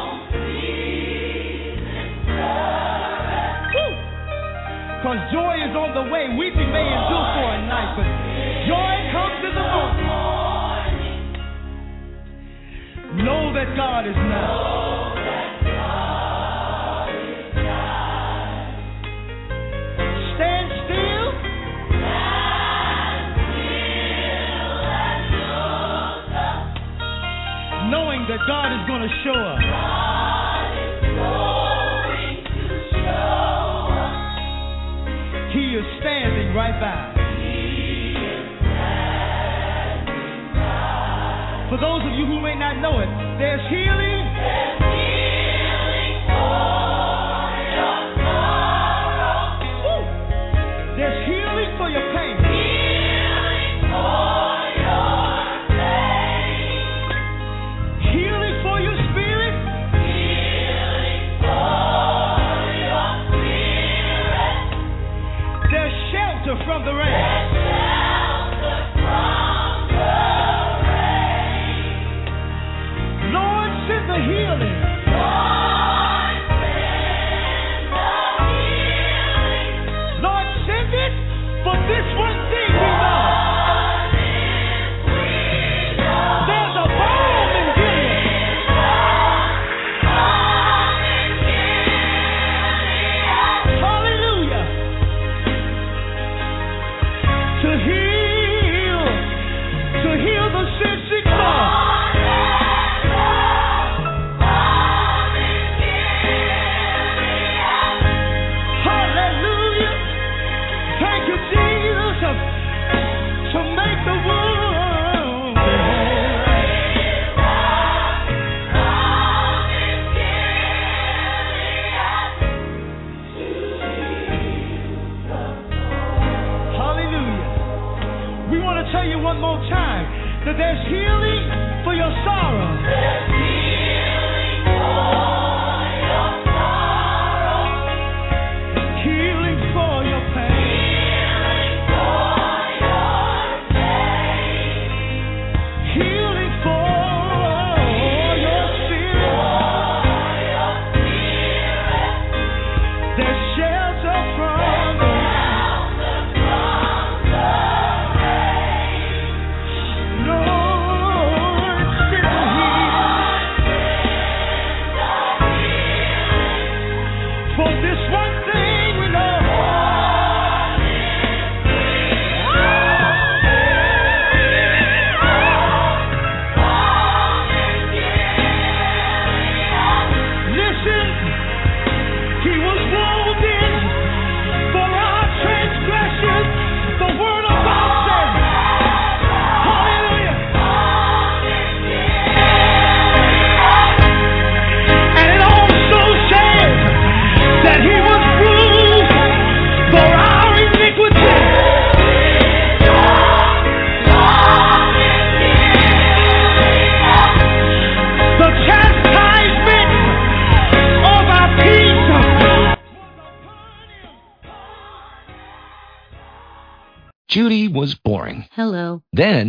Because 4.97 5.21
joy 5.31 5.55
is 5.63 5.77
on 5.77 5.95
the 5.95 6.11
way. 6.11 6.35
Weeping 6.37 6.73
may 6.73 6.83
endure 6.83 7.27
for 7.37 7.47
a 7.47 7.61
night, 7.69 7.95
but 7.95 8.09
joy 8.67 8.93
comes 9.13 9.45
in 9.45 9.55
the 9.55 9.67
morning. 9.77 10.17
Know 13.25 13.53
that 13.55 13.77
God 13.77 14.09
is 14.09 14.17
nigh. 14.17 14.76